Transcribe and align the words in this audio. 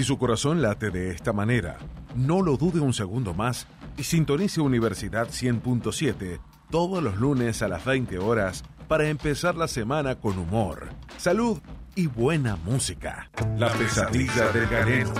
Si 0.00 0.04
su 0.04 0.16
corazón 0.16 0.62
late 0.62 0.90
de 0.90 1.10
esta 1.10 1.34
manera, 1.34 1.76
no 2.16 2.40
lo 2.40 2.56
dude 2.56 2.80
un 2.80 2.94
segundo 2.94 3.34
más 3.34 3.66
y 3.98 4.04
sintonice 4.04 4.62
Universidad 4.62 5.28
100.7 5.28 6.40
todos 6.70 7.02
los 7.02 7.18
lunes 7.18 7.60
a 7.60 7.68
las 7.68 7.84
20 7.84 8.18
horas 8.18 8.64
para 8.88 9.10
empezar 9.10 9.56
la 9.56 9.68
semana 9.68 10.14
con 10.14 10.38
humor, 10.38 10.88
salud 11.18 11.58
y 11.94 12.06
buena 12.06 12.56
música. 12.56 13.28
La 13.58 13.68
pesadilla 13.74 14.50
del 14.52 14.68
galeno. 14.68 15.12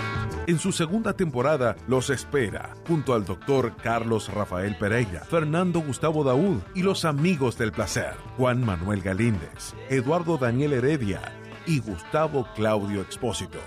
En 0.46 0.58
su 0.58 0.72
segunda 0.72 1.12
temporada 1.12 1.76
los 1.86 2.08
espera, 2.08 2.74
junto 2.88 3.12
al 3.12 3.26
doctor 3.26 3.76
Carlos 3.82 4.32
Rafael 4.32 4.78
Pereira, 4.78 5.26
Fernando 5.26 5.80
Gustavo 5.80 6.24
Daúd 6.24 6.62
y 6.74 6.82
los 6.84 7.04
amigos 7.04 7.58
del 7.58 7.72
placer, 7.72 8.14
Juan 8.38 8.64
Manuel 8.64 9.02
Galíndez, 9.02 9.74
Eduardo 9.90 10.38
Daniel 10.38 10.72
Heredia 10.72 11.20
y 11.66 11.80
Gustavo 11.80 12.48
Claudio 12.54 13.02
Expósito. 13.02 13.58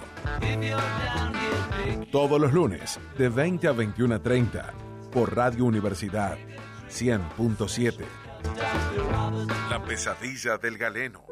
Todos 2.11 2.39
los 2.39 2.53
lunes, 2.53 2.99
de 3.17 3.29
20 3.29 3.67
a 3.67 3.71
21 3.71 4.15
a 4.15 4.19
30, 4.19 4.73
por 5.11 5.35
Radio 5.35 5.65
Universidad 5.65 6.37
100.7. 6.89 8.05
La 9.69 9.83
pesadilla 9.83 10.57
del 10.57 10.77
galeno. 10.77 11.23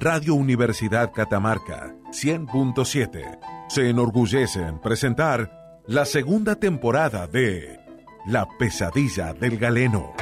Radio 0.00 0.34
Universidad 0.34 1.12
Catamarca 1.12 1.94
100.7 2.10 3.38
se 3.68 3.90
enorgullece 3.90 4.62
en 4.62 4.80
presentar 4.80 5.80
la 5.86 6.04
segunda 6.04 6.56
temporada 6.56 7.26
de 7.26 7.78
La 8.26 8.48
pesadilla 8.58 9.32
del 9.32 9.58
galeno. 9.58 10.14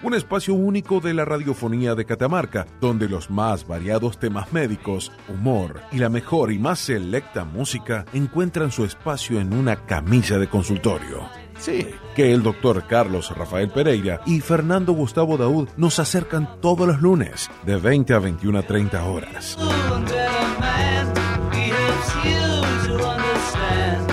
Un 0.00 0.14
espacio 0.14 0.54
único 0.54 1.00
de 1.00 1.12
la 1.12 1.24
radiofonía 1.24 1.96
de 1.96 2.04
Catamarca, 2.04 2.66
donde 2.80 3.08
los 3.08 3.30
más 3.30 3.66
variados 3.66 4.18
temas 4.18 4.52
médicos, 4.52 5.10
humor 5.28 5.80
y 5.90 5.98
la 5.98 6.08
mejor 6.08 6.52
y 6.52 6.58
más 6.58 6.78
selecta 6.78 7.44
música 7.44 8.04
encuentran 8.12 8.70
su 8.70 8.84
espacio 8.84 9.40
en 9.40 9.52
una 9.52 9.86
camilla 9.86 10.38
de 10.38 10.48
consultorio. 10.48 11.28
Sí, 11.58 11.88
que 12.14 12.32
el 12.32 12.44
doctor 12.44 12.86
Carlos 12.86 13.36
Rafael 13.36 13.70
Pereira 13.70 14.20
y 14.24 14.40
Fernando 14.40 14.92
Gustavo 14.92 15.36
Daud 15.36 15.68
nos 15.76 15.98
acercan 15.98 16.60
todos 16.60 16.86
los 16.86 17.02
lunes 17.02 17.50
de 17.66 17.76
20 17.76 18.14
a 18.14 18.18
21 18.20 18.58
a 18.58 18.62
30 18.62 19.04
horas. 19.04 19.58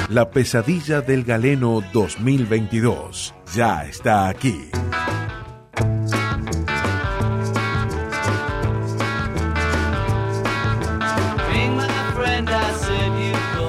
La 0.10 0.32
pesadilla 0.32 1.02
del 1.02 1.24
galeno 1.24 1.84
2022 1.94 3.36
ya 3.54 3.86
está 3.86 4.28
aquí. 4.28 4.70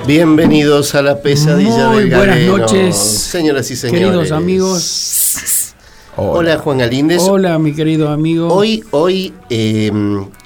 Bienvenidos 0.07 0.95
a 0.95 1.03
la 1.03 1.21
pesadilla 1.21 1.89
Muy 1.89 2.05
del 2.05 2.17
buenas 2.17 2.37
galeno. 2.37 2.59
noches, 2.59 2.97
señoras 2.97 3.71
y 3.71 3.77
señores. 3.77 4.05
Queridos 4.05 4.31
amigos. 4.31 5.75
Hola, 6.17 6.59
Juan 6.59 6.79
Galíndez. 6.79 7.23
Hola, 7.23 7.59
mi 7.59 7.75
querido 7.75 8.09
amigo. 8.09 8.49
Hoy, 8.49 8.85
hoy 8.93 9.35
eh, 9.51 9.91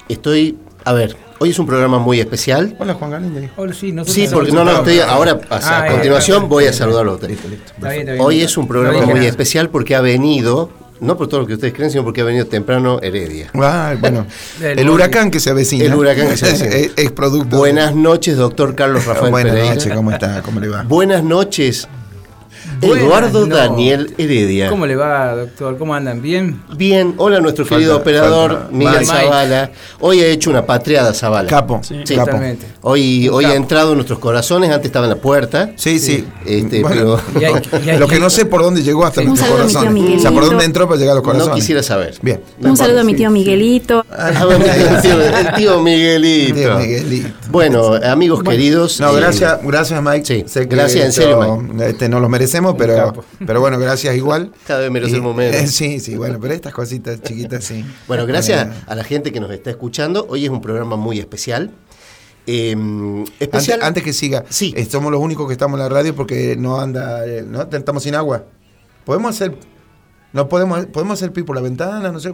estoy, 0.09 0.57
a 0.83 0.93
ver, 0.93 1.15
hoy 1.39 1.51
es 1.51 1.59
un 1.59 1.67
programa 1.67 1.99
muy 1.99 2.19
especial. 2.19 2.75
Hola 2.79 2.95
Juan 2.95 3.11
Galíndez. 3.11 3.51
Hola, 3.55 3.73
sí, 3.73 3.91
nosotros 3.91 4.15
Sí, 4.15 4.33
porque 4.33 4.51
no, 4.51 4.63
no, 4.65 4.77
estoy, 4.77 4.99
ahora 4.99 5.39
a, 5.49 5.57
Ah, 5.57 5.83
a 5.83 5.87
continuación 5.91 6.49
voy 6.49 6.65
a 6.65 6.73
saludarlo 6.73 7.11
a 7.11 7.15
usted. 7.15 7.37
Hoy 8.19 8.41
es 8.41 8.57
un 8.57 8.67
programa 8.67 8.99
No 9.01 9.07
muy 9.07 9.25
especial 9.25 9.69
porque 9.69 9.95
ha 9.95 10.01
venido, 10.01 10.71
no 11.01 11.17
por 11.17 11.27
todo 11.27 11.41
lo 11.41 11.47
que 11.47 11.55
ustedes 11.55 11.73
creen, 11.73 11.91
sino 11.91 12.03
porque 12.03 12.21
ha 12.21 12.23
venido 12.23 12.45
temprano 12.45 12.99
Heredia. 13.01 13.49
Ah, 13.55 13.95
bueno, 13.99 14.25
El 14.61 14.79
el 14.79 14.89
huracán 14.89 15.31
que 15.31 15.39
se 15.39 15.49
avecina. 15.49 15.83
El 15.85 15.95
huracán 15.95 16.29
que 16.29 16.37
se 16.37 16.45
avecina. 16.49 16.69
es, 16.69 16.91
es 16.95 17.11
producto. 17.11 17.57
Buenas 17.57 17.95
noches, 17.95 18.37
doctor 18.37 18.75
Carlos 18.75 19.05
Rafael 19.05 19.31
Buenas 19.31 19.55
noches, 19.75 19.93
¿cómo 19.93 20.11
está? 20.11 20.41
¿Cómo 20.43 20.59
le 20.59 20.69
va? 20.69 20.83
Buenas 20.83 21.23
noches, 21.23 21.87
Buenas 22.81 23.03
Eduardo 23.05 23.45
no- 23.47 23.55
Daniel 23.55 24.13
Heredia. 24.17 24.69
¿Cómo 24.69 24.85
le 24.87 24.95
va, 24.95 25.35
doctor? 25.35 25.77
¿Cómo 25.77 25.93
andan? 25.93 26.21
¿Bien? 26.21 26.61
Bien, 26.75 27.13
hola 27.17 27.39
nuestro 27.39 27.63
Falta- 27.65 27.75
querido 27.77 27.97
operador 27.97 28.51
falta 28.51 28.67
Miguel 28.71 28.99
Mike. 29.01 29.05
Zavala. 29.05 29.71
Hoy 29.99 30.19
ha 30.21 30.27
hecho 30.27 30.49
una 30.49 30.65
patriada 30.65 31.13
Zavala. 31.13 31.47
Capo, 31.49 31.81
Sí, 31.83 31.95
Sí, 32.05 32.15
capo. 32.15 32.39
Hoy, 32.81 33.29
hoy 33.29 33.45
ha 33.45 33.53
entrado 33.55 33.91
en 33.91 33.97
nuestros 33.97 34.19
corazones, 34.19 34.71
antes 34.71 34.87
estaba 34.87 35.05
en 35.05 35.11
la 35.11 35.15
puerta. 35.17 35.71
Sí, 35.75 35.99
sí. 35.99 36.25
Este, 36.45 36.81
Bueno, 36.81 37.17
Y 37.39 37.43
hay- 37.43 37.53
y 37.85 37.89
hay 37.91 37.97
lo 37.99 38.07
que 38.07 38.19
no 38.19 38.29
sé 38.29 38.45
por 38.45 38.61
dónde 38.63 38.81
llegó 38.81 39.05
hasta 39.05 39.21
nuestros 39.21 39.49
corazones. 39.49 40.17
O 40.17 40.19
sea, 40.19 40.31
por 40.31 40.45
dónde 40.45 40.65
entró 40.65 40.87
para 40.87 40.99
llegar 40.99 41.11
a 41.13 41.15
los 41.15 41.23
corazones. 41.23 41.49
No 41.49 41.55
quisiera 41.55 41.83
saber. 41.83 42.15
Bien. 42.21 42.41
Un 42.61 42.75
saludo 42.77 43.01
a 43.01 43.03
mi 43.03 43.13
tío 43.13 43.29
Miguelito. 43.29 44.05
Ah, 44.11 44.45
bueno, 44.45 44.65
el, 44.95 45.01
tío, 45.01 45.21
el 45.21 45.53
tío 45.55 45.81
Miguelito. 45.81 46.55
Tío 46.55 46.77
Miguelito. 46.77 47.29
Bueno, 47.51 47.93
amigos 48.03 48.41
queridos. 48.43 48.99
No, 48.99 49.11
eh, 49.15 49.19
gracias, 49.19 49.59
gracias 49.63 50.01
Mike. 50.01 50.45
sí, 50.47 50.59
gracias, 50.65 51.05
en 51.05 51.11
serio, 51.11 51.63
Este, 51.81 52.09
no 52.09 52.19
lo 52.19 52.29
merecemos, 52.29 52.70
pero, 52.77 53.13
pero 53.45 53.59
bueno, 53.61 53.77
gracias 53.79 54.15
igual. 54.15 54.51
Cada 54.67 54.81
vez 54.81 54.91
menos. 54.91 55.09
eh, 55.11 55.67
sí, 55.67 55.99
sí, 55.99 56.15
bueno, 56.15 56.39
pero 56.41 56.53
estas 56.53 56.73
cositas 56.73 57.21
chiquitas 57.21 57.63
sí. 57.63 57.85
Bueno, 58.07 58.25
gracias 58.25 58.67
Eh, 58.67 58.81
a 58.87 58.95
la 58.95 59.03
gente 59.03 59.31
que 59.31 59.39
nos 59.39 59.51
está 59.51 59.69
escuchando. 59.69 60.25
Hoy 60.29 60.45
es 60.45 60.49
un 60.51 60.61
programa 60.61 60.95
muy 60.95 61.19
especial. 61.19 61.71
Eh, 62.47 62.73
Antes, 62.73 63.33
especial. 63.39 63.79
antes 63.83 64.03
que 64.03 64.13
siga, 64.13 64.43
Sí. 64.49 64.73
eh, 64.75 64.85
somos 64.85 65.11
los 65.11 65.21
únicos 65.21 65.45
que 65.47 65.53
estamos 65.53 65.77
en 65.79 65.83
la 65.83 65.89
radio 65.89 66.15
porque 66.15 66.55
no 66.57 66.79
anda, 66.81 67.25
eh, 67.27 67.43
¿no? 67.47 67.61
Estamos 67.71 68.01
sin 68.03 68.15
agua. 68.15 68.45
Podemos 69.05 69.35
hacer, 69.35 69.55
no 70.33 70.47
podemos, 70.47 70.85
podemos 70.87 71.19
hacer 71.19 71.33
pi 71.33 71.43
por 71.43 71.55
la 71.55 71.61
ventana, 71.61 72.11
no 72.11 72.19
sé. 72.19 72.29
A- 72.29 72.31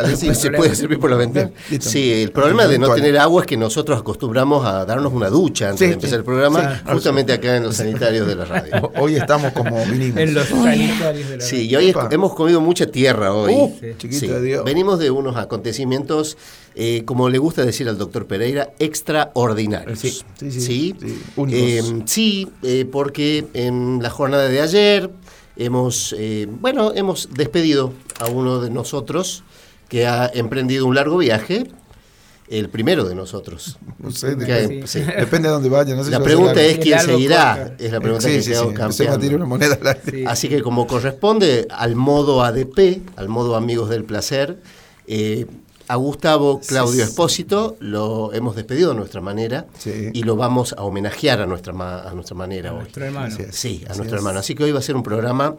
a 0.00 0.02
ver 0.02 0.16
si- 0.16 0.34
se 0.34 0.50
puede 0.50 0.74
servir 0.74 0.98
por 0.98 1.10
la 1.10 1.16
ventana. 1.16 1.50
Sí, 1.80 2.12
el 2.22 2.32
problema 2.32 2.66
de 2.66 2.78
no 2.78 2.94
tener 2.94 3.18
agua 3.18 3.42
es 3.42 3.46
que 3.46 3.56
nosotros 3.56 3.98
acostumbramos 4.00 4.64
a 4.66 4.84
darnos 4.86 5.12
una 5.12 5.28
ducha 5.28 5.66
antes 5.70 5.80
Sí, 5.80 5.86
de 5.86 5.92
empezar 5.94 6.10
sí. 6.10 6.16
el 6.16 6.24
programa, 6.24 6.76
Sí. 6.78 6.92
justamente 6.92 7.32
acá 7.34 7.56
en 7.56 7.64
los 7.64 7.76
sanitarios 7.76 8.26
de 8.26 8.34
la 8.34 8.44
radio. 8.46 8.72
Ho- 8.82 8.92
Hoy 9.02 9.16
estamos 9.16 9.52
como 9.52 9.84
vinimos. 9.86 10.18
En 10.20 10.32
los 10.34 10.46
sanitarios 10.48 11.28
de 11.28 11.36
la 11.36 11.44
Sí, 11.44 11.68
y 11.68 11.76
hoy 11.76 11.94
hemos 12.10 12.34
comido 12.34 12.60
mucha 12.60 12.86
tierra 12.86 13.32
hoy. 13.34 13.52
Uh, 13.54 13.76
Sí. 13.80 13.86
chiquito 13.98 14.20
Sí, 14.20 14.26
de 14.28 14.40
Dios. 14.42 14.64
Venimos 14.64 14.98
de 14.98 15.10
unos 15.10 15.36
acontecimientos, 15.36 16.38
eh, 16.74 17.02
como 17.04 17.28
le 17.28 17.38
gusta 17.38 17.64
decir 17.64 17.88
al 17.88 17.98
doctor 17.98 18.26
Pereira, 18.26 18.70
extraordinarios. 18.78 19.98
Sí, 19.98 20.10
sí, 20.38 20.50
sí, 20.50 20.60
Sí, 20.60 20.96
sí. 21.00 21.18
Eh, 21.52 21.82
sí, 22.06 22.48
eh, 22.62 22.86
porque 22.90 23.46
en 23.54 23.98
la 24.02 24.10
jornada 24.10 24.48
de 24.48 24.60
ayer 24.60 25.10
hemos, 25.58 26.14
eh, 26.16 26.46
bueno, 26.48 26.92
hemos 26.94 27.28
despedido 27.34 27.92
a 28.20 28.26
uno 28.28 28.60
de 28.60 28.70
nosotros 28.70 29.42
que 29.88 30.06
ha 30.06 30.30
emprendido 30.32 30.86
un 30.86 30.94
largo 30.94 31.18
viaje, 31.18 31.66
el 32.48 32.70
primero 32.70 33.04
de 33.04 33.14
nosotros. 33.14 33.76
No 33.98 34.10
sé, 34.10 34.34
de- 34.34 34.46
Que- 34.46 34.86
Sí. 34.86 35.00
sí. 35.00 35.04
Depende 35.04 35.48
de 35.48 35.54
dónde 35.54 35.68
vaya. 35.68 35.94
No 35.94 36.02
sé 36.04 36.10
La 36.10 36.16
si 36.18 36.22
pregunta 36.24 36.62
es 36.62 36.78
quién 36.78 36.98
seguirá, 37.00 37.74
es 37.78 37.92
la 37.92 38.00
pregunta 38.00 38.26
Sí, 38.26 38.36
que 38.36 38.42
sí, 38.42 38.52
tirar 39.20 39.36
una 39.36 39.44
moneda. 39.44 39.78
Así 40.26 40.48
que 40.48 40.62
como 40.62 40.86
corresponde 40.86 41.66
al 41.70 41.94
modo 41.94 42.42
ADP, 42.42 43.02
al 43.16 43.28
modo 43.28 43.54
Amigos 43.56 43.90
del 43.90 44.04
Placer, 44.04 44.58
eh, 45.06 45.44
a 45.88 45.96
Gustavo 45.96 46.60
Claudio 46.60 46.92
Sí, 46.92 46.98
sí. 46.98 47.08
Espósito 47.08 47.76
lo 47.80 48.32
hemos 48.34 48.54
despedido 48.56 48.90
a 48.92 48.94
nuestra 48.94 49.20
manera 49.20 49.66
Sí. 49.78 50.10
y 50.12 50.22
lo 50.22 50.36
vamos 50.36 50.74
a 50.76 50.82
homenajear 50.82 51.40
a 51.40 51.46
nuestra, 51.46 51.72
ma- 51.72 52.02
a 52.02 52.12
nuestra 52.14 52.36
manera 52.36 52.72
hoy. 52.72 52.80
Nuestro 52.80 53.04
hermano. 53.06 53.34
Sí, 53.50 53.84
a 53.86 53.90
Así 53.92 53.98
nuestro 53.98 54.04
es. 54.04 54.12
hermano. 54.22 54.38
Así 54.38 54.54
que 54.54 54.64
hoy 54.64 54.72
va 54.72 54.78
a 54.80 54.82
ser 54.82 54.96
un 54.96 55.02
programa 55.02 55.56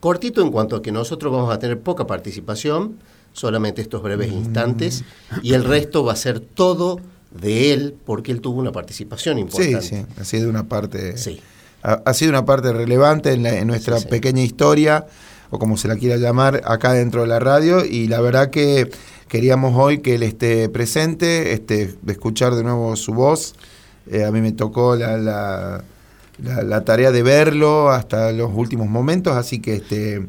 cortito 0.00 0.42
en 0.42 0.50
cuanto 0.50 0.76
a 0.76 0.82
que 0.82 0.92
nosotros 0.92 1.32
vamos 1.32 1.52
a 1.52 1.58
tener 1.58 1.80
poca 1.80 2.06
participación, 2.06 2.96
solamente 3.32 3.82
estos 3.82 4.02
breves 4.02 4.30
Mm. 4.32 4.38
instantes, 4.38 5.04
y 5.42 5.52
el 5.54 5.64
resto 5.64 6.04
va 6.04 6.12
a 6.12 6.16
ser 6.16 6.40
todo 6.40 7.00
de 7.30 7.72
él, 7.72 7.94
porque 8.06 8.32
él 8.32 8.40
tuvo 8.40 8.60
una 8.60 8.72
participación 8.72 9.36
Sí, 9.36 9.40
importante. 9.42 9.82
sí, 9.82 10.06
ha 10.20 10.24
sido 10.24 10.48
una 10.48 10.68
parte, 10.68 11.16
Sí. 11.18 11.40
ha, 11.82 12.00
ha 12.04 12.14
sido 12.14 12.30
una 12.30 12.44
parte 12.46 12.72
relevante 12.72 13.32
en, 13.32 13.42
la- 13.42 13.58
en 13.58 13.66
nuestra 13.66 13.96
Sí, 13.98 14.04
sí. 14.04 14.08
pequeña 14.08 14.42
historia, 14.42 15.06
o 15.50 15.58
como 15.58 15.76
se 15.76 15.86
la 15.88 15.96
quiera 15.96 16.16
llamar, 16.16 16.62
acá 16.64 16.92
dentro 16.92 17.22
de 17.22 17.26
la 17.28 17.38
radio, 17.38 17.84
y 17.84 18.06
la 18.08 18.20
verdad 18.20 18.50
que 18.50 18.90
queríamos 19.28 19.74
hoy 19.76 19.98
que 19.98 20.14
él 20.16 20.22
esté 20.22 20.68
presente, 20.68 21.52
este, 21.52 21.94
escuchar 22.06 22.54
de 22.54 22.62
nuevo 22.62 22.94
su 22.96 23.12
voz. 23.14 23.54
Eh, 24.10 24.24
a 24.24 24.30
mí 24.30 24.40
me 24.40 24.52
tocó 24.52 24.94
la, 24.96 25.16
la- 25.18 25.84
tarea 26.84 27.10
de 27.10 27.22
verlo 27.22 27.90
hasta 27.90 28.30
los 28.32 28.50
últimos 28.54 28.88
momentos, 28.88 29.36
así 29.36 29.58
que 29.60 29.74
este, 29.76 30.26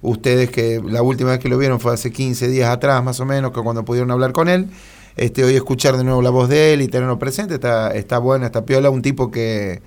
ustedes 0.00 0.50
que 0.50 0.80
la 0.84 1.02
última 1.02 1.30
vez 1.30 1.40
que 1.40 1.48
lo 1.48 1.58
vieron 1.58 1.80
fue 1.80 1.92
hace 1.92 2.10
15 2.12 2.48
días 2.48 2.70
atrás 2.70 3.02
más 3.04 3.20
o 3.20 3.26
menos, 3.26 3.52
que 3.52 3.60
cuando 3.60 3.84
pudieron 3.84 4.10
hablar 4.10 4.32
con 4.32 4.48
él, 4.48 4.68
este, 5.16 5.44
hoy 5.44 5.54
escuchar 5.56 5.96
de 5.96 6.04
nuevo 6.04 6.22
la 6.22 6.30
voz 6.30 6.48
de 6.48 6.72
él 6.72 6.82
y 6.82 6.88
tenerlo 6.88 7.18
presente 7.18 7.54
está, 7.54 7.90
está 7.94 8.18
bueno, 8.18 8.46
está 8.46 8.64
piola, 8.64 8.88
un 8.90 9.02
tipo 9.02 9.30
que, 9.30 9.82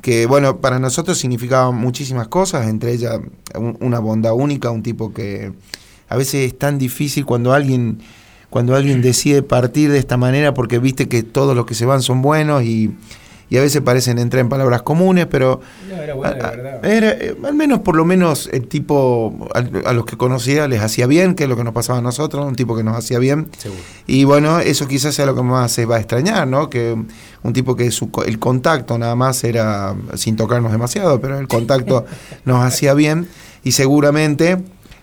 que 0.00 0.26
bueno, 0.26 0.60
para 0.60 0.78
nosotros 0.78 1.18
significaba 1.18 1.70
muchísimas 1.72 2.28
cosas, 2.28 2.68
entre 2.68 2.92
ellas 2.92 3.18
un- 3.58 3.76
una 3.80 3.98
bondad 3.98 4.32
única, 4.32 4.70
un 4.70 4.82
tipo 4.82 5.12
que 5.12 5.52
a 6.08 6.16
veces 6.16 6.46
es 6.46 6.58
tan 6.58 6.78
difícil 6.78 7.24
cuando 7.24 7.52
alguien 7.52 7.98
cuando 8.50 8.76
alguien 8.76 9.02
decide 9.02 9.42
partir 9.42 9.90
de 9.90 9.98
esta 9.98 10.16
manera 10.16 10.54
porque 10.54 10.78
viste 10.78 11.08
que 11.08 11.24
todos 11.24 11.56
los 11.56 11.66
que 11.66 11.74
se 11.74 11.86
van 11.86 12.02
son 12.02 12.22
buenos 12.22 12.62
y, 12.62 12.94
y 13.50 13.56
a 13.56 13.60
veces 13.60 13.82
parecen 13.82 14.18
entrar 14.20 14.40
en 14.42 14.48
palabras 14.48 14.82
comunes, 14.82 15.26
pero 15.26 15.60
No, 15.90 15.96
era 16.00 16.14
buena, 16.14 16.46
a- 16.46 16.50
verdad. 16.52 16.84
era, 16.84 17.10
eh, 17.10 17.36
al 17.44 17.54
menos 17.54 17.80
por 17.80 17.96
lo 17.96 18.04
menos 18.04 18.48
el 18.52 18.68
tipo 18.68 19.48
a, 19.52 19.88
a 19.88 19.92
los 19.92 20.04
que 20.04 20.16
conocía 20.16 20.68
les 20.68 20.80
hacía 20.82 21.08
bien, 21.08 21.34
que 21.34 21.42
es 21.44 21.48
lo 21.48 21.56
que 21.56 21.64
nos 21.64 21.74
pasaba 21.74 21.98
a 21.98 22.02
nosotros, 22.02 22.46
un 22.46 22.54
tipo 22.54 22.76
que 22.76 22.84
nos 22.84 22.96
hacía 22.96 23.18
bien. 23.18 23.48
Seguro. 23.58 23.80
Y 24.06 24.22
bueno, 24.22 24.60
eso 24.60 24.86
quizás 24.86 25.16
sea 25.16 25.26
lo 25.26 25.34
que 25.34 25.42
más 25.42 25.72
se 25.72 25.84
va 25.84 25.96
a 25.96 25.98
extrañar, 25.98 26.46
¿no? 26.46 26.70
Que 26.70 26.96
un 27.42 27.52
tipo 27.52 27.74
que 27.74 27.90
su, 27.90 28.08
el 28.24 28.38
contacto 28.38 28.96
nada 28.98 29.16
más 29.16 29.42
era 29.42 29.96
sin 30.14 30.36
tocarnos 30.36 30.70
demasiado, 30.70 31.20
pero 31.20 31.40
el 31.40 31.48
contacto 31.48 32.06
nos 32.44 32.62
hacía 32.64 32.94
bien 32.94 33.26
y 33.64 33.72
seguramente 33.72 34.58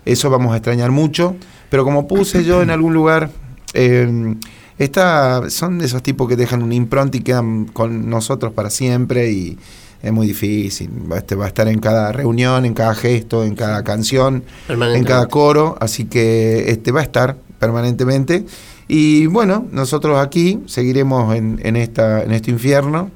eso 0.05 0.29
vamos 0.29 0.53
a 0.53 0.57
extrañar 0.57 0.91
mucho. 0.91 1.35
Pero 1.69 1.83
como 1.83 2.07
puse 2.07 2.43
yo 2.43 2.61
en 2.61 2.69
algún 2.69 2.93
lugar, 2.93 3.31
eh, 3.73 4.35
esta, 4.77 5.49
son 5.49 5.79
de 5.79 5.85
esos 5.85 6.01
tipos 6.03 6.27
que 6.27 6.35
dejan 6.35 6.63
un 6.63 6.73
impronta 6.73 7.17
y 7.17 7.21
quedan 7.21 7.65
con 7.65 8.09
nosotros 8.09 8.51
para 8.53 8.69
siempre 8.69 9.31
y 9.31 9.57
es 10.01 10.11
muy 10.11 10.27
difícil. 10.27 10.89
Va, 11.11 11.19
este, 11.19 11.35
va 11.35 11.45
a 11.45 11.47
estar 11.47 11.67
en 11.67 11.79
cada 11.79 12.11
reunión, 12.11 12.65
en 12.65 12.73
cada 12.73 12.95
gesto, 12.95 13.43
en 13.43 13.55
cada 13.55 13.83
canción, 13.83 14.43
en 14.67 15.03
cada 15.03 15.27
coro, 15.27 15.77
así 15.79 16.05
que 16.05 16.71
este 16.71 16.91
va 16.91 17.01
a 17.01 17.03
estar 17.03 17.37
permanentemente. 17.59 18.45
Y 18.87 19.27
bueno, 19.27 19.67
nosotros 19.71 20.19
aquí 20.19 20.59
seguiremos 20.65 21.35
en, 21.35 21.59
en 21.63 21.75
esta, 21.75 22.23
en 22.23 22.31
este 22.31 22.51
infierno, 22.51 23.11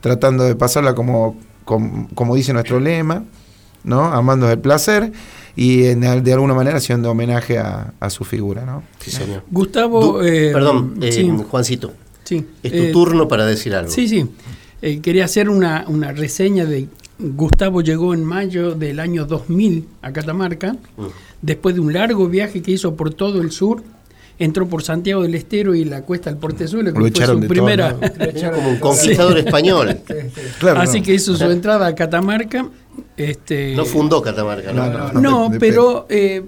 tratando 0.00 0.44
de 0.44 0.54
pasarla 0.54 0.94
como, 0.94 1.36
como, 1.64 2.08
como 2.14 2.36
dice 2.36 2.52
nuestro 2.52 2.78
lema, 2.78 3.24
¿no? 3.82 4.04
Amando 4.04 4.50
el 4.50 4.58
placer 4.58 5.12
y 5.56 5.84
en, 5.86 6.00
de 6.22 6.32
alguna 6.32 6.54
manera 6.54 6.76
haciendo 6.76 7.10
homenaje 7.10 7.58
a, 7.58 7.94
a 7.98 8.10
su 8.10 8.24
figura, 8.24 8.64
¿no? 8.66 8.82
Sí, 9.00 9.10
señor. 9.10 9.42
Gustavo. 9.50 10.00
Du- 10.18 10.20
eh, 10.22 10.50
Perdón, 10.52 10.98
eh, 11.00 11.10
sí, 11.12 11.28
Juancito. 11.50 11.92
sí, 12.24 12.44
Es 12.62 12.72
tu 12.72 12.78
eh, 12.78 12.90
turno 12.92 13.26
para 13.26 13.46
decir 13.46 13.74
algo. 13.74 13.90
Sí, 13.90 14.06
sí. 14.08 14.26
Eh, 14.82 15.00
quería 15.00 15.24
hacer 15.24 15.48
una, 15.48 15.84
una 15.88 16.12
reseña 16.12 16.64
de 16.66 16.86
Gustavo 17.18 17.80
llegó 17.80 18.12
en 18.12 18.22
mayo 18.24 18.74
del 18.74 19.00
año 19.00 19.24
2000 19.24 19.86
a 20.02 20.12
Catamarca, 20.12 20.72
Mm. 20.98 21.06
después 21.40 21.74
de 21.74 21.80
un 21.80 21.92
largo 21.94 22.28
viaje 22.28 22.60
que 22.60 22.72
hizo 22.72 22.94
por 22.94 23.14
todo 23.14 23.40
el 23.40 23.50
sur, 23.52 23.82
entró 24.38 24.68
por 24.68 24.82
Santiago 24.82 25.22
del 25.22 25.34
Estero 25.34 25.74
y 25.74 25.86
la 25.86 26.02
Cuesta 26.02 26.28
del 26.28 26.38
Portezuelo, 26.38 26.90
que 26.92 26.98
Lo 26.98 27.00
fue 27.00 27.08
echaron 27.08 27.36
su 27.36 27.40
de 27.40 27.46
todo, 27.48 27.54
primera. 27.54 27.92
¿no? 27.98 28.52
Como 28.54 28.68
un 28.68 28.76
conquistador 28.80 29.38
español. 29.38 29.98
Claro, 30.60 30.80
Así 30.80 30.98
no. 31.00 31.06
que 31.06 31.14
hizo 31.14 31.34
su 31.34 31.44
entrada 31.50 31.86
a 31.86 31.94
Catamarca. 31.94 32.68
Este, 33.16 33.74
No 33.74 33.84
fundó 33.84 34.20
Catamarca, 34.22 34.72
¿no? 34.72 34.86
No, 34.90 35.12
no, 35.12 35.20
No, 35.20 35.44
de- 35.48 35.54
de- 35.54 35.60
pero 35.60 36.06
eh, 36.08 36.44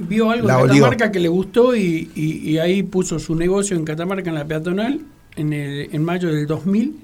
vio 0.00 0.30
algo 0.30 0.48
en 0.48 0.54
olió. 0.54 0.66
Catamarca 0.74 1.12
que 1.12 1.20
le 1.20 1.28
gustó 1.28 1.74
y, 1.76 2.10
y- 2.14 2.50
y 2.50 2.58
ahí 2.58 2.82
puso 2.82 3.18
su 3.18 3.34
negocio 3.34 3.76
en 3.76 3.84
Catamarca, 3.84 4.28
en 4.30 4.34
la 4.36 4.44
peatonal, 4.46 5.00
en, 5.36 5.52
el, 5.52 5.88
en 5.92 6.02
mayo 6.04 6.32
del 6.32 6.46
2000. 6.46 7.00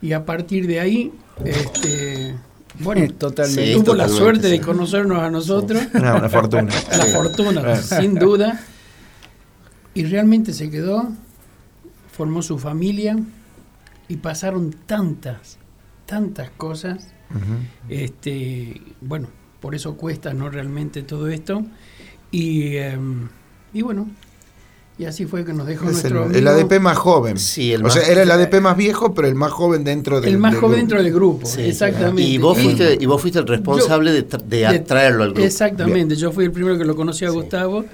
Y 0.00 0.12
a 0.12 0.24
partir 0.24 0.66
de 0.66 0.80
ahí, 0.80 1.12
este, 1.44 2.34
bueno, 2.80 3.12
Totalmente. 3.18 3.74
Sí, 3.74 3.82
tuvo 3.82 3.94
la 3.94 4.08
suerte 4.08 4.46
sí. 4.48 4.58
de 4.58 4.60
conocernos 4.60 5.18
a 5.22 5.30
nosotros, 5.30 5.82
Una, 5.94 6.16
una 6.16 6.28
fortuna. 6.28 6.72
la 6.98 7.04
fortuna, 7.06 7.76
sin 7.76 8.14
duda. 8.16 8.60
Y 9.94 10.04
realmente 10.04 10.52
se 10.54 10.70
quedó, 10.70 11.08
formó 12.12 12.42
su 12.42 12.58
familia 12.58 13.16
y 14.08 14.16
pasaron 14.16 14.74
tantas, 14.86 15.58
tantas 16.06 16.50
cosas. 16.56 17.08
Ujú. 17.34 17.54
Este, 17.88 18.80
bueno, 19.00 19.28
por 19.60 19.74
eso 19.74 19.96
cuesta, 19.96 20.32
¿no? 20.34 20.50
Realmente 20.50 21.02
todo 21.02 21.28
esto. 21.28 21.62
Y, 22.30 22.76
em, 22.76 23.28
y 23.74 23.82
bueno, 23.82 24.08
y 24.98 25.04
así 25.06 25.26
fue 25.26 25.44
que 25.44 25.52
nos 25.52 25.66
dejó 25.66 25.88
Es 25.90 26.04
el, 26.04 26.12
nuestro 26.14 26.38
el 26.38 26.46
amigo, 26.48 26.66
ADP 26.66 26.80
más 26.80 26.96
joven. 26.98 27.38
Sí, 27.38 27.72
el 27.72 27.80
o 27.80 27.84
más- 27.84 27.94
sea, 27.94 28.02
era 28.06 28.22
el 28.22 28.30
ADP 28.30 28.60
más 28.60 28.76
viejo, 28.76 29.14
pero 29.14 29.28
el 29.28 29.34
más 29.34 29.50
joven 29.52 29.84
dentro 29.84 30.20
del 30.20 30.34
el 30.34 30.38
más 30.38 30.52
del 30.52 30.60
joven 30.60 30.70
grupo. 30.72 30.80
dentro 30.80 31.02
del 31.02 31.12
grupo, 31.12 31.46
Sí. 31.46 31.62
exactamente. 31.62 32.22
Y 32.22 32.38
vos 32.38 32.58
fuiste, 32.58 32.96
y 33.00 33.06
vos 33.06 33.20
fuiste 33.20 33.38
el 33.38 33.46
responsable 33.46 34.12
de, 34.12 34.28
tra- 34.28 34.42
de 34.42 34.58
de- 34.58 34.66
atraerlo 34.66 35.24
al 35.24 35.30
grupo. 35.32 35.44
Exactamente, 35.46 36.16
yo 36.16 36.30
fui 36.32 36.44
el 36.44 36.52
primero 36.52 36.76
que 36.78 36.84
lo 36.84 36.94
conocí 36.96 37.24
a 37.24 37.30
Sí. 37.30 37.34
Gustavo 37.34 37.84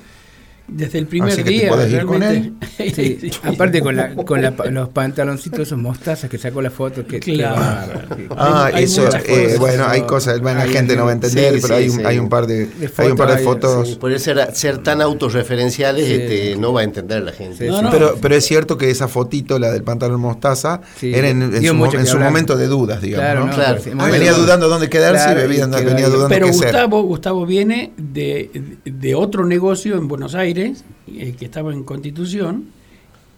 desde 0.69 0.99
el 0.99 1.07
primer 1.07 1.33
Así 1.33 1.43
que 1.43 1.51
día. 1.51 1.87
ir 1.89 2.05
con 2.05 2.21
realmente. 2.21 2.67
Sí, 2.95 3.31
aparte 3.43 3.81
con, 3.81 3.97
la, 3.97 4.15
con 4.15 4.41
la- 4.41 4.51
los 4.71 4.89
pantaloncitos 4.91 5.61
esos 5.61 5.79
mostazas 5.79 6.31
que 6.31 6.39
sacó 6.39 6.63
la 6.63 6.71
foto. 6.71 7.05
Que, 7.07 7.19
que 7.21 7.35
Claro. 7.35 8.01
sí. 8.17 8.27
Ah, 8.37 8.71
Hay- 8.73 8.85
eso, 8.85 9.03
eh, 9.03 9.07
cosas. 9.07 9.59
bueno, 9.59 9.87
hay 9.89 10.03
cosas, 10.03 10.41
bueno, 10.41 10.61
la 10.61 10.67
gente 10.69 10.95
no 10.97 11.05
va 11.05 11.11
a 11.11 11.15
entender, 11.15 11.55
sí, 11.55 11.59
pero 11.63 11.75
sí, 11.77 11.83
hay, 11.83 11.89
un, 11.89 11.97
sí. 11.97 12.03
hay 12.05 12.19
un 12.19 12.29
par 12.29 12.47
de, 12.47 12.67
De 12.67 12.91
hay 12.99 13.11
un 13.11 13.17
par 13.17 13.37
de 13.37 13.43
fotos, 13.43 13.97
por 13.97 14.13
eso 14.13 14.31
era- 14.31 14.55
ser 14.55 14.79
tan 14.79 15.01
autorreferenciales 15.03 16.07
Sí. 16.07 16.13
este, 16.15 16.57
no 16.57 16.73
va 16.73 16.83
a 16.83 16.85
entender 16.85 17.23
la 17.23 17.33
gente. 17.33 17.65
Sí, 17.65 17.71
No, 17.71 17.79
sí. 17.79 17.83
no. 17.85 17.91
Pero, 17.91 18.17
pero 18.21 18.35
es 18.37 18.45
cierto 18.45 18.79
que 18.79 18.91
esa 18.91 19.09
fotito, 19.09 19.59
la 19.59 19.71
del 19.73 19.83
pantalón 19.83 20.21
mostaza, 20.21 20.81
Sí, 20.97 21.13
era 21.15 21.29
en, 21.29 21.43
en 21.43 21.63
su, 21.65 21.85
en 21.85 21.91
que 21.91 22.07
su 22.07 22.19
momento 22.19 22.57
de 22.57 22.67
dudas, 22.67 23.01
digamos. 23.03 23.55
Claro, 23.55 23.55
Claro. 23.55 23.81
Ah, 23.99 24.11
venía 24.11 24.33
dudando 24.33 24.69
dónde 24.69 24.89
quedarse 24.89 25.25
Claro, 25.25 25.41
y 25.41 25.49
venía, 25.49 25.67
dudando 25.67 26.29
Pero 26.29 26.47
qué 26.47 26.53
ser. 26.53 26.65
Gustavo, 26.73 27.03
Gustavo 27.03 27.47
viene 27.47 27.93
de, 27.97 28.51
de 28.85 29.15
otro 29.15 29.45
negocio 29.47 29.97
en 29.97 30.07
Buenos 30.09 30.35
Aires, 30.35 30.58
eh, 30.59 31.35
que 31.39 31.45
estaba 31.45 31.73
en 31.73 31.85
Constitución, 31.85 32.67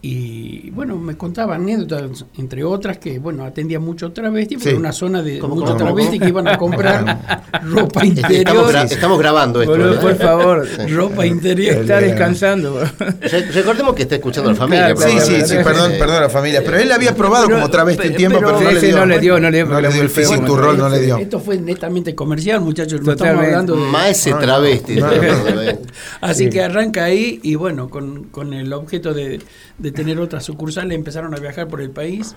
y 0.03 0.71
bueno, 0.71 0.97
me 0.97 1.17
contaba 1.17 1.57
anécdotas, 1.57 2.25
entre 2.39 2.65
otras, 2.65 2.97
que 2.99 3.19
bueno, 3.19 3.45
atendía 3.45 3.79
mucho 3.79 4.13
travesti, 4.13 4.57
Sí. 4.59 4.71
una 4.71 4.93
zona 4.93 5.23
de 5.23 5.39
¿Cómo, 5.39 5.57
muchos 5.57 5.73
cómo, 5.73 5.85
travesti 5.85 6.19
cómo? 6.19 6.25
que 6.25 6.29
iban 6.31 6.49
a 6.49 6.57
comprar 6.59 7.05
ropa 7.65 8.01
Estamos, 8.03 8.05
interior. 8.05 8.73
gra- 8.73 8.91
estamos 8.91 9.19
grabando 9.19 9.61
esto. 9.63 9.73
Por, 9.75 9.83
¿verdad? 9.83 10.01
por 10.01 10.17
favor, 10.17 10.69
Ropa 10.91 11.27
interior. 11.27 11.75
está 11.83 12.01
descansando. 12.01 12.81
Re- 13.21 13.51
recordemos 13.53 13.95
que 13.95 14.03
está 14.03 14.15
escuchando 14.15 14.51
a 14.51 14.53
la 14.55 14.59
familia. 14.59 14.95
Claro, 14.95 15.11
Sí, 15.11 15.19
sí, 15.21 15.43
sí, 15.47 15.55
eh, 15.57 15.61
perdón, 15.63 15.93
perdón 15.99 16.17
a 16.17 16.21
la 16.23 16.31
familia. 16.31 16.63
Pero 16.65 16.79
él 16.79 16.91
había 16.93 17.15
probado 17.15 17.47
Pero- 17.47 17.59
como 17.59 17.71
travesti 17.71 18.09
un 18.09 18.15
tiempo, 18.17 18.39
pero 18.39 18.53
pero, 18.57 18.61
no, 18.65 18.71
le 18.71 18.77
ese 18.79 18.87
dio. 18.87 18.97
no 18.97 19.07
le 19.07 19.19
dio, 19.19 19.39
no 19.41 19.51
le 19.51 19.57
dio, 19.59 19.65
No 19.67 19.71
porque 19.73 19.83
le 19.83 19.89
era 19.89 19.95
dio 19.95 20.03
el 20.03 20.09
físico, 20.11 20.45
tu 20.47 20.57
rol 20.57 20.79
no 20.79 20.89
le 20.89 21.01
dio. 21.01 21.19
Esto 21.19 21.41
fue 21.41 21.59
netamente 21.59 22.15
comercial, 22.15 22.61
muchachos. 22.63 23.03
No 23.03 23.13
estamos 23.13 23.45
hablando 23.45 23.77
de. 23.77 23.83
No, 23.83 23.93
no. 23.93 24.39
travesti. 24.39 24.99
¿eh? 24.99 25.79
Así 26.23 26.45
Sí. 26.45 26.51
que 26.51 26.63
arranca 26.63 27.05
ahí 27.05 27.39
y 27.43 27.55
bueno, 27.55 27.91
con, 27.91 28.25
con 28.25 28.55
el 28.55 28.73
objeto 28.73 29.13
de, 29.13 29.41
de 29.91 29.97
tener 29.97 30.19
otras 30.19 30.45
sucursales, 30.45 30.97
empezaron 30.97 31.35
a 31.35 31.39
viajar 31.39 31.69
por 31.69 31.81
el 31.81 31.91
país 31.91 32.35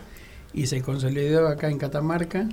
y 0.53 0.67
se 0.67 0.81
consolidó 0.81 1.47
acá 1.47 1.69
en 1.69 1.77
Catamarca. 1.77 2.47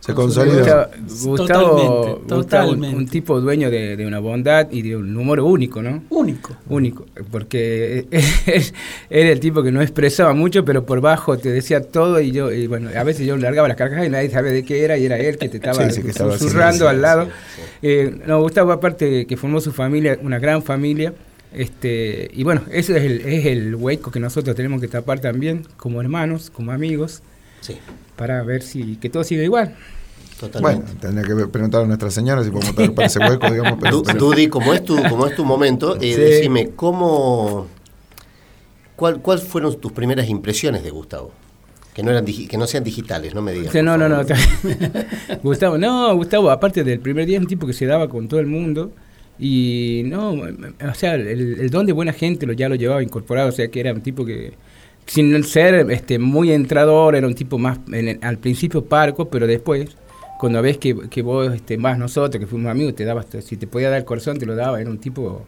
Se 0.00 0.12
Consolidó. 0.12 0.86
Gustavo, 1.24 1.36
Totalmente, 1.36 2.12
Gustavo, 2.34 2.42
totalmente. 2.42 2.94
un 2.94 3.06
tipo 3.08 3.40
dueño 3.40 3.70
de, 3.70 3.96
de 3.96 4.06
una 4.06 4.18
bondad 4.18 4.68
y 4.70 4.82
de 4.82 4.96
un 4.96 5.16
humor 5.16 5.40
único, 5.40 5.80
¿no? 5.80 6.04
Único. 6.10 6.54
Único, 6.68 7.06
porque 7.30 8.06
era 9.08 9.30
el 9.30 9.40
tipo 9.40 9.62
que 9.62 9.72
no 9.72 9.80
expresaba 9.80 10.34
mucho, 10.34 10.62
pero 10.62 10.84
por 10.84 11.00
bajo 11.00 11.38
te 11.38 11.50
decía 11.50 11.80
todo 11.80 12.20
y 12.20 12.32
yo, 12.32 12.52
y 12.52 12.66
bueno, 12.66 12.90
a 12.94 13.02
veces 13.02 13.26
yo 13.26 13.38
largaba 13.38 13.66
las 13.66 13.78
carcajas 13.78 14.06
y 14.06 14.10
nadie 14.10 14.28
sabía 14.28 14.52
de 14.52 14.62
qué 14.62 14.84
era 14.84 14.98
y 14.98 15.06
era 15.06 15.16
él 15.16 15.38
que 15.38 15.48
te 15.48 15.56
estaba, 15.56 15.88
Sí, 15.88 15.96
sí, 15.96 16.02
que 16.02 16.10
estaba 16.10 16.36
susurrando 16.36 16.86
así, 16.86 16.90
al 16.90 16.96
sí, 16.96 17.00
lado. 17.02 17.24
sí, 17.24 17.62
Eh, 17.80 18.14
no, 18.26 18.42
Gustavo 18.42 18.72
aparte 18.72 19.26
que 19.26 19.36
formó 19.38 19.58
su 19.62 19.72
familia, 19.72 20.18
una 20.22 20.38
gran 20.38 20.62
familia, 20.62 21.14
este 21.54 22.30
y 22.32 22.44
bueno, 22.44 22.62
ese 22.70 22.96
es 22.98 23.02
el, 23.04 23.20
es 23.22 23.46
el 23.46 23.74
hueco 23.74 24.10
que 24.10 24.20
nosotros 24.20 24.54
tenemos 24.56 24.80
que 24.80 24.88
tapar 24.88 25.20
también 25.20 25.66
como 25.76 26.00
hermanos, 26.00 26.50
como 26.50 26.72
amigos, 26.72 27.22
Sí, 27.60 27.76
para 28.16 28.42
ver 28.42 28.62
si 28.62 28.96
que 28.96 29.08
todo 29.08 29.24
siga 29.24 29.42
igual. 29.42 29.74
totalmente. 30.38 30.82
Bueno, 30.84 31.00
tendría 31.00 31.26
que 31.36 31.46
preguntar 31.48 31.82
a 31.82 31.86
Nuestra 31.86 32.10
Señora 32.10 32.44
si 32.44 32.50
podemos 32.50 32.74
dar 32.76 32.92
para 32.92 33.06
ese 33.06 33.18
hueco, 33.20 33.50
digamos. 33.50 33.78
Pero, 33.80 34.02
pero- 34.02 34.50
como 34.50 34.74
es 34.74 34.84
tu, 34.84 34.96
como 35.08 35.26
es 35.26 35.34
tu 35.34 35.44
momento, 35.44 35.96
eh, 35.96 36.14
Sí. 36.14 36.20
decime, 36.20 36.70
¿cómo, 36.76 37.66
cuál, 38.96 39.20
¿cuáles 39.20 39.44
fueron 39.44 39.78
tus 39.80 39.92
primeras 39.92 40.28
impresiones 40.28 40.82
de 40.82 40.90
Gustavo? 40.90 41.32
Que 41.94 42.02
no, 42.02 42.10
eran 42.10 42.26
digi- 42.26 42.48
que 42.48 42.58
no 42.58 42.66
sean 42.66 42.82
digitales, 42.82 43.34
no 43.34 43.40
me 43.42 43.52
digas. 43.52 43.72
Sí, 43.72 43.80
no, 43.80 43.96
no, 43.96 44.08
no. 44.08 44.24
favor. 44.24 44.36
Gustavo, 45.42 45.78
no, 45.78 46.14
Gustavo, 46.16 46.50
aparte 46.50 46.82
del 46.82 46.98
primer 46.98 47.24
día, 47.26 47.36
es 47.36 47.42
un 47.42 47.46
tipo 47.48 47.66
que 47.66 47.72
se 47.72 47.86
daba 47.86 48.08
con 48.08 48.26
todo 48.28 48.40
el 48.40 48.46
mundo. 48.46 48.92
Y 49.38 50.02
no, 50.06 50.32
o 50.32 50.94
sea, 50.94 51.14
el, 51.14 51.28
el 51.60 51.70
don 51.70 51.86
de 51.86 51.92
buena 51.92 52.12
gente 52.12 52.46
lo 52.46 52.52
ya 52.52 52.68
lo 52.68 52.76
llevaba 52.76 53.02
incorporado, 53.02 53.48
o 53.48 53.52
sea, 53.52 53.68
que 53.68 53.80
era 53.80 53.92
un 53.92 54.00
tipo 54.00 54.24
que, 54.24 54.52
sin 55.06 55.42
ser 55.44 55.90
este 55.90 56.18
muy 56.18 56.52
entrador, 56.52 57.16
era 57.16 57.26
un 57.26 57.34
tipo 57.34 57.58
más, 57.58 57.78
en 57.92 58.22
al 58.24 58.38
principio 58.38 58.84
parco, 58.84 59.28
pero 59.28 59.46
después, 59.46 59.96
cuando 60.38 60.62
ves 60.62 60.78
que, 60.78 60.94
que 61.10 61.22
vos, 61.22 61.52
este, 61.52 61.76
más 61.78 61.98
nosotros, 61.98 62.40
que 62.40 62.46
fuimos 62.46 62.70
amigos, 62.70 62.94
te 62.94 63.04
dabas, 63.04 63.26
si 63.44 63.56
te 63.56 63.66
podía 63.66 63.90
dar 63.90 63.98
el 63.98 64.04
corazón, 64.04 64.38
te 64.38 64.46
lo 64.46 64.54
daba, 64.54 64.80
era 64.80 64.88
un 64.90 64.98
tipo... 64.98 65.44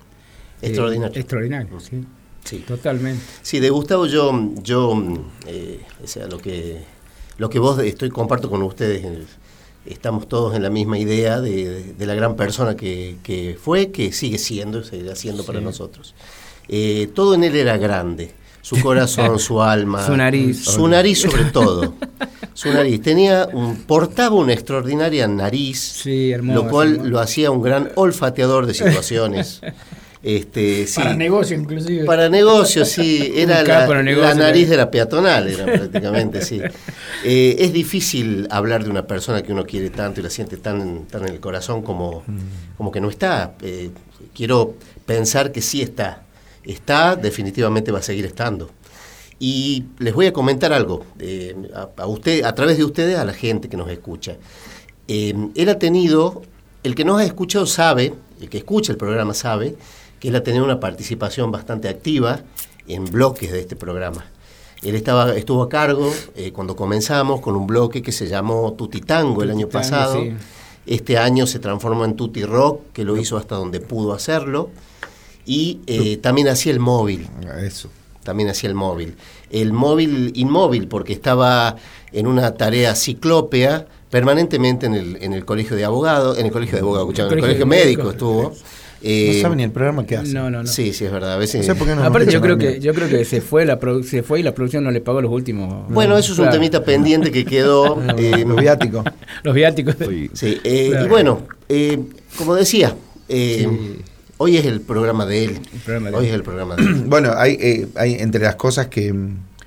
eh, 0.63 0.67
Extraordinario. 0.69 1.21
extraordinario, 1.21 1.81
sí, 1.81 2.05
Sí. 2.45 2.65
totalmente. 2.67 3.23
Sí, 3.43 3.61
de 3.61 3.71
Gustavo 3.71 4.07
yo, 4.07 4.53
yo 4.63 5.01
eh, 5.47 5.81
o 6.03 6.07
sea, 6.07 6.27
lo 6.27 6.39
que, 6.39 6.79
lo 7.39 7.49
que 7.51 7.59
vos 7.61 7.79
estoy 7.81 8.09
comparto 8.11 8.49
con 8.51 8.63
ustedes, 8.63 9.05
estamos 9.89 10.29
todos 10.29 10.55
en 10.57 10.63
la 10.63 10.71
misma 10.71 10.99
idea 10.99 11.41
de, 11.41 11.69
de- 11.69 11.93
de 11.95 12.07
la 12.07 12.15
gran 12.15 12.37
persona 12.37 12.77
que, 12.77 13.17
que 13.23 13.57
fue, 13.63 13.91
que 13.91 14.13
sigue 14.13 14.39
siendo, 14.39 14.81
y 14.81 14.85
seguirá 14.85 15.15
siendo 15.17 15.45
para 15.45 15.61
nosotros. 15.61 16.15
Eh, 16.69 17.09
todo 17.15 17.35
en 17.35 17.45
él 17.45 17.55
era 17.57 17.77
grande, 17.77 18.33
su 18.63 18.81
corazón, 18.83 19.39
su 19.39 19.63
alma, 19.63 20.05
Su 20.07 20.17
nariz. 20.17 20.65
su 20.65 20.89
nariz 20.89 21.21
sobre 21.21 21.45
todo, 21.45 21.95
su 22.55 22.73
nariz. 22.73 23.01
Tenía 23.03 23.49
un, 23.53 23.77
portaba 23.85 24.35
una 24.35 24.53
extraordinaria 24.53 25.29
nariz, 25.29 25.79
Sí, 26.03 26.31
hermoso. 26.33 26.63
lo 26.65 26.69
cual 26.71 26.89
hermoso. 26.93 27.09
lo 27.11 27.21
hacía 27.21 27.51
un 27.51 27.63
gran 27.63 27.91
olfateador 27.95 28.67
de 28.67 28.75
situaciones. 28.75 29.61
Este, 30.27 30.89
Para 30.93 31.15
negocio, 31.15 31.57
inclusive. 31.57 32.05
Para 32.05 32.29
negocio, 32.29 32.85
sí. 32.85 33.33
Era 33.37 33.63
la, 33.63 34.03
negocio, 34.03 34.35
nariz 34.35 34.69
de 34.69 34.77
la 34.77 34.91
peatonal, 34.91 35.47
era 35.47 35.65
prácticamente, 35.67 36.43
sí. 36.43 36.61
Eh, 37.25 37.57
es 37.65 37.73
difícil 37.73 38.47
hablar 38.51 38.85
de 38.85 38.91
una 38.91 39.07
persona 39.07 39.43
que 39.43 39.51
uno 39.51 39.65
quiere 39.65 39.91
tanto 39.91 40.21
y 40.21 40.23
la 40.23 40.31
siente 40.31 40.59
tan, 40.59 41.07
tan 41.07 41.23
en 41.27 41.35
el 41.35 41.41
corazón 41.41 41.83
como, 41.83 42.23
como 42.77 42.93
que 42.93 43.01
no 43.01 43.09
está. 43.09 43.55
Eh, 43.63 43.91
quiero 44.35 44.75
pensar 45.07 45.51
que 45.51 45.63
sí 45.63 45.81
está. 45.81 46.23
Está, 46.63 47.17
definitivamente 47.17 47.91
va 47.91 48.01
a 48.01 48.03
seguir 48.03 48.27
estando. 48.27 48.71
Y 49.41 49.87
les 49.99 50.13
voy 50.13 50.27
a 50.27 50.33
comentar 50.33 50.73
algo 50.73 51.07
eh, 51.19 51.57
a, 51.75 51.89
a 52.03 52.07
usted, 52.07 52.45
a 52.45 52.55
través 52.55 52.77
de 52.77 52.85
ustedes, 52.85 53.19
a 53.19 53.25
la 53.25 53.33
gente 53.33 53.69
que 53.69 53.77
nos 53.77 53.89
escucha. 53.91 54.37
Él 55.09 55.69
ha 55.69 55.79
tenido, 55.79 56.43
el 56.83 56.95
que 56.95 57.05
nos 57.05 57.21
ha 57.21 57.25
escuchado 57.25 57.67
sabe, 57.67 58.13
el 58.41 58.49
que 58.49 58.59
escucha 58.59 58.93
el 58.93 58.99
programa 58.99 59.35
sabe, 59.35 59.77
que 60.21 60.29
él 60.29 60.37
ha 60.37 60.43
tenido 60.43 60.65
una 60.65 60.81
participación 60.81 61.51
bastante 61.51 61.89
activa 61.89 62.41
en 62.89 63.05
bloques 63.05 63.53
de 63.53 63.61
este 63.61 63.77
programa. 63.77 64.27
Él 64.83 64.95
estaba, 64.95 65.35
estuvo 65.37 65.63
a 65.63 65.69
cargo 65.69 66.13
eh, 66.37 66.53
cuando 66.53 66.77
comenzamos 66.77 67.41
con 67.41 67.57
un 67.57 67.67
bloque 67.67 68.03
que 68.03 68.13
se 68.13 68.29
llamó 68.29 68.75
Tutitango 68.75 69.43
el 69.43 69.51
año 69.51 69.69
pasado. 69.69 70.23
sí. 70.23 70.33
Este 70.87 71.19
año 71.19 71.47
se 71.47 71.59
transformó 71.59 72.05
en 72.05 72.15
Tuti 72.15 72.45
Rock, 72.45 72.81
que 72.93 73.05
lo 73.05 73.17
hizo 73.17 73.37
hasta 73.37 73.57
donde 73.57 73.81
pudo 73.81 74.13
hacerlo. 74.13 74.71
Y 75.45 75.81
eh, 75.87 76.17
también 76.19 76.49
hacía 76.49 76.73
el 76.73 76.81
móvil 76.81 77.29
Eso. 77.61 77.89
también 78.23 78.49
hacía 78.49 78.69
el 78.69 78.75
móvil. 78.75 79.17
El 79.51 79.73
móvil 79.73 80.33
inmóvil, 80.35 80.89
porque 80.89 81.13
estaba 81.13 81.77
en 82.13 82.27
una 82.27 82.55
tarea 82.55 82.95
ciclópea 82.95 83.87
permanentemente 84.11 84.87
en 84.87 84.95
el, 84.95 85.17
en 85.21 85.33
el 85.33 85.45
colegio 85.45 85.77
de 85.77 85.85
abogados, 85.85 86.39
en 86.39 86.47
el 86.47 86.53
colegio 86.53 86.77
de 86.77 86.83
abogados, 86.83 87.19
en 87.19 87.33
el 87.33 87.41
colegio 87.41 87.67
médico 87.67 88.11
estuvo. 88.11 88.53
Eh, 89.03 89.33
no 89.37 89.43
sabe 89.43 89.57
ni 89.57 89.63
el 89.63 89.71
programa 89.71 90.07
que 90.07 90.17
hace. 90.17 90.33
No, 90.33 90.49
no, 90.51 90.63
no. 90.63 90.67
Sí, 90.69 90.93
sí, 90.93 91.05
es 91.05 91.13
verdad. 91.13 91.35
A 91.35 91.37
veces, 91.37 91.67
No 91.67 91.75
sé 91.75 91.79
por 91.79 91.87
qué 91.87 91.95
no 91.95 92.01
nos 92.01 92.07
Aparte 92.11 92.33
yo 92.33 92.41
creo 92.41 92.55
a 92.55 92.59
que 92.59 92.71
mí. 92.73 92.79
yo 92.81 92.95
creo 92.95 93.09
que 93.09 93.25
se 93.25 93.41
fue 93.41 93.65
la 93.67 93.79
se 94.05 94.23
fue 94.23 94.41
y 94.41 94.43
la 94.43 94.55
producción 94.55 94.83
no 94.85 94.91
le 94.91 95.01
pagó 95.01 95.21
los 95.21 95.31
últimos. 95.31 95.89
Bueno, 95.93 96.17
eso 96.17 96.33
es 96.33 96.39
un 96.39 96.51
temita 96.51 96.83
pendiente 96.85 97.31
que 97.31 97.45
quedó. 97.45 98.01
eh, 98.19 98.45
Los 98.47 98.57
viáticos. 98.61 99.05
Los 99.43 99.55
viáticos. 99.55 99.97
sí, 100.33 100.59
eh, 100.65 100.89
Claro. 100.91 101.07
Y 101.07 101.09
bueno, 101.09 101.43
eh, 101.69 102.01
como 102.39 102.55
decía, 102.55 102.95
eh, 103.29 103.67
Sí. 103.69 104.03
hoy 104.39 104.57
es 104.57 104.65
el 104.67 104.81
programa 104.81 105.27
de 105.27 105.45
él. 105.45 105.61
programa 105.85 106.11
de 106.11 106.17
hoy 106.17 106.25
él. 106.25 106.31
es 106.31 106.35
el 106.37 106.43
programa 106.43 106.77
de 106.77 106.83
él. 106.83 107.05
Bueno, 107.07 107.33
hay, 107.37 107.53
eh, 107.61 107.87
hay 107.97 108.15
entre 108.15 108.43
las 108.43 108.57
cosas 108.57 108.87
que, 108.89 109.15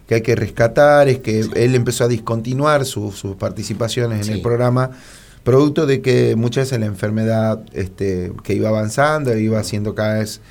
que 0.08 0.16
hay 0.16 0.22
que 0.22 0.36
rescatar 0.36 1.08
es 1.08 1.20
que 1.20 1.42
él 1.56 1.76
empezó 1.76 2.04
a 2.04 2.08
discontinuar 2.08 2.84
su- 2.84 3.12
sus 3.12 3.36
participaciones 3.36 4.18
en 4.20 4.24
Sí. 4.26 4.32
el 4.34 4.42
programa, 4.42 4.90
producto 5.50 5.86
de 5.88 6.02
que 6.02 6.36
muchas 6.36 6.66
veces 6.68 6.80
la 6.80 6.86
enfermedad 6.86 7.62
este, 7.74 8.32
que 8.44 8.54
iba 8.54 8.70
avanzando, 8.70 9.36
iba 9.36 9.60
haciendo 9.60 9.96
cada 9.96 10.20
vez 10.20 10.42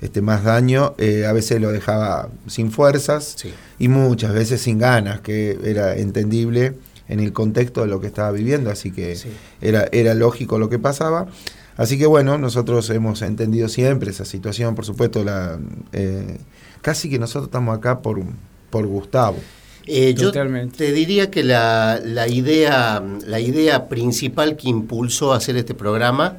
este, 0.00 0.20
más 0.20 0.42
daño, 0.42 0.94
eh, 0.98 1.26
a 1.26 1.32
veces 1.32 1.60
lo 1.60 1.70
dejaba 1.70 2.28
sin 2.46 2.70
fuerzas 2.72 3.34
Sí. 3.36 3.52
y 3.78 3.88
muchas 3.88 4.32
veces 4.32 4.60
sin 4.60 4.78
ganas, 4.78 5.20
que 5.20 5.58
era 5.64 5.96
entendible 5.96 6.74
en 7.08 7.20
el 7.20 7.32
contexto 7.32 7.82
de 7.82 7.86
lo 7.86 8.00
que 8.00 8.06
estaba 8.08 8.32
viviendo, 8.32 8.70
así 8.70 8.90
que 8.90 9.14
Sí. 9.16 9.28
era, 9.60 9.88
era 9.92 10.14
lógico 10.14 10.58
lo 10.58 10.68
que 10.68 10.78
pasaba. 10.78 11.26
Así 11.76 11.96
que 11.96 12.06
bueno, 12.06 12.38
nosotros 12.38 12.90
hemos 12.90 13.22
entendido 13.22 13.68
siempre 13.68 14.10
esa 14.10 14.24
situación, 14.24 14.74
por 14.74 14.84
supuesto, 14.84 15.22
la, 15.22 15.58
eh, 15.92 16.38
casi 16.82 17.08
que 17.08 17.18
nosotros 17.20 17.44
estamos 17.44 17.78
acá 17.78 18.00
por, 18.00 18.20
por 18.70 18.86
Gustavo. 18.86 19.36
Eh, 19.90 20.14
yo 20.14 20.30
te 20.32 20.92
diría 20.92 21.30
que 21.30 21.42
la, 21.42 21.98
la 22.04 22.28
idea, 22.28 23.02
la 23.26 23.40
idea 23.40 23.88
principal 23.88 24.56
que 24.56 24.68
impulsó 24.68 25.32
a 25.32 25.36
hacer 25.38 25.56
este 25.56 25.74
programa, 25.74 26.36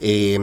eh, 0.00 0.38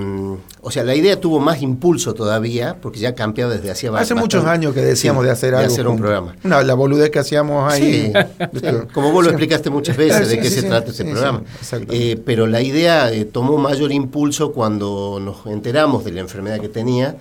o 0.61 0.71
sea, 0.71 0.83
la 0.83 0.95
idea 0.95 1.19
tuvo 1.19 1.39
más 1.39 1.61
impulso 1.61 2.13
todavía, 2.13 2.77
porque 2.81 2.99
ya 2.99 3.09
ha 3.09 3.15
cambiado 3.15 3.51
desde 3.51 3.69
hacía 3.69 3.89
Hace 3.89 3.97
bastante- 4.13 4.21
muchos 4.21 4.45
años 4.45 4.73
que 4.73 4.81
decíamos 4.81 5.23
Sí, 5.23 5.25
de 5.25 5.31
hacer 5.31 5.51
de 5.51 5.57
algo. 5.57 5.71
hacer 5.73 5.87
un 5.87 5.97
programa. 5.97 6.35
Una- 6.43 6.63
la 6.63 6.73
boludez 6.73 7.09
que 7.09 7.19
hacíamos 7.19 7.71
ahí. 7.71 8.11
Sí, 8.13 8.13
sí, 8.59 8.67
como 8.93 9.11
vos 9.11 9.23
lo 9.23 9.29
explicaste 9.31 9.69
muchas 9.69 9.97
veces 9.97 10.29
de 10.29 10.37
qué 10.39 10.45
sí, 10.49 10.55
se 10.55 10.61
sí. 10.61 10.67
trata 10.67 10.89
este 10.91 11.03
programa. 11.05 11.43
Eh, 11.89 12.19
pero 12.25 12.47
la 12.47 12.61
idea 12.61 13.11
eh, 13.11 13.25
tomó 13.25 13.57
mayor 13.57 13.91
impulso 13.91 14.51
cuando 14.51 15.19
nos 15.21 15.45
enteramos 15.47 16.05
de 16.05 16.11
la 16.11 16.21
enfermedad 16.21 16.59
que 16.59 16.69
tenía, 16.69 17.17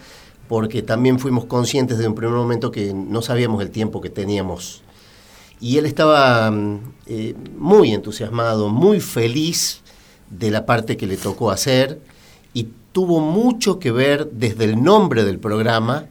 porque 0.48 0.82
también 0.82 1.18
fuimos 1.18 1.44
conscientes 1.46 1.98
de 1.98 2.06
un 2.08 2.14
primer 2.14 2.34
momento 2.36 2.70
que 2.70 2.94
no 2.94 3.22
sabíamos 3.22 3.60
el 3.62 3.70
tiempo 3.70 4.00
que 4.00 4.08
teníamos. 4.10 4.82
Y 5.60 5.78
él 5.78 5.86
estaba 5.86 6.50
mm, 6.50 6.80
eh, 7.06 7.34
muy 7.56 7.92
entusiasmado, 7.92 8.68
muy 8.68 9.00
feliz 9.00 9.82
de 10.30 10.50
la 10.50 10.64
parte 10.64 10.96
que 10.96 11.06
le 11.06 11.16
tocó 11.16 11.50
hacer 11.50 12.00
y 12.54 12.68
tuvo 12.92 13.20
mucho 13.20 13.78
que 13.78 13.90
ver 13.90 14.30
desde 14.30 14.64
el 14.64 14.82
nombre 14.82 15.24
del 15.24 15.38
programa 15.38 16.06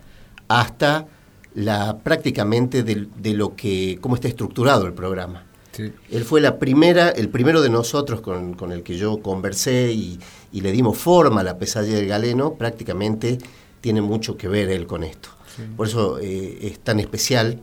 hasta 0.47 1.07
la 1.55 1.97
prácticamente 1.99 2.83
de, 2.83 3.33
lo 3.33 3.55
que 3.55 3.97
cómo 4.01 4.15
está 4.15 4.27
estructurado 4.27 4.85
el 4.85 4.93
programa. 4.93 5.45
Sí. 5.71 5.91
Él 6.11 6.25
fue 6.25 6.41
la 6.41 6.59
primera, 6.59 7.09
el 7.09 7.29
primero 7.29 7.61
de 7.61 7.69
nosotros 7.69 8.21
con, 8.21 8.53
con 8.53 8.71
el 8.71 8.83
que 8.83 8.97
yo 8.97 9.21
conversé 9.21 9.91
y, 9.93 10.19
y 10.51 10.61
le 10.61 10.71
dimos 10.71 10.97
forma 10.97 11.41
a 11.41 11.43
la 11.43 11.57
pesadilla 11.57 11.97
del 11.97 12.07
galeno, 12.07 12.53
prácticamente 12.53 13.39
tiene 13.81 14.01
mucho 14.01 14.37
que 14.37 14.47
ver 14.47 14.69
él 14.69 14.87
con 14.87 15.03
esto. 15.03 15.29
Por 15.75 15.87
eso 15.87 16.19
eh, 16.19 16.59
es 16.61 16.79
tan 16.79 17.01
especial 17.01 17.59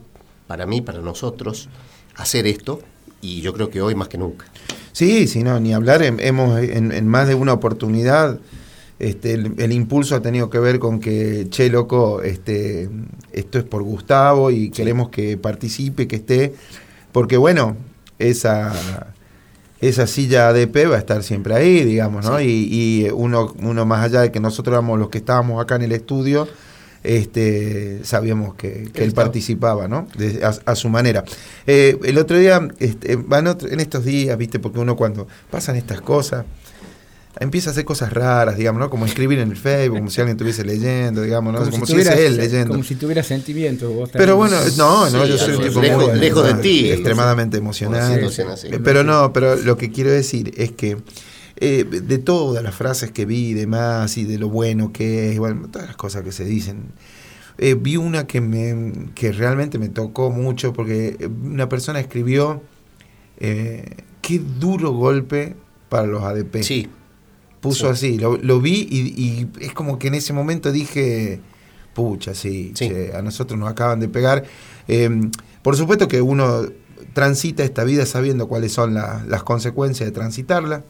para 0.47 0.67
mí, 0.67 0.81
para 0.81 1.00
nosotros, 1.00 1.69
hacer 2.17 2.47
esto 2.47 2.81
y 3.21 3.41
yo 3.41 3.53
creo 3.53 3.71
que 3.71 3.81
hoy 3.83 3.95
más 3.95 4.09
que 4.09 4.19
nunca. 4.19 4.47
Sí, 4.93 5.26
sí, 5.26 5.43
no, 5.43 5.59
ni 5.61 5.75
hablar. 5.75 6.03
hem- 6.03 6.19
Hemos 6.21 6.59
en, 6.61 6.93
en 6.93 7.07
más 7.09 7.29
de 7.29 7.35
una 7.35 7.53
oportunidad, 7.53 8.38
este, 8.99 9.35
el, 9.35 9.55
el 9.59 9.73
impulso 9.73 10.15
ha 10.17 10.23
tenido 10.23 10.49
que 10.49 10.59
ver 10.59 10.79
con 10.79 11.00
que, 11.00 11.47
che, 11.50 11.69
loco, 11.69 12.23
este, 12.23 12.88
esto 13.33 13.59
es 13.59 13.65
por 13.65 13.83
Gustavo 13.83 14.50
y 14.50 14.71
queremos 14.71 15.11
que 15.11 15.37
participe, 15.37 16.09
que 16.09 16.17
esté, 16.17 16.55
porque 17.12 17.37
bueno, 17.37 17.76
esa, 18.19 18.73
esa 19.83 20.07
silla 20.07 20.49
ADP 20.49 20.91
va 20.91 20.97
a 20.97 20.99
estar 20.99 21.23
siempre 21.23 21.55
ahí, 21.55 21.85
digamos, 21.85 22.25
¿no? 22.25 22.41
Y, 22.41 22.47
y 22.71 23.09
uno, 23.12 23.53
uno 23.62 23.85
más 23.85 24.03
allá 24.05 24.23
de 24.23 24.33
que 24.33 24.41
nosotros 24.41 24.73
éramos 24.73 24.99
los 24.99 25.11
que 25.11 25.19
estábamos 25.19 25.62
acá 25.62 25.76
en 25.76 25.83
el 25.83 25.93
estudio, 25.93 26.49
este, 27.07 28.01
sabíamos 28.05 28.55
que, 28.55 28.89
que 28.93 29.05
él 29.05 29.13
participaba, 29.13 29.89
¿no? 29.89 30.09
De- 30.19 30.45
a, 30.45 30.55
a 30.73 30.75
su 30.75 30.89
manera. 30.89 31.25
Eh, 31.67 31.99
el 32.05 32.19
otro 32.19 32.39
día, 32.39 32.67
este, 32.79 33.17
van 33.17 33.47
otro- 33.47 33.69
en 33.69 33.81
estos 33.81 34.05
días, 34.05 34.37
viste, 34.37 34.59
porque 34.59 34.79
uno 34.79 34.97
cuando 34.97 35.27
pasan 35.51 35.77
estas 35.77 36.01
cosas, 36.01 36.45
empieza 37.39 37.69
a 37.69 37.73
hacer 37.73 37.85
cosas 37.85 38.13
raras, 38.13 38.57
digamos, 38.57 38.81
¿no? 38.81 38.89
Como 38.89 39.05
escribir 39.05 39.39
en 39.41 39.51
el 39.51 39.57
Facebook, 39.59 39.99
como 39.99 40.11
si 40.11 40.21
alguien 40.23 40.37
estuviese 40.37 40.65
leyendo, 40.65 41.21
digamos, 41.23 41.53
¿no? 41.53 41.59
Como, 41.71 41.85
si, 41.87 41.93
tuvieras- 41.93 42.15
fuese 42.15 42.27
él 42.27 42.37
leyendo. 42.39 42.69
Como 42.73 42.83
si 42.83 42.95
tuviera 42.95 43.23
sentimientos. 43.23 43.93
vos 43.95 44.09
Pero 44.13 44.37
bueno, 44.37 44.57
no, 44.79 45.11
no, 45.11 45.23
Sí, 45.25 45.29
yo 45.31 45.37
soy 45.39 45.55
un 45.57 45.63
tipo 45.65 45.81
lejos- 45.83 46.11
muy, 46.13 46.19
lejos 46.19 46.47
de 46.47 46.55
ti. 46.63 46.91
extremadamente 46.91 47.59
emocional. 47.59 48.27
Pero 48.83 49.05
no, 49.05 49.33
pero 49.35 49.57
lo 49.57 49.77
que 49.77 49.91
quiero 49.93 50.11
decir 50.11 50.53
es 50.57 50.73
que 50.73 50.97
eh, 51.57 51.85
de 51.85 52.19
todas 52.19 52.63
las 52.63 52.75
frases 52.75 53.11
que 53.13 53.25
vi 53.27 53.49
y 53.51 53.55
demás, 53.55 54.17
y 54.19 54.25
de 54.25 54.39
lo 54.39 54.49
bueno 54.49 54.93
que 54.93 55.33
es, 55.33 55.39
bueno, 55.39 55.69
todas 55.69 55.89
las 55.89 55.97
cosas 55.97 56.23
que 56.23 56.33
se 56.33 56.45
dicen, 56.45 56.85
eh, 57.59 57.75
vi 57.75 57.97
una 57.97 58.27
que, 58.27 58.41
me, 58.41 58.93
que 59.15 59.33
realmente 59.33 59.79
me 59.79 59.89
tocó 59.89 60.31
mucho, 60.31 60.73
porque 60.73 61.31
una 61.43 61.69
persona 61.69 62.01
escribió, 62.01 62.63
eh, 63.39 63.85
qué 64.23 64.39
duro 64.61 64.93
golpe 64.93 65.57
para 65.89 66.07
los 66.07 66.23
ADP. 66.23 66.63
Sí, 66.63 66.89
Puso 67.61 67.89
así, 67.89 68.19
lo, 68.19 68.37
lo 68.37 68.61
vi 68.61 68.87
y, 68.89 68.99
y 69.21 69.49
es 69.61 69.73
como 69.73 69.99
que 69.99 70.09
en 70.09 70.15
ese 70.15 70.33
momento 70.33 70.71
dije, 70.71 71.41
pucha, 71.95 72.33
sí, 72.35 72.73
Sí. 72.77 72.89
che, 72.91 73.13
a 73.17 73.23
nosotros 73.23 73.59
nos 73.59 73.69
acaban 73.69 73.99
de 73.99 74.09
pegar. 74.09 74.45
Eh, 74.87 75.11
por 75.63 75.75
supuesto 75.77 76.07
que 76.07 76.21
uno 76.23 76.63
transita 77.13 77.65
esta 77.65 77.83
vida 77.83 78.07
sabiendo 78.07 78.47
cuáles 78.47 78.73
son 78.73 78.95
la- 78.95 79.25
las 79.27 79.43
consecuencias 79.43 80.07
de 80.07 80.13
transitarla. 80.13 80.85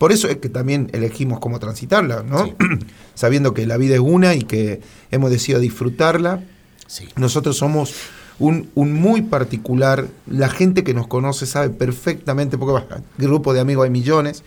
Por 0.00 0.12
eso 0.12 0.28
es 0.28 0.38
que 0.38 0.48
también 0.48 0.88
elegimos 0.94 1.40
cómo 1.40 1.58
transitarla, 1.58 2.22
¿no? 2.22 2.46
Sí. 2.46 2.54
Sabiendo 3.14 3.52
que 3.52 3.66
la 3.66 3.76
vida 3.76 3.96
es 3.96 4.00
una 4.00 4.34
y 4.34 4.44
que 4.44 4.80
hemos 5.10 5.30
decidido 5.30 5.60
disfrutarla. 5.60 6.42
sí. 6.86 7.06
Nosotros 7.16 7.58
somos 7.58 7.92
un, 8.38 8.70
un 8.74 8.94
muy 8.94 9.20
particular, 9.20 10.06
la 10.26 10.48
gente 10.48 10.84
que 10.84 10.94
nos 10.94 11.06
conoce 11.06 11.44
sabe 11.44 11.68
perfectamente, 11.68 12.56
porque 12.56 12.72
bah, 12.72 13.02
grupo 13.18 13.52
de 13.52 13.60
amigos 13.60 13.84
hay 13.84 13.90
millones, 13.90 14.42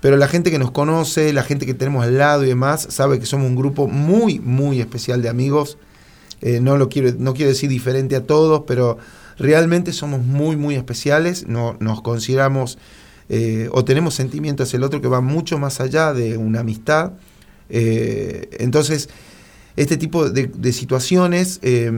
pero 0.00 0.16
la 0.16 0.26
gente 0.26 0.50
que 0.50 0.58
nos 0.58 0.72
conoce, 0.72 1.32
la 1.32 1.44
gente 1.44 1.66
que 1.66 1.74
tenemos 1.74 2.04
al 2.04 2.18
lado 2.18 2.42
y 2.42 2.48
demás, 2.48 2.88
sabe 2.90 3.20
que 3.20 3.26
somos 3.26 3.46
un 3.46 3.54
grupo 3.54 3.86
muy, 3.86 4.40
muy 4.40 4.80
especial 4.80 5.22
de 5.22 5.28
amigos. 5.28 5.78
Eh, 6.40 6.58
no 6.58 6.78
lo 6.78 6.88
quiero, 6.88 7.12
no 7.16 7.32
quiero 7.32 7.50
decir 7.50 7.70
diferente 7.70 8.16
a 8.16 8.26
todos, 8.26 8.64
pero 8.66 8.98
realmente 9.38 9.92
somos 9.92 10.20
muy, 10.20 10.56
muy 10.56 10.74
especiales. 10.74 11.46
No, 11.46 11.76
nos 11.78 12.02
consideramos 12.02 12.76
eh, 13.28 13.68
o 13.72 13.84
tenemos 13.84 14.14
sentimientos 14.14 14.68
hacia 14.68 14.76
el 14.76 14.84
otro 14.84 15.00
que 15.00 15.08
van 15.08 15.24
mucho 15.24 15.58
más 15.58 15.80
allá 15.80 16.12
de 16.12 16.36
una 16.36 16.60
amistad. 16.60 17.12
Eh, 17.70 18.48
entonces, 18.58 19.08
este 19.76 19.96
tipo 19.96 20.28
de, 20.30 20.72
situaciones 20.72 21.58
eh, 21.62 21.90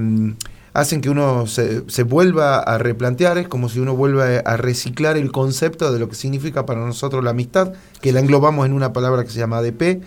hacen 0.73 1.01
que 1.01 1.11
uno 1.11 1.47
se, 1.47 2.03
vuelva 2.05 2.59
a 2.59 2.79
replantear, 2.79 3.39
es 3.39 3.49
como 3.49 3.69
si 3.69 3.81
uno 3.81 3.97
vuelva 3.97 4.39
a 4.39 4.57
reciclar 4.57 5.17
el 5.17 5.33
concepto 5.33 5.93
de 5.93 5.99
lo 5.99 6.09
que 6.09 6.15
significa 6.15 6.67
para 6.67 6.81
nosotros 6.81 7.25
la 7.25 7.31
amistad, 7.31 7.73
que 8.01 8.13
la 8.13 8.21
englobamos 8.21 8.67
en 8.67 8.73
una 8.73 8.93
palabra 8.93 9.25
que 9.25 9.31
se 9.31 9.39
llama 9.39 9.59
ADP. 9.59 10.03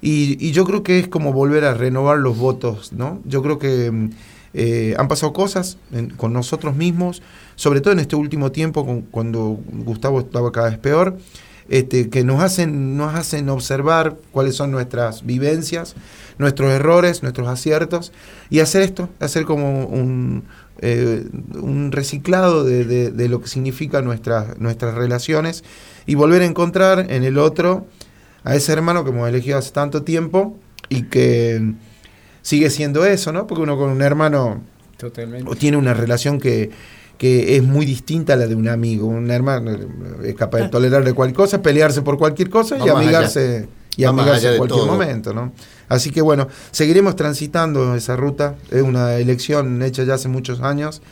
Y, 0.00 0.52
yo 0.52 0.64
creo 0.66 0.82
que 0.82 0.98
es 0.98 1.08
como 1.08 1.32
volver 1.32 1.64
a 1.64 1.74
renovar 1.74 2.18
los 2.18 2.36
votos, 2.36 2.92
¿no? 2.92 3.22
Yo 3.24 3.42
creo 3.42 3.58
que 3.58 3.90
mm, 3.90 4.10
eh, 4.54 4.94
han 4.98 5.08
pasado 5.08 5.32
cosas 5.32 5.78
con 6.16 6.32
nosotros 6.32 6.76
mismos, 6.76 7.22
sobre 7.56 7.80
todo 7.80 7.92
en 7.92 7.98
este 7.98 8.16
último 8.16 8.52
tiempo, 8.52 9.02
cuando 9.10 9.58
Gustavo 9.84 10.20
estaba 10.20 10.52
cada 10.52 10.70
vez 10.70 10.78
peor, 10.78 11.18
este, 11.68 12.08
que 12.08 12.24
nos 12.24 12.42
hacen, 12.42 12.96
nos 12.96 13.14
hacen 13.14 13.48
observar 13.48 14.16
cuáles 14.30 14.54
son 14.54 14.70
nuestras 14.70 15.24
vivencias, 15.24 15.94
nuestros 16.38 16.70
errores, 16.70 17.22
nuestros 17.22 17.48
aciertos, 17.48 18.12
y 18.50 18.60
hacer 18.60 18.82
esto, 18.82 19.08
hacer 19.18 19.44
como 19.44 19.86
un, 19.86 20.44
eh, 20.80 21.24
un 21.54 21.90
reciclado 21.90 22.64
de, 22.64 23.28
lo 23.28 23.40
que 23.40 23.48
significa 23.48 24.02
nuestras 24.02 24.58
nuestras 24.58 24.94
relaciones 24.94 25.64
y 26.04 26.14
volver 26.14 26.42
a 26.42 26.46
encontrar 26.46 27.10
en 27.10 27.24
el 27.24 27.38
otro 27.38 27.86
a 28.42 28.54
ese 28.54 28.72
hermano 28.72 29.04
que 29.04 29.10
hemos 29.10 29.28
elegido 29.28 29.56
hace 29.56 29.70
tanto 29.70 30.02
tiempo 30.02 30.58
y 30.88 31.04
que 31.04 31.74
sigue 32.44 32.70
siendo 32.70 33.04
eso, 33.06 33.32
¿no? 33.32 33.48
Porque 33.48 33.62
uno 33.62 33.76
con 33.76 33.90
un 33.90 34.02
hermano 34.02 34.60
tiene 35.58 35.76
una 35.76 35.94
relación 35.94 36.38
que, 36.38 36.70
que 37.18 37.56
es 37.56 37.62
muy 37.62 37.86
distinta 37.86 38.34
a 38.34 38.36
la 38.36 38.46
de 38.46 38.54
un 38.54 38.68
amigo. 38.68 39.06
Un 39.08 39.30
hermano 39.30 39.72
es 40.22 40.34
capaz 40.34 40.58
de 40.58 40.68
tolerar 40.68 41.04
de 41.04 41.14
cualquier 41.14 41.36
cosa, 41.36 41.62
pelearse 41.62 42.02
por 42.02 42.18
cualquier 42.18 42.50
cosa 42.50 42.78
y 42.78 42.88
amigarse, 42.88 43.66
y 43.96 44.04
amigarse 44.04 44.52
en 44.52 44.58
cualquier 44.58 44.84
momento, 44.84 45.32
¿no? 45.32 45.52
Así 45.88 46.10
que 46.10 46.20
bueno, 46.20 46.46
seguiremos 46.70 47.16
transitando 47.16 47.94
esa 47.94 48.14
ruta. 48.14 48.56
Es 48.70 48.82
una 48.82 49.16
elección 49.16 49.82
hecha 49.82 50.04
ya 50.04 50.14
hace 50.14 50.28
muchos 50.28 50.60
años. 50.60 51.02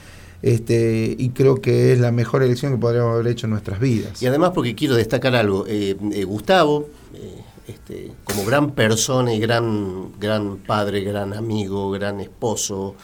Este, 0.42 1.14
y 1.16 1.30
creo 1.30 1.62
que 1.62 1.92
es 1.92 2.00
la 2.00 2.10
mejor 2.10 2.42
elección 2.42 2.72
que 2.72 2.78
podríamos 2.78 3.14
haber 3.14 3.28
hecho 3.28 3.46
en 3.46 3.52
nuestras 3.52 3.80
vidas. 3.80 4.20
Y 4.20 4.26
además 4.26 4.50
porque 4.54 4.74
quiero 4.74 4.96
destacar 4.96 5.36
algo, 5.36 5.64
eh, 5.68 5.96
eh, 6.12 6.24
Gustavo, 6.24 6.88
eh, 7.14 7.42
este, 7.66 8.12
como 8.24 8.44
gran 8.44 8.72
persona 8.72 9.32
y 9.32 9.38
gran, 9.38 10.18
gran 10.18 10.56
padre, 10.58 11.02
gran 11.02 11.32
amigo, 11.32 11.90
gran 11.90 12.20
esposo, 12.20 12.94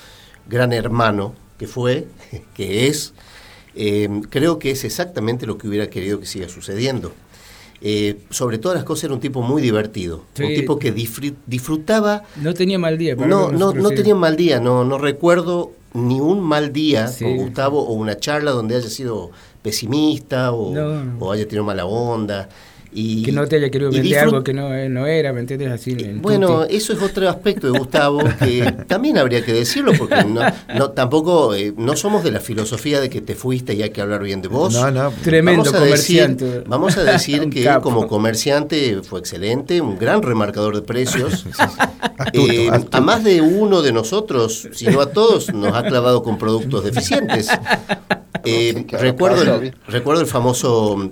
gran 0.48 0.72
hermano 0.72 1.34
que 1.58 1.66
fue, 1.66 2.06
que 2.54 2.86
es, 2.86 3.12
creo 4.30 4.58
que 4.58 4.70
es 4.72 4.84
exactamente 4.84 5.46
lo 5.46 5.58
que 5.58 5.68
hubiera 5.68 5.88
querido 5.88 6.18
que 6.18 6.26
siga 6.26 6.48
sucediendo. 6.48 7.12
sobre 8.30 8.58
todas 8.58 8.76
las 8.76 8.84
cosas 8.84 9.04
era 9.04 9.14
un 9.14 9.20
tipo 9.20 9.42
muy 9.42 9.62
divertido, 9.62 10.24
un 10.40 10.54
tipo 10.54 10.78
que 10.78 10.92
disfrutaba. 10.92 12.24
No 12.36 12.54
tenía 12.54 12.78
mal 12.78 12.98
día. 12.98 13.14
No, 13.14 13.52
no, 13.52 13.72
no 13.72 13.90
tenía 13.90 14.14
mal 14.14 14.36
día, 14.36 14.60
no, 14.60 14.84
no 14.84 14.98
recuerdo 14.98 15.72
ni 15.94 16.20
un 16.20 16.40
mal 16.40 16.72
día 16.72 17.10
con 17.20 17.36
Gustavo 17.36 17.82
o 17.82 17.92
una 17.92 18.16
charla 18.18 18.50
donde 18.50 18.76
haya 18.76 18.88
sido 18.88 19.30
pesimista 19.62 20.52
o, 20.52 20.74
o 21.20 21.32
haya 21.32 21.44
tenido 21.44 21.64
mala 21.64 21.86
onda. 21.86 22.48
Y, 22.92 23.22
que 23.22 23.32
no 23.32 23.46
te 23.46 23.56
haya 23.56 23.70
querido 23.70 23.90
vender 23.90 24.18
algo 24.18 24.42
que 24.42 24.54
no, 24.54 24.70
no 24.88 25.06
era, 25.06 25.32
¿me 25.32 25.40
entiendes? 25.40 25.70
Así, 25.70 25.94
bueno, 26.20 26.64
eso 26.64 26.92
es 26.92 27.02
otro 27.02 27.28
aspecto 27.28 27.70
de 27.70 27.78
Gustavo 27.78 28.20
que 28.38 28.74
también 28.86 29.18
habría 29.18 29.44
que 29.44 29.52
decirlo, 29.52 29.92
porque 29.98 30.24
no, 30.24 30.40
no 30.74 30.90
tampoco 30.90 31.54
eh, 31.54 31.74
no 31.76 31.96
somos 31.96 32.24
de 32.24 32.30
la 32.30 32.40
filosofía 32.40 33.00
de 33.00 33.10
que 33.10 33.20
te 33.20 33.34
fuiste 33.34 33.74
y 33.74 33.82
hay 33.82 33.90
que 33.90 34.00
hablar 34.00 34.22
bien 34.22 34.40
de 34.40 34.48
vos. 34.48 34.72
No, 34.72 34.90
no, 34.90 35.12
tremendo 35.22 35.64
vamos 35.64 35.80
comerciante. 35.80 36.64
vamos 36.66 36.96
a 36.96 37.04
decir 37.04 37.50
que 37.50 37.68
como 37.82 38.06
comerciante 38.06 39.00
fue 39.02 39.20
excelente, 39.20 39.80
un 39.80 39.98
gran 39.98 40.22
remarcador 40.22 40.74
de 40.74 40.82
precios. 40.82 41.46
Eh, 42.32 42.70
a 42.90 43.00
más 43.00 43.22
de 43.22 43.40
uno 43.40 43.82
de 43.82 43.92
nosotros, 43.92 44.68
si 44.72 44.86
no 44.86 45.00
a 45.00 45.10
todos, 45.10 45.52
nos 45.52 45.74
ha 45.74 45.82
clavado 45.84 46.22
con 46.22 46.38
productos 46.38 46.84
deficientes. 46.84 47.48
Eh, 48.44 48.86
recuerdo, 48.92 49.60
recuerdo 49.88 50.22
el 50.22 50.26
famoso 50.26 51.10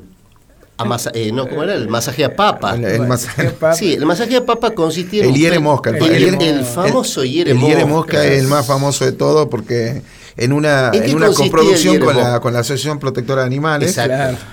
eh, 1.14 1.32
no, 1.32 1.48
¿cómo 1.48 1.62
era? 1.62 1.74
El 1.74 1.88
masaje 1.88 2.24
a 2.24 2.34
papa. 2.34 2.74
El, 2.74 3.06
masaje 3.06 3.48
a 3.48 3.50
papa. 3.50 3.74
Sí, 3.74 3.94
el 3.94 4.06
masaje 4.06 4.36
a 4.36 4.44
papa 4.44 4.72
consistía 4.72 5.24
en... 5.24 5.30
El 5.30 5.36
hiere 5.36 5.58
mosca. 5.58 5.90
El, 5.90 6.42
el, 6.42 6.64
famoso 6.64 7.24
hiere 7.24 7.54
mosca. 7.54 7.66
El 7.66 7.72
hiere 7.72 7.84
mosca 7.86 8.24
es 8.24 8.40
el 8.42 8.48
más 8.48 8.66
famoso 8.66 9.04
de 9.04 9.12
todo 9.12 9.48
porque 9.48 10.02
en 10.36 10.52
una, 10.52 10.90
¿En, 10.92 11.14
una 11.14 11.30
coproducción 11.30 11.98
con 11.98 12.16
la, 12.16 12.40
con 12.40 12.52
la 12.52 12.60
Asociación 12.60 12.98
Protectora 12.98 13.42
de 13.42 13.46
Animales, 13.46 13.98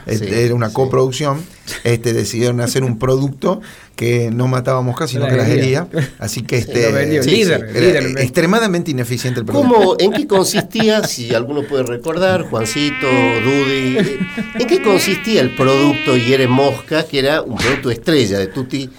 este, 0.06 0.46
era 0.46 0.56
una 0.56 0.72
coproducción, 0.72 1.44
este, 1.84 2.14
decidieron 2.14 2.62
hacer 2.62 2.84
un 2.84 2.98
producto 2.98 3.62
que 3.96 4.32
no 4.32 4.48
mataba 4.48 4.82
moscas, 4.82 5.12
sino 5.12 5.28
que 5.28 5.36
las 5.36 5.50
hería. 5.50 5.88
Así 6.20 6.44
que 6.44 6.58
este, 6.58 7.18
extremadamente 8.22 8.92
ineficiente 8.92 9.42
el 9.42 9.46
producto. 9.46 9.76
¿Cómo, 9.76 9.96
¿En 10.00 10.14
qué 10.14 10.26
consistía, 10.26 11.04
si 11.04 11.36
alguno 11.36 11.64
puede 11.64 11.84
recordar, 11.84 12.44
Juancito, 12.44 13.08
Dudy, 13.44 13.98
en 14.60 14.68
qué 14.68 14.82
consistía 14.82 15.42
el 15.42 15.54
producto 15.56 16.16
Hiere 16.16 16.48
Mosca, 16.48 17.04
que 17.04 17.20
era 17.20 17.42
un 17.42 17.58
producto 17.58 17.92
estrella 17.92 18.40
de 18.40 18.48
Tutti? 18.48 18.90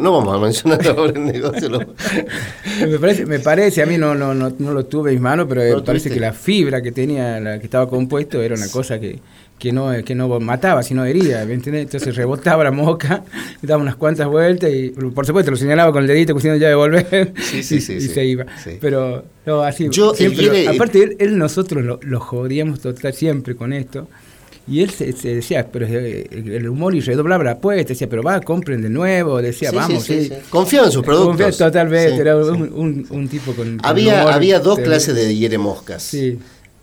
No 0.00 0.12
vamos 0.12 0.34
a 0.34 0.38
mencionar 0.38 0.86
ahora 0.86 1.12
el 1.14 1.24
negocio. 1.24 1.70
me, 2.80 2.98
parece, 2.98 3.26
me 3.26 3.38
parece, 3.38 3.82
a 3.82 3.86
mí 3.86 3.98
no, 3.98 4.14
no, 4.14 4.34
no, 4.34 4.52
no 4.58 4.72
lo 4.72 4.86
tuve 4.86 5.10
en 5.10 5.16
mis 5.16 5.22
manos, 5.22 5.46
pero 5.48 5.76
me 5.76 5.82
parece 5.82 6.10
que 6.10 6.20
la 6.20 6.32
fibra 6.32 6.82
que 6.82 6.92
tenía, 6.92 7.40
la 7.40 7.58
que 7.58 7.64
estaba 7.64 7.88
compuesto, 7.88 8.40
era 8.42 8.54
una 8.54 8.68
cosa 8.68 8.98
que, 8.98 9.18
que 9.58 9.72
no, 9.72 9.90
que 10.04 10.14
no 10.14 10.40
mataba, 10.40 10.82
sino 10.82 11.04
hería, 11.04 11.44
¿me 11.44 11.54
entiendes? 11.54 11.84
Entonces 11.84 12.14
rebotaba 12.14 12.64
la 12.64 12.70
mosca, 12.70 13.24
daba 13.62 13.82
unas 13.82 13.96
cuantas 13.96 14.28
vueltas 14.28 14.70
y 14.70 14.90
por 14.90 15.26
supuesto 15.26 15.50
lo 15.50 15.56
señalaba 15.56 15.92
con 15.92 16.02
el 16.02 16.08
dedito 16.08 16.34
diciendo 16.34 16.58
ya 16.58 16.68
de 16.68 16.74
volver 16.74 17.32
y, 17.54 17.62
se 17.62 18.24
iba. 18.24 18.46
Pero 18.80 19.24
no, 19.46 19.62
así, 19.62 19.88
Yo, 19.90 20.14
siempre, 20.14 20.68
aparte 20.68 21.16
él, 21.18 21.38
nosotros 21.38 21.84
lo, 21.84 22.00
lo 22.02 22.20
jodíamos 22.20 22.80
total 22.80 23.14
siempre 23.14 23.56
con 23.56 23.72
esto. 23.72 24.08
Y 24.68 24.82
él 24.82 24.90
se, 24.90 25.12
decía, 25.12 25.68
pero 25.70 25.86
eh, 25.86 26.26
el 26.32 26.68
humor 26.68 26.94
y 26.94 27.00
redoblaba 27.00 27.44
la 27.44 27.52
apuesta, 27.52 27.90
decía, 27.90 28.08
pero 28.08 28.22
va, 28.22 28.40
compren 28.40 28.82
de 28.82 28.88
nuevo, 28.88 29.40
decía, 29.40 29.70
vamos. 29.70 30.02
Sí, 30.02 30.30
Confiaba 30.50 30.86
en 30.86 30.92
sus 30.92 31.04
productos. 31.04 31.36
Confiaba 31.36 31.70
totalmente, 31.70 32.20
era 32.20 32.36
un, 32.36 33.06
un, 33.08 33.28
tipo 33.28 33.52
con... 33.52 33.78
Había, 33.84 34.22
había 34.22 34.58
dos 34.58 34.78
clases 34.80 35.14
de 35.14 35.36
hiere 35.36 35.58
moscas. 35.58 36.16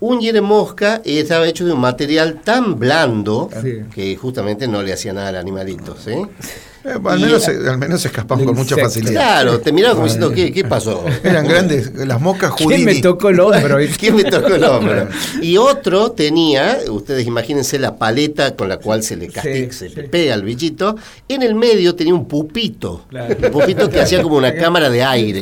Un 0.00 0.20
hiere 0.20 0.40
mosca 0.40 1.02
estaba 1.04 1.46
hecho 1.46 1.66
de 1.66 1.72
un 1.72 1.80
material 1.80 2.40
tan 2.42 2.78
blando 2.78 3.50
que 3.94 4.16
justamente 4.16 4.66
no 4.66 4.82
le 4.82 4.92
hacía 4.92 5.12
nada 5.12 5.28
al 5.28 5.36
animalito. 5.36 5.96
¿sí? 6.02 6.12
Eh, 6.84 6.98
al, 7.02 7.18
menos, 7.18 7.42
se, 7.42 7.52
al 7.52 7.78
menos 7.78 8.04
escapaban 8.04 8.44
con 8.44 8.54
mucha 8.54 8.76
facilidad. 8.76 9.12
Claro, 9.12 9.60
te 9.60 9.72
miraba 9.72 9.94
como 9.94 10.04
diciendo, 10.04 10.30
¿qué, 10.32 10.52
¿qué 10.52 10.64
pasó? 10.64 11.02
Eran 11.22 11.48
grandes, 11.48 11.94
las 11.94 12.20
moscas 12.20 12.50
judías. 12.50 12.82
¿Quién 12.82 12.84
me 12.84 13.00
tocó 13.00 13.30
el 13.30 13.40
hombro? 13.40 13.78
¿Quién 13.98 14.16
me 14.16 14.24
tocó 14.24 14.54
el 14.54 14.64
hombro? 14.64 15.08
Y 15.40 15.56
otro 15.56 16.12
tenía, 16.12 16.78
ustedes 16.90 17.26
imagínense 17.26 17.78
la 17.78 17.96
paleta 17.96 18.54
con 18.54 18.68
la 18.68 18.76
cual 18.76 19.02
se 19.02 19.16
le 19.16 19.28
castiga, 19.28 19.72
se 19.72 19.88
le 19.88 20.02
pega 20.04 20.34
al 20.34 20.42
bichito. 20.42 20.96
En 21.26 21.42
el 21.42 21.54
medio 21.54 21.94
tenía 21.94 22.14
un 22.14 22.28
pupito. 22.28 23.06
Un 23.10 23.50
pupito 23.50 23.88
que 23.88 24.00
hacía 24.00 24.22
como 24.22 24.36
una 24.36 24.54
cámara 24.54 24.90
de 24.90 25.02
aire. 25.02 25.38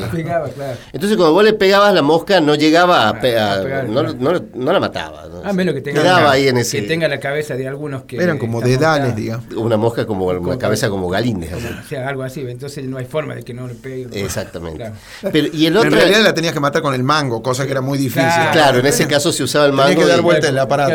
Entonces, 0.93 1.17
cuando 1.17 1.33
vos 1.33 1.43
le 1.43 1.55
pegabas, 1.55 1.93
la 1.93 2.03
mosca 2.03 2.41
no 2.41 2.55
llegaba 2.55 3.09
a, 3.09 3.21
pegar, 3.21 3.89
no, 3.89 4.03
no, 4.03 4.73
la 4.73 4.81
mataba. 4.81 5.25
A 5.45 5.53
menos 5.53 5.75
que 5.75 5.81
tenga, 5.81 6.31
ahí 6.31 6.47
en 6.47 6.59
ese, 6.59 6.83
que 6.83 6.87
tenga 6.87 7.09
la 7.09 7.19
cabeza 7.19 7.57
de 7.57 7.67
algunos 7.67 8.05
que. 8.05 8.17
Eran 8.17 8.39
como 8.39 8.61
dedales, 8.61 9.17
digamos. 9.17 9.53
Una 9.57 9.77
mosca 9.77 10.07
como, 10.07 10.27
una 10.27 10.57
cabeza 10.57 10.89
como 10.89 11.09
o 11.37 11.89
sea, 11.89 12.09
algo 12.09 12.23
así, 12.23 12.41
entonces 12.41 12.85
no 12.85 12.97
hay 12.97 13.05
forma 13.05 13.35
de 13.35 13.43
que 13.43 13.55
no 13.55 13.67
le 13.67 13.75
pegue. 13.75 14.25
Exactamente. 14.25 14.93
Pero, 15.33 15.49
y 15.53 15.67
el 15.67 15.77
otro, 15.77 15.91
en 15.91 15.97
realidad 15.97 16.23
la 16.23 16.35
tenías 16.35 16.53
que 16.53 16.61
matar 16.61 16.83
con 16.83 16.95
el 16.95 17.03
mango, 17.03 17.43
cosa 17.43 17.65
que 17.65 17.73
era 17.73 17.81
muy 17.81 17.99
difícil. 17.99 18.31
Claro, 18.53 18.79
en 18.79 18.87
ese 18.87 19.07
caso 19.07 19.33
se 19.33 19.43
usaba 19.43 19.67
el 19.67 19.73
mango. 19.73 19.91
Tenía 19.91 20.05
que 20.05 20.11
dar 20.11 20.23
vuelta 20.23 20.49
en 20.49 20.55
el 20.55 20.59
aparato. 20.61 20.93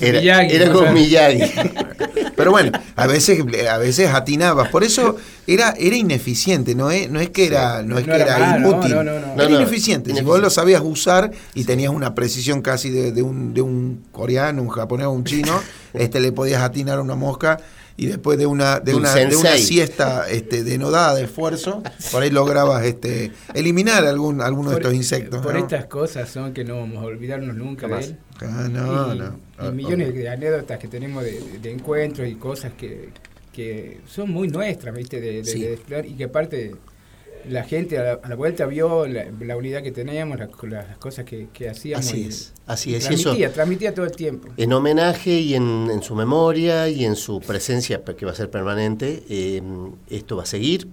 era, 0.00 0.20
Miyagi, 0.20 0.56
era 0.56 0.72
como 0.72 0.92
Miyagi. 0.92 1.52
Pero 2.38 2.52
bueno, 2.52 2.70
a 2.94 3.06
veces, 3.08 3.42
a 3.68 3.78
veces 3.78 4.10
atinabas. 4.10 4.68
Por 4.68 4.84
eso 4.84 5.16
era, 5.46 5.74
era 5.76 5.96
ineficiente, 5.96 6.76
no 6.76 6.88
es, 6.90 7.10
no 7.10 7.20
es 7.20 7.30
que 7.30 7.46
era, 7.46 7.82
no 7.82 7.98
es 7.98 8.04
que 8.04 8.14
era 8.14 8.58
inútil. 8.58 8.92
era 8.94 9.50
ineficiente. 9.50 10.14
Si 10.14 10.22
vos 10.22 10.40
lo 10.40 10.48
sabías 10.48 10.80
usar 10.84 11.32
y 11.54 11.64
tenías 11.64 11.90
una 11.90 12.14
precisión 12.14 12.62
casi 12.62 12.90
de, 12.90 13.10
de, 13.10 13.22
un, 13.22 13.54
de 13.54 13.60
un 13.60 14.04
coreano, 14.12 14.62
un 14.62 14.68
japonés 14.68 15.06
o 15.06 15.10
un 15.10 15.24
chino, 15.24 15.60
este 15.94 16.20
le 16.20 16.30
podías 16.30 16.62
atinar 16.62 17.00
una 17.00 17.16
mosca 17.16 17.58
y 18.00 18.06
después 18.06 18.38
de 18.38 18.46
una, 18.46 18.78
de 18.78 18.94
una, 18.94 19.12
de 19.12 19.36
una 19.36 19.58
siesta 19.58 20.30
este, 20.30 20.62
denodada 20.62 21.16
de 21.16 21.24
esfuerzo, 21.24 21.82
por 22.12 22.22
ahí 22.22 22.30
lograbas 22.30 22.84
este, 22.84 23.32
eliminar 23.54 24.06
algún, 24.06 24.40
alguno 24.40 24.70
de 24.70 24.76
estos 24.76 24.94
insectos. 24.94 25.44
Por 25.44 25.56
estas 25.56 25.86
cosas 25.86 26.30
son 26.30 26.54
que 26.54 26.64
no 26.64 26.76
vamos 26.76 27.02
a 27.02 27.06
olvidarnos 27.06 27.56
nunca 27.56 27.88
de 27.88 27.98
él. 27.98 28.18
Ah, 28.40 28.68
no, 28.70 29.14
y, 29.14 29.18
no. 29.18 29.40
Y 29.68 29.72
millones 29.72 30.14
de 30.14 30.28
anécdotas 30.28 30.78
que 30.78 30.86
tenemos 30.86 31.24
de, 31.24 31.58
de, 31.60 31.72
encuentros 31.72 32.28
y 32.28 32.36
cosas 32.36 32.72
que, 32.74 33.08
que 33.52 34.00
son 34.06 34.30
muy 34.30 34.46
nuestras, 34.46 34.94
¿viste? 34.94 35.20
De, 35.20 35.42
de, 35.42 36.06
y 36.06 36.14
que 36.14 36.24
aparte 36.24 36.76
la 37.48 37.64
gente 37.64 37.98
a 37.98 38.20
la, 38.26 38.34
vuelta 38.36 38.66
vio 38.66 39.06
la, 39.06 39.56
unidad 39.56 39.82
que 39.82 39.92
teníamos, 39.92 40.38
las, 40.38 40.50
cosas 40.98 41.24
que, 41.24 41.68
hacíamos. 41.68 42.06
Así 42.06 42.26
es, 42.26 42.54
así 42.66 42.94
es. 42.94 43.04
Transmitía, 43.04 43.52
transmitía 43.52 43.94
todo 43.94 44.06
el 44.06 44.12
tiempo. 44.12 44.48
En 44.56 44.72
homenaje 44.72 45.30
y 45.30 45.54
en, 45.54 46.02
su 46.02 46.14
memoria 46.14 46.88
y 46.88 47.04
en 47.04 47.16
su 47.16 47.40
presencia, 47.40 48.02
que 48.04 48.26
va 48.26 48.32
a 48.32 48.34
ser 48.34 48.50
permanente, 48.50 49.24
eh, 49.28 49.62
esto 50.08 50.36
va 50.36 50.42
a 50.44 50.46
seguir, 50.46 50.88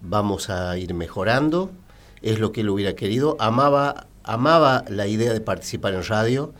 vamos 0.00 0.50
a 0.50 0.76
ir 0.78 0.94
mejorando, 0.94 1.70
es 2.22 2.38
lo 2.38 2.52
que 2.52 2.62
él 2.62 2.70
hubiera 2.70 2.94
querido, 2.94 3.36
amaba, 3.38 4.06
amaba 4.22 4.84
la 4.88 5.06
idea 5.06 5.32
de 5.32 5.40
participar 5.40 5.94
en 5.94 6.04
radio 6.04 6.52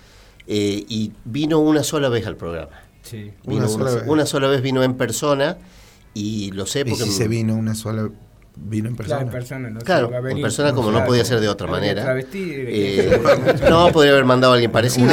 eh, 0.46 0.85
y 0.88 1.12
vino 1.24 1.59
una 1.59 1.83
sola 1.83 2.09
vez 2.09 2.27
al 2.27 2.37
programa. 2.37 2.83
Sí, 3.03 3.33
una, 3.44 3.68
sola 3.68 3.94
vez. 3.94 4.05
una 4.07 4.27
sola 4.27 4.48
vez 4.48 4.61
vino 4.61 4.83
en 4.83 4.94
persona 4.94 5.59
y 6.14 6.51
lo 6.53 6.66
sé 6.66 6.85
porque... 6.85 7.05
¿Y 7.05 7.07
si 7.07 7.12
se 7.12 7.29
vino 7.29 7.55
una 7.55 7.74
sola 7.74 8.11
vino 8.61 8.88
en 8.88 8.97
persona. 8.97 9.18
Claro, 9.18 9.27
en 9.27 9.33
persona, 9.33 9.68
no 9.71 9.81
Claro, 9.81 10.29
en 10.29 10.75
como 10.75 10.90
no 10.90 11.05
podía 11.05 11.25
ser 11.25 11.40
de 11.40 11.49
otra 11.49 11.66
manera. 11.66 12.03
travesti, 12.03 12.53
Eh, 12.53 13.21
no, 13.71 13.90
podría 13.92 14.12
haber 14.12 14.25
mandado 14.25 14.53
a 14.53 14.57
alguien 14.57 14.71
parecido. 14.71 15.11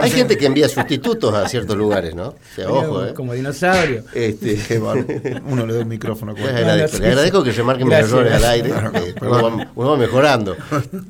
Hay 0.00 0.10
gente 0.10 0.36
que 0.36 0.46
envía 0.46 0.68
sustitutos 0.68 1.34
a 1.34 1.48
ciertos 1.48 1.76
lugares, 1.76 2.14
¿no? 2.14 2.28
O 2.28 2.36
sea, 2.54 2.70
ojo, 2.70 3.04
¿eh? 3.04 3.14
Como 3.14 3.34
dinosaurio. 3.34 4.04
Este, 4.14 4.78
bárbaro. 4.78 5.06
Uno 5.46 5.66
le 5.66 5.74
da 5.74 5.80
un 5.80 5.88
micrófono. 5.88 6.32
Les 6.36 6.46
agradezco, 6.46 6.96
sí, 6.96 7.02
les 7.02 7.10
agradezco 7.10 7.42
que 7.42 7.52
remarquen 7.52 7.88
mis 7.88 7.96
errores 7.96 8.32
al 8.32 8.44
aire. 8.44 8.70
Claro, 8.70 8.92
eh, 8.94 9.14
uno, 9.20 9.30
va, 9.30 9.70
uno 9.74 9.90
va 9.90 9.96
mejorando. 9.96 10.56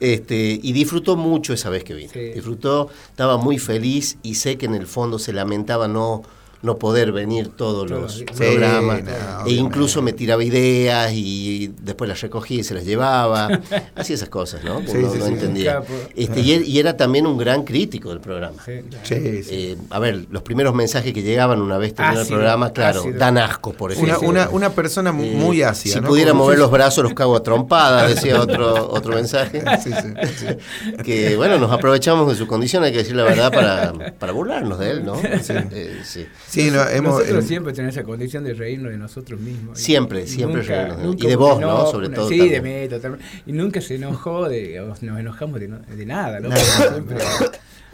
Este, 0.01 0.59
y 0.62 0.72
disfrutó 0.72 1.16
mucho 1.16 1.53
esa 1.53 1.70
vez 1.70 1.85
que 1.85 1.94
vine. 1.94 2.11
Sí. 2.12 2.20
Disfrutó, 2.35 2.90
estaba 3.11 3.37
muy 3.37 3.59
feliz 3.59 4.18
y 4.22 4.37
sé 4.37 4.57
que 4.57 4.66
en 4.66 4.75
el 4.75 4.87
fondo 4.87 5.18
se 5.18 5.33
lamentaba 5.33 5.88
no, 5.88 6.22
no 6.62 6.79
poder 6.79 7.12
venir 7.12 7.49
todos 7.49 7.88
los 7.90 8.14
Sí, 8.19 8.25
programas. 8.25 9.03
no, 9.05 9.47
e 9.47 9.53
incluso 9.53 10.03
me 10.03 10.12
tiraba 10.12 10.42
ideas 10.42 11.12
y 11.14 11.73
después 11.83 12.09
las 12.09 12.21
recogía 12.21 12.61
y 12.61 12.64
se 12.64 12.75
las 12.75 12.85
llevaba. 12.85 13.49
Hacía 13.95 14.14
esas 14.16 14.29
cosas, 14.29 14.64
¿no? 14.64 14.77
Porque 14.77 14.92
Sí, 14.92 14.99
no, 14.99 15.12
sí, 15.12 15.19
no 15.19 15.27
sí. 15.27 15.33
entendía. 15.33 15.83
Este, 16.14 16.40
y, 16.40 16.53
él- 16.53 16.64
y 16.66 16.79
era 16.79 16.97
también 16.97 17.27
un 17.27 17.37
gran 17.38 17.62
crítico 17.64 18.09
del 18.11 18.21
programa. 18.21 18.57
Sí. 18.64 18.73
Sí, 19.05 19.42
sí. 19.42 19.49
Eh, 19.53 19.77
a 19.90 19.99
ver, 19.99 20.27
los 20.31 20.42
primeros 20.42 20.75
mensajes 20.75 21.12
que 21.12 21.23
llegaban 21.23 21.61
una 21.61 21.79
vez 21.79 21.95
terminado 21.95 22.23
el 22.23 22.29
programa, 22.29 22.73
claro, 22.73 23.01
ácido. 23.01 23.19
dan 23.19 23.38
asco, 23.38 23.73
por 23.73 23.92
Una, 23.92 24.01
ejemplo. 24.14 24.29
una, 24.29 24.49
una 24.51 24.71
persona 24.71 25.12
mu- 25.12 25.23
Eh, 25.25 25.33
muy 25.35 25.62
ácida. 25.62 25.95
Si 25.95 26.01
¿no? 26.01 26.09
pudiera 26.09 26.33
mover 26.35 26.59
los 26.59 26.71
brazos, 26.71 27.05
los 27.05 27.14
cago 27.14 27.37
a 27.37 27.42
trompadas, 27.42 28.14
decía 28.14 28.40
otro, 28.40 28.90
otro 28.90 29.14
mensaje. 29.14 29.62
Sí, 29.83 29.90
sí, 29.92 30.09
sí. 30.37 30.47
Que 31.05 31.37
bueno, 31.37 31.59
nos 31.59 31.71
aprovechamos 31.71 32.29
de 32.29 32.35
su 32.37 32.47
condición, 32.47 32.83
hay 32.85 32.92
que 32.92 32.99
decir 32.99 33.14
la 33.16 33.25
verdad, 33.25 33.53
para, 33.53 33.92
para 34.19 34.33
burlarnos 34.33 34.79
de 34.79 34.90
él, 34.90 35.05
¿no? 35.05 35.16
Eh, 35.23 36.01
sí. 36.05 36.27
Sí, 36.48 36.70
no, 36.70 36.87
hemos, 36.88 37.14
Nosotros 37.18 37.44
eh, 37.44 37.48
siempre 37.48 37.72
tenemos 37.72 37.96
esa 37.96 38.04
condición 38.04 38.44
de 38.44 38.54
reírnos 38.54 38.92
de 38.92 38.98
nosotros 38.98 39.40
mismos. 39.40 39.80
Y 39.80 39.82
Siempre, 39.82 40.26
siempre 40.26 40.62
reírnos 40.62 41.16
de- 41.16 41.24
y 41.26 41.28
de 41.28 41.37
vos, 41.37 41.61
no, 41.61 41.78
¿no? 41.85 41.90
Sobre 41.90 42.09
todo 42.09 42.28
Sí, 42.28 42.38
también. 42.38 42.62
de 42.62 42.82
mí, 42.82 42.88
totalmente. 42.88 43.24
Y 43.46 43.52
nunca 43.52 43.80
se 43.80 43.96
enojó, 43.96 44.48
de, 44.48 44.80
nos 45.02 45.02
enojamos 45.20 45.61
de, 45.61 45.68
de 45.68 46.06
nada, 46.06 46.40
¿no? 46.40 46.48
Nada. 46.50 46.62
Siempre- 46.62 47.16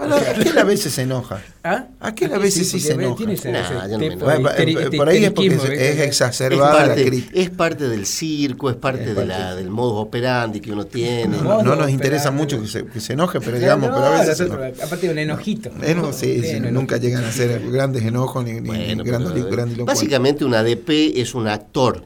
Bueno, 0.09 0.17
aquel 0.17 0.59
a 0.59 0.65
veces 0.65 0.93
se 0.93 1.03
enoja. 1.03 1.41
¿Ah? 1.65 1.87
Aquel 2.01 2.33
a 2.35 2.39
veces 2.39 2.69
sí, 2.69 2.81
se 2.81 2.93
enoja. 2.93 3.25
Nah, 3.25 3.87
no 3.89 3.99
me 3.99 4.17
por 4.17 5.09
ahí 5.09 5.25
es 5.25 5.31
porque 5.33 5.55
es, 5.55 5.65
es 5.65 6.01
exacerbada 6.01 6.73
la 6.81 6.87
parte, 6.89 7.05
crítica. 7.07 7.31
es 7.41 7.51
parte 7.51 7.89
del 7.89 8.07
circo, 8.07 8.71
es 8.71 8.77
parte, 8.77 9.11
Es 9.11 9.17
de 9.17 9.25
la, 9.27 9.55
del 9.55 9.71
modus 9.71 10.07
operandi 10.07 10.61
que 10.61 10.73
uno 10.73 10.85
tiene. 10.87 11.37
No, 11.39 11.43
no 11.43 11.63
No, 11.63 11.77
nos 11.77 11.79
no, 11.79 11.89
interesa 11.89 12.31
mucho 12.31 12.61
que 12.61 12.69
se, 12.69 12.85
que 12.87 13.01
se 13.01 13.13
enoje, 13.15 13.41
pero 13.41 13.59
digamos, 13.59 13.91
no, 13.91 13.95
pero 13.97 14.07
a 14.07 14.21
veces 14.21 14.51
aparte 14.83 15.07
de 15.07 15.13
un 15.13 15.19
enojito. 15.19 15.71
Eno- 15.83 16.13
sí, 16.13 16.43
nunca 16.71 16.97
llegan 16.97 17.25
a 17.25 17.33
ser 17.33 17.61
grandes 17.71 18.03
enojos 18.05 18.45
ni, 18.45 18.55
ni 18.55 18.61
Bueno, 18.61 19.05
grandes 19.05 19.45
grandilocuentes. 19.45 19.87
básicamente 19.87 20.45
un 20.45 20.55
ADP 20.55 21.13
es 21.17 21.35
un 21.35 21.49
actor. 21.49 22.05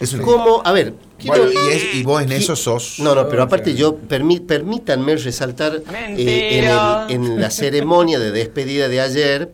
Es 0.00 0.12
un- 0.12 0.20
Como, 0.20 0.62
a 0.64 0.72
ver, 0.72 0.94
quiero- 1.18 1.44
Bueno, 1.44 1.60
y, 1.68 1.72
es- 1.74 1.94
y 1.96 2.02
vos 2.04 2.22
en 2.22 2.30
eso 2.32 2.54
sos. 2.54 3.00
No, 3.00 3.14
no, 3.14 3.28
pero 3.28 3.42
aparte 3.42 3.74
yo, 3.74 3.96
permí- 3.96 4.40
permítanme 4.44 5.16
resaltar 5.16 5.82
eh, 6.16 6.58
en, 6.58 6.64
el- 6.64 7.10
en 7.34 7.40
la 7.40 7.50
ceremonia 7.50 8.18
de 8.18 8.30
despedida 8.30 8.88
de 8.88 9.00
ayer, 9.00 9.52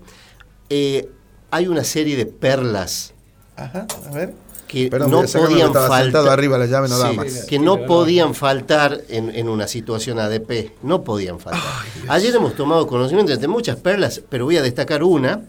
eh, 0.68 1.08
hay 1.50 1.66
una 1.68 1.84
serie 1.84 2.16
de 2.16 2.26
perlas 2.26 3.14
Ajá, 3.56 3.86
a 4.06 4.10
ver. 4.14 4.34
que 4.68 4.88
Perdón, 4.90 5.10
no 5.12 5.22
podían 5.22 5.72
faltar. 5.72 6.28
arriba 6.28 6.58
la 6.58 6.66
llave, 6.66 6.88
no 6.88 6.98
da 6.98 7.10
Sí, 7.10 7.16
más. 7.16 7.44
que 7.44 7.58
no 7.58 7.86
podían 7.86 8.34
faltar 8.34 9.00
en, 9.08 9.30
en 9.34 9.48
una 9.48 9.66
situación 9.68 10.18
ADP. 10.18 10.72
No 10.82 11.04
podían 11.04 11.38
faltar. 11.40 11.62
Ayer 12.08 12.34
hemos 12.34 12.54
tomado 12.54 12.86
conocimiento 12.86 13.34
de 13.36 13.48
muchas 13.48 13.76
perlas, 13.76 14.20
pero 14.28 14.44
voy 14.44 14.56
a 14.58 14.62
destacar 14.62 15.02
una. 15.04 15.42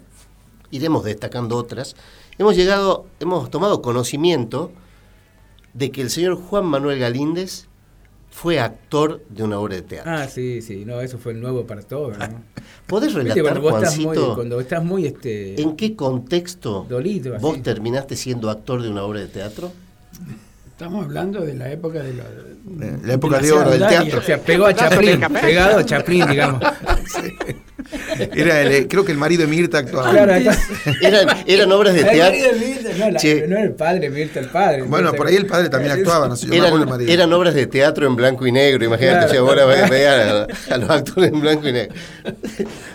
Iremos 0.71 1.03
destacando 1.03 1.58
otras. 1.58 1.95
Hemos 2.38 2.55
llegado, 2.55 3.05
hemos 3.19 3.49
tomado 3.49 3.81
conocimiento 3.81 4.71
de 5.76 5.92
que 5.92 6.02
el 6.02 6.10
señor 6.10 6.36
Juan 6.36 6.66
Manuel 6.66 7.00
Galíndez 7.00 7.68
fue 8.32 8.60
actor 8.60 9.24
de 9.30 9.44
una 9.44 9.60
obra 9.60 9.76
de 9.76 9.82
teatro. 9.82 10.12
Ah, 10.12 10.28
sí, 10.28 10.62
sí, 10.62 10.84
no, 10.86 11.00
eso 11.02 11.18
fue 11.18 11.34
nuevo 11.34 11.66
para 11.68 11.84
todos, 11.84 12.18
¿no? 12.18 12.26
¿Podés 12.88 13.14
relatar, 13.14 13.44
cuando 13.44 13.62
vos 13.62 13.76
estás 13.76 13.96
muy, 13.98 14.06
Juancito, 14.06 14.36
cuando 14.36 14.60
estás 14.60 14.84
muy 14.84 15.06
este 15.06 15.62
en 15.62 15.76
qué 15.76 15.96
contexto 15.96 16.86
dolido 16.90 17.36
así. 17.36 17.42
vos 17.42 17.62
terminaste 17.62 18.16
siendo 18.16 18.50
actor 18.50 18.82
de 18.82 18.90
una 18.90 19.04
obra 19.04 19.20
de 19.22 19.28
teatro? 19.28 19.72
Estamos 20.68 21.06
hablando 21.06 21.42
de 21.42 21.54
la 21.54 21.72
época 21.72 22.04
de 22.04 22.14
la, 22.14 22.24
la 23.04 23.14
época 23.14 23.40
de 23.40 23.50
la 23.50 23.56
oro 23.56 23.72
del 23.72 23.88
teatro. 23.88 24.20
O 24.20 24.22
sea, 24.22 24.42
pegó 24.42 24.66
a 24.66 24.74
Chaplin, 24.74 25.22
pegado 25.42 25.80
a 25.80 25.86
Chaplin, 25.86 26.28
digamos. 26.28 26.62
Era 28.36 28.62
el, 28.62 28.71
eh, 28.71 28.88
creo 28.89 29.06
que 29.06 29.12
el 29.12 29.17
marido 29.17 29.41
de 29.41 29.48
Mirta 29.48 29.78
actuaba. 29.78 30.10
Claro, 30.12 30.34
Eran, 31.02 31.28
eran 31.45 31.71
obras 31.71 31.93
de 31.93 32.02
El 32.02 32.08
teatro. 32.10 32.32
marido 32.39 32.52
de 32.54 32.60
Mirta, 32.65 32.89
no, 32.98 33.12
la- 33.12 33.19
Che. 33.19 33.48
no 33.48 33.56
era 33.58 33.63
el 33.65 33.74
padre, 33.74 34.10
Mirta, 34.10 34.39
el 34.39 34.48
padre. 34.50 34.82
Bueno, 34.84 35.10
Mirta- 35.12 35.17
por 35.17 35.28
ahí 35.28 35.36
el 35.36 35.45
padre 35.45 35.69
también 35.69 35.91
actuaba, 36.00 36.28
no 36.28 36.36
sé, 36.36 36.48
yo 36.48 36.54
Eran, 36.54 36.89
marido. 36.89 37.12
eran 37.12 37.32
obras 37.34 37.54
de 37.54 37.67
teatro 37.67 38.08
en 38.08 38.15
blanco 38.15 38.45
y 38.48 38.52
negro. 38.52 38.84
Imagínate 38.86 39.17
Claro. 39.17 39.32
si 39.32 39.38
ahora 39.38 39.65
ve- 39.65 39.89
vean 39.89 40.48
a, 40.69 40.74
a 40.74 40.78
los 40.78 40.89
actores 40.89 41.32
en 41.32 41.39
blanco 41.41 41.67
y 41.67 41.71
negro. 41.74 41.95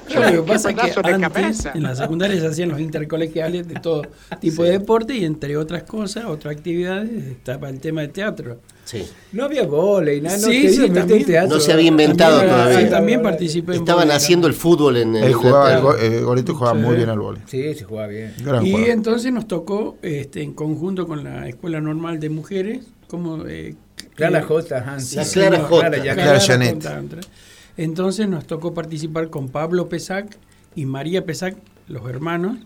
Yo 0.09 0.21
lo 0.21 0.31
que 0.45 0.53
pasa 0.53 0.71
es 0.71 0.77
que 0.77 0.93
antes 1.09 1.67
en 1.75 1.83
la 1.83 1.95
secundaria 1.95 2.41
se 2.41 2.47
hacían 2.49 2.69
los 2.71 2.81
intercolegiales 2.81 3.69
de 3.69 3.75
todo 3.77 4.03
tipo 4.41 4.65
de 4.65 4.73
deporte 4.73 5.15
y 5.15 5.25
entre 5.25 5.57
otras 5.57 5.85
cosas, 5.85 6.25
otras 6.25 6.57
actividades, 6.57 7.11
estaba 7.31 7.69
el 7.69 7.79
tema 7.81 8.01
de 8.01 8.09
teatro. 8.09 8.59
Sí. 8.91 9.07
No 9.33 9.45
había 9.45 9.65
volei, 9.67 10.21
nada, 10.21 10.37
no 10.39 10.43
Sí, 10.47 10.51
quería 10.53 10.71
sí, 10.71 10.79
meter 10.81 10.95
también. 10.97 11.25
teatro. 11.27 11.55
No 11.55 11.61
se 11.61 11.73
había 11.73 11.87
inventado 11.87 12.39
También, 12.39 12.57
todavía. 12.57 12.81
sí, 12.81 12.91
también 12.91 13.23
participé 13.23 13.77
Estaban 13.77 14.11
haciendo 14.11 14.47
el 14.49 14.55
fútbol 14.55 14.97
en, 14.97 15.15
en 15.15 15.23
Él 15.25 15.33
jugaba, 15.35 15.73
el 15.75 15.81
go- 15.81 15.97
eh, 15.97 16.23
Gorito 16.23 16.55
jugaba 16.57 16.77
Sí. 16.81 16.85
muy 16.87 16.97
bien 16.97 17.09
al 17.09 17.21
vóley. 17.21 17.41
Sí, 17.47 17.75
se 17.75 17.85
jugaba 17.85 18.09
bien. 18.09 18.35
Gran 18.45 18.67
Y 18.67 18.71
jugador. 18.73 18.91
entonces 18.91 19.33
nos 19.33 19.47
tocó, 19.47 19.97
este, 20.03 20.43
en 20.43 20.55
conjunto 20.55 21.07
con 21.07 21.23
la 21.23 21.47
Escuela 21.49 21.81
Normal 21.81 22.19
de 22.19 22.31
Mujeres, 22.31 22.81
como... 23.07 23.47
eh, 23.47 23.77
Clara 24.17 24.41
eh, 24.41 24.43
J. 24.43 24.81
La 24.81 25.25
Clara 25.25 25.59
J. 25.61 25.91
Clara 25.91 26.15
Clara 26.15 26.41
Janet. 26.41 26.85
Entonces 27.77 28.29
nos 28.29 28.47
tocó 28.47 28.75
participar 28.75 29.31
con 29.31 29.49
Pablo 29.49 29.89
Pesac 29.89 30.37
y 30.75 30.87
María 30.87 31.25
Pesac, 31.25 31.57
los 31.89 32.09
hermanos, 32.09 32.59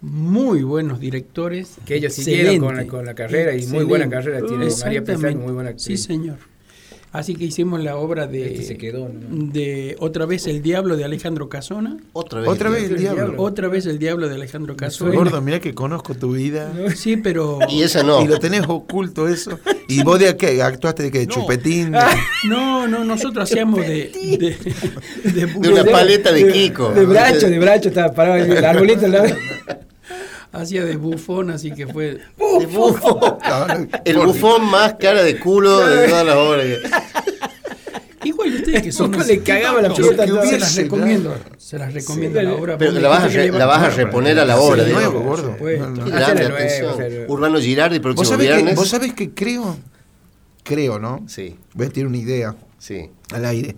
muy 0.00 0.62
buenos 0.62 1.00
directores. 1.00 1.76
Que 1.84 1.96
ellos 1.96 2.12
siguieron 2.12 2.58
con 2.58 2.76
la- 2.76 2.86
con 2.86 3.04
la 3.06 3.14
carrera 3.14 3.54
y 3.56 3.66
muy 3.66 3.84
buena 3.84 4.08
carrera 4.08 4.38
tiene 4.40 4.56
María 4.56 4.68
Exactamente. 4.68 5.34
muy 5.36 5.52
buena 5.52 5.70
actriz. 5.70 5.84
Sí, 5.84 5.96
señor. 5.96 6.38
Así 7.16 7.34
que 7.34 7.44
hicimos 7.46 7.82
la 7.82 7.96
obra 7.96 8.26
de, 8.26 8.46
Este 8.52 8.62
se 8.62 8.76
quedó, 8.76 9.08
¿no? 9.08 9.52
de 9.52 9.96
Otra 10.00 10.26
vez 10.26 10.46
el 10.46 10.60
Diablo 10.60 10.96
de 10.98 11.04
Alejandro 11.04 11.48
Casona. 11.48 11.96
Otra 12.12 12.40
vez. 12.40 12.50
Otra 12.50 12.68
vez 12.68 12.84
el 12.84 12.92
el 12.92 12.98
diablo. 12.98 13.22
diablo. 13.24 13.42
Otra 13.42 13.68
vez 13.68 13.86
el 13.86 13.98
Diablo 13.98 14.28
de 14.28 14.34
Alejandro 14.34 14.76
Casona. 14.76 15.14
Gordo, 15.14 15.40
mira 15.40 15.58
que 15.58 15.74
conozco 15.74 16.14
tu 16.14 16.32
vida. 16.32 16.70
Sí, 16.94 17.16
pero... 17.16 17.58
Y 17.70 17.82
esa 17.82 18.02
no. 18.02 18.22
Y 18.22 18.26
lo 18.28 18.38
tenés 18.38 18.64
oculto 18.68 19.28
eso. 19.28 19.58
¿Y 19.88 20.02
vos 20.02 20.18
de 20.18 20.36
qué? 20.36 20.60
¿Actuaste 20.62 21.04
de 21.04 21.10
qué? 21.10 21.26
¿Chupetín? 21.26 21.92
No, 22.48 22.86
no, 22.86 23.02
nosotros 23.04 23.50
hacíamos 23.50 23.80
de... 23.80 24.10
De, 25.24 25.30
de- 25.32 25.46
De 25.46 25.68
una 25.70 25.84
paleta 25.84 26.32
de 26.32 26.52
Kiko. 26.52 26.90
De 26.90 27.06
bracho, 27.06 27.48
de 27.48 27.58
bracho, 27.58 27.88
estaba 27.88 28.12
parado 28.12 28.44
en 28.44 28.52
el 28.52 28.64
arbolito. 28.64 29.06
Hacía 30.56 30.84
de 30.84 30.96
bufón, 30.96 31.50
así 31.50 31.70
que 31.72 31.86
fue... 31.86 32.18
De 32.58 32.66
bufón. 32.72 33.18
No, 33.48 33.88
El 34.04 34.18
bufón 34.18 34.64
más 34.70 34.94
cara 34.94 35.22
de 35.22 35.38
culo 35.38 35.78
de 35.86 36.08
todas 36.08 36.26
las 36.26 36.36
obras. 36.36 36.66
Igual 38.24 38.54
ustedes 38.54 38.82
que 38.82 38.92
son... 38.92 39.12
Le 39.26 39.40
cagaba 39.42 39.80
la 39.82 39.88
Yo 39.88 39.94
pelota 39.96 40.24
se 40.24 40.28
todos. 40.28 40.52
las 40.60 40.74
recomiendo. 40.74 41.36
Se 41.58 41.78
las 41.78 41.94
recomiendo 41.94 42.42
la 42.42 42.54
obra. 42.54 42.76
Pero 42.78 42.92
la 42.92 43.08
vas, 43.08 43.24
a, 43.24 43.28
re- 43.28 43.52
la 43.52 43.66
va- 43.66 43.78
vas 43.78 43.92
a 43.92 43.96
reponer 43.96 44.38
a 44.40 44.44
la 44.44 44.56
obra. 44.58 44.82
Digamos. 44.82 45.12
nuevo, 45.12 45.20
gordo. 45.28 45.56
Urbano 47.28 47.60
Girardi, 47.60 47.98
¿Vos 47.98 48.02
próximo 48.14 48.38
que, 48.38 48.42
viernes. 48.44 48.74
vos 48.74 48.88
sabés 48.88 49.12
que 49.14 49.30
creo, 49.30 49.76
creo, 50.64 50.98
¿no? 50.98 51.24
Sí, 51.28 51.56
Voy 51.74 51.86
a 51.86 51.90
tirar 51.90 52.08
una 52.08 52.16
idea 52.18 52.56
sí. 52.78 53.10
al 53.32 53.44
aire. 53.44 53.76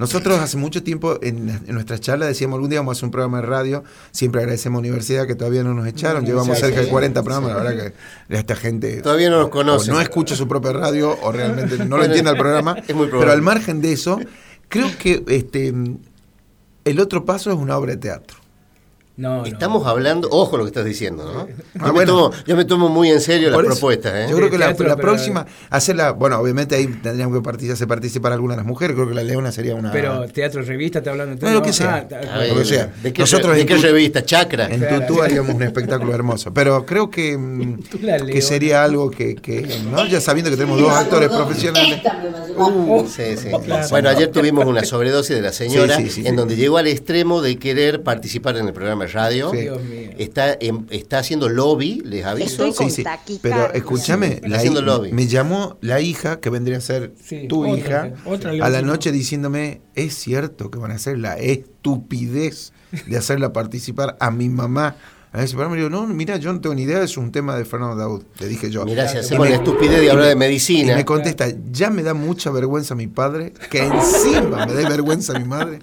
Nosotros 0.00 0.38
hace 0.40 0.56
mucho 0.56 0.82
tiempo 0.82 1.18
en, 1.20 1.50
en 1.50 1.74
nuestras 1.74 2.00
charlas 2.00 2.28
decíamos 2.28 2.56
algún 2.56 2.70
día 2.70 2.80
vamos 2.80 2.96
a 2.96 2.98
hacer 2.98 3.04
un 3.04 3.10
programa 3.10 3.40
de 3.42 3.46
radio. 3.46 3.84
Siempre 4.12 4.40
agradecemos 4.40 4.78
a 4.78 4.82
la 4.82 4.88
universidad 4.88 5.26
que 5.26 5.34
todavía 5.34 5.62
no 5.62 5.74
nos 5.74 5.86
echaron. 5.86 6.24
Llevamos 6.24 6.56
sí, 6.56 6.62
cerca 6.62 6.78
sí, 6.80 6.86
de 6.86 6.90
40 6.90 7.20
sí. 7.20 7.24
programas. 7.24 7.52
La 7.54 7.62
verdad 7.62 7.92
que 8.28 8.34
esta 8.34 8.56
gente 8.56 9.02
Todavía 9.02 9.28
no 9.28 9.36
nos 9.36 9.46
o 9.48 9.50
conocen. 9.50 9.92
no 9.92 10.00
escucha 10.00 10.34
su 10.34 10.48
propia 10.48 10.72
radio 10.72 11.18
o 11.22 11.30
realmente 11.30 11.76
no 11.84 11.98
lo 11.98 12.04
entiende 12.04 12.30
el 12.30 12.38
programa. 12.38 12.76
es 12.78 12.96
muy 12.96 13.08
probable. 13.08 13.20
Pero 13.20 13.32
al 13.32 13.42
margen 13.42 13.82
de 13.82 13.92
eso, 13.92 14.18
creo 14.68 14.90
que 14.98 15.22
este 15.28 15.74
el 16.86 16.98
otro 16.98 17.26
paso 17.26 17.50
es 17.52 17.56
una 17.58 17.76
obra 17.76 17.92
de 17.92 17.98
teatro. 17.98 18.39
No, 19.20 19.38
no. 19.40 19.44
Estamos 19.46 19.86
hablando, 19.86 20.28
ojo 20.30 20.56
lo 20.56 20.64
que 20.64 20.68
estás 20.68 20.84
diciendo, 20.86 21.24
¿no? 21.24 21.46
Yo, 21.46 21.54
Ah, 21.78 21.86
me, 21.88 21.90
bueno. 21.92 22.12
tomo, 22.30 22.30
yo 22.46 22.56
me 22.56 22.64
tomo 22.64 22.88
muy 22.88 23.10
en 23.10 23.20
serio 23.20 23.50
las 23.50 23.60
eso, 23.60 23.68
propuestas, 23.68 24.14
¿eh? 24.14 24.26
Yo 24.30 24.36
creo 24.36 24.48
que 24.50 24.56
la, 24.56 24.68
Teatro, 24.68 24.88
la 24.88 24.96
pero- 24.96 25.08
próxima, 25.08 25.46
hacerla, 25.68 26.12
bueno, 26.12 26.38
obviamente 26.38 26.74
ahí 26.74 26.86
tendríamos 26.86 27.36
que 27.36 27.42
participar, 27.42 27.74
hacer 27.74 27.86
participar 27.88 28.32
algunas 28.32 28.56
de 28.56 28.62
las 28.62 28.66
mujeres, 28.66 28.96
creo 28.96 29.06
que 29.08 29.14
la 29.14 29.22
Leona 29.22 29.52
sería 29.52 29.74
una... 29.74 29.92
Pero 29.92 30.26
teatro, 30.28 30.62
revista, 30.62 30.98
está 31.00 31.10
hablando. 31.10 31.36
No, 31.46 31.52
lo 31.52 31.60
que 31.62 31.72
sea. 31.74 32.08
ta- 32.08 32.18
A 32.18 32.38
ver, 32.38 32.48
Lo 32.48 32.58
que 32.60 32.64
sea. 32.64 32.92
¿De 33.02 33.12
qué, 33.12 33.20
Nosotros 33.20 33.54
¿de 33.54 33.60
en 33.60 33.66
qué 33.66 33.76
tu- 33.76 33.82
revista? 33.82 34.24
Chacra. 34.24 34.68
En 34.68 34.80
Claro. 34.80 35.06
Tutú 35.06 35.22
haríamos 35.22 35.54
un 35.54 35.62
espectáculo 35.62 36.14
hermoso. 36.14 36.54
Pero 36.54 36.86
creo 36.86 37.10
que, 37.10 37.36
mm, 37.38 37.78
que 38.26 38.40
sería 38.40 38.82
algo 38.84 39.10
que, 39.10 39.34
que, 39.36 39.80
¿no? 39.92 40.06
ya 40.06 40.20
sabiendo 40.22 40.50
que 40.50 40.56
tenemos 40.56 40.80
dos 40.80 40.92
actores 40.92 41.28
profesionales. 41.28 42.00
Uh, 42.56 43.06
sí, 43.06 43.36
sí. 43.36 43.48
Bueno, 43.90 44.08
ayer 44.08 44.28
tuvimos 44.28 44.64
una 44.64 44.82
sobredosis 44.84 45.36
de 45.36 45.42
la 45.42 45.52
señora 45.52 45.96
Sí, 45.96 46.04
sí, 46.04 46.10
sí, 46.10 46.20
en 46.22 46.30
sí. 46.32 46.36
donde 46.36 46.56
llegó 46.56 46.78
al 46.78 46.86
extremo 46.86 47.42
de 47.42 47.58
querer 47.58 48.02
participar 48.02 48.56
en 48.56 48.66
el 48.66 48.72
programa 48.72 49.06
radio. 49.12 49.50
Sí. 49.50 49.58
Dios 49.62 49.82
mío. 49.82 50.10
Está, 50.18 50.56
en- 50.60 50.86
está 50.90 51.18
haciendo 51.18 51.48
lobby, 51.48 52.00
les 52.04 52.24
aviso. 52.24 52.48
Estoy 52.66 52.72
con 52.74 52.90
Sí, 52.90 52.96
sí. 52.96 53.04
taquicardia. 53.04 53.40
Pero 53.68 53.74
escúchame, 53.74 54.26
Está 54.34 54.48
la 54.48 54.56
haciendo 54.58 54.80
hi- 54.80 54.84
lobby. 54.84 55.12
me 55.12 55.26
llamó 55.26 55.76
la 55.80 56.00
hija, 56.00 56.40
que 56.40 56.50
vendría 56.50 56.78
a 56.78 56.80
ser 56.80 57.12
Sí, 57.22 57.46
tu 57.48 57.66
otra, 57.68 58.08
hija, 58.08 58.12
otra 58.24 58.50
a 58.52 58.68
la 58.70 58.82
noche 58.82 59.12
diciéndome, 59.12 59.80
es 59.94 60.14
cierto 60.14 60.70
que 60.70 60.78
van 60.78 60.90
a 60.90 60.94
hacer 60.94 61.18
la 61.18 61.36
estupidez 61.38 62.72
de 63.06 63.16
hacerla 63.16 63.52
participar 63.52 64.16
a 64.20 64.30
mi 64.30 64.48
mamá. 64.48 64.96
A 65.32 65.44
ese 65.44 65.52
programa, 65.54 65.76
Y 65.76 65.78
digo, 65.78 65.90
no, 65.90 66.08
mira, 66.08 66.38
yo 66.38 66.52
no 66.52 66.60
tengo 66.60 66.74
ni 66.74 66.82
idea, 66.82 67.04
es 67.04 67.16
un 67.16 67.30
tema 67.30 67.54
de 67.56 67.64
Fernando 67.64 67.94
Daud, 67.94 68.24
le 68.40 68.48
dije 68.48 68.68
yo. 68.68 68.84
Mirá, 68.84 69.06
si 69.06 69.16
hacemos 69.18 69.44
me- 69.44 69.50
la 69.50 69.58
estupidez 69.58 70.00
de 70.00 70.10
hablar 70.10 70.26
de 70.26 70.32
Y 70.32 70.36
medicina. 70.36 70.96
me 70.96 71.04
contesta, 71.04 71.46
ya 71.70 71.88
me 71.88 72.02
da 72.02 72.14
mucha 72.14 72.50
vergüenza 72.50 72.96
mi 72.96 73.06
padre, 73.06 73.52
que 73.70 73.78
encima 73.84 74.66
me 74.66 74.72
dé 74.72 74.88
vergüenza 74.88 75.38
mi 75.38 75.44
madre. 75.44 75.78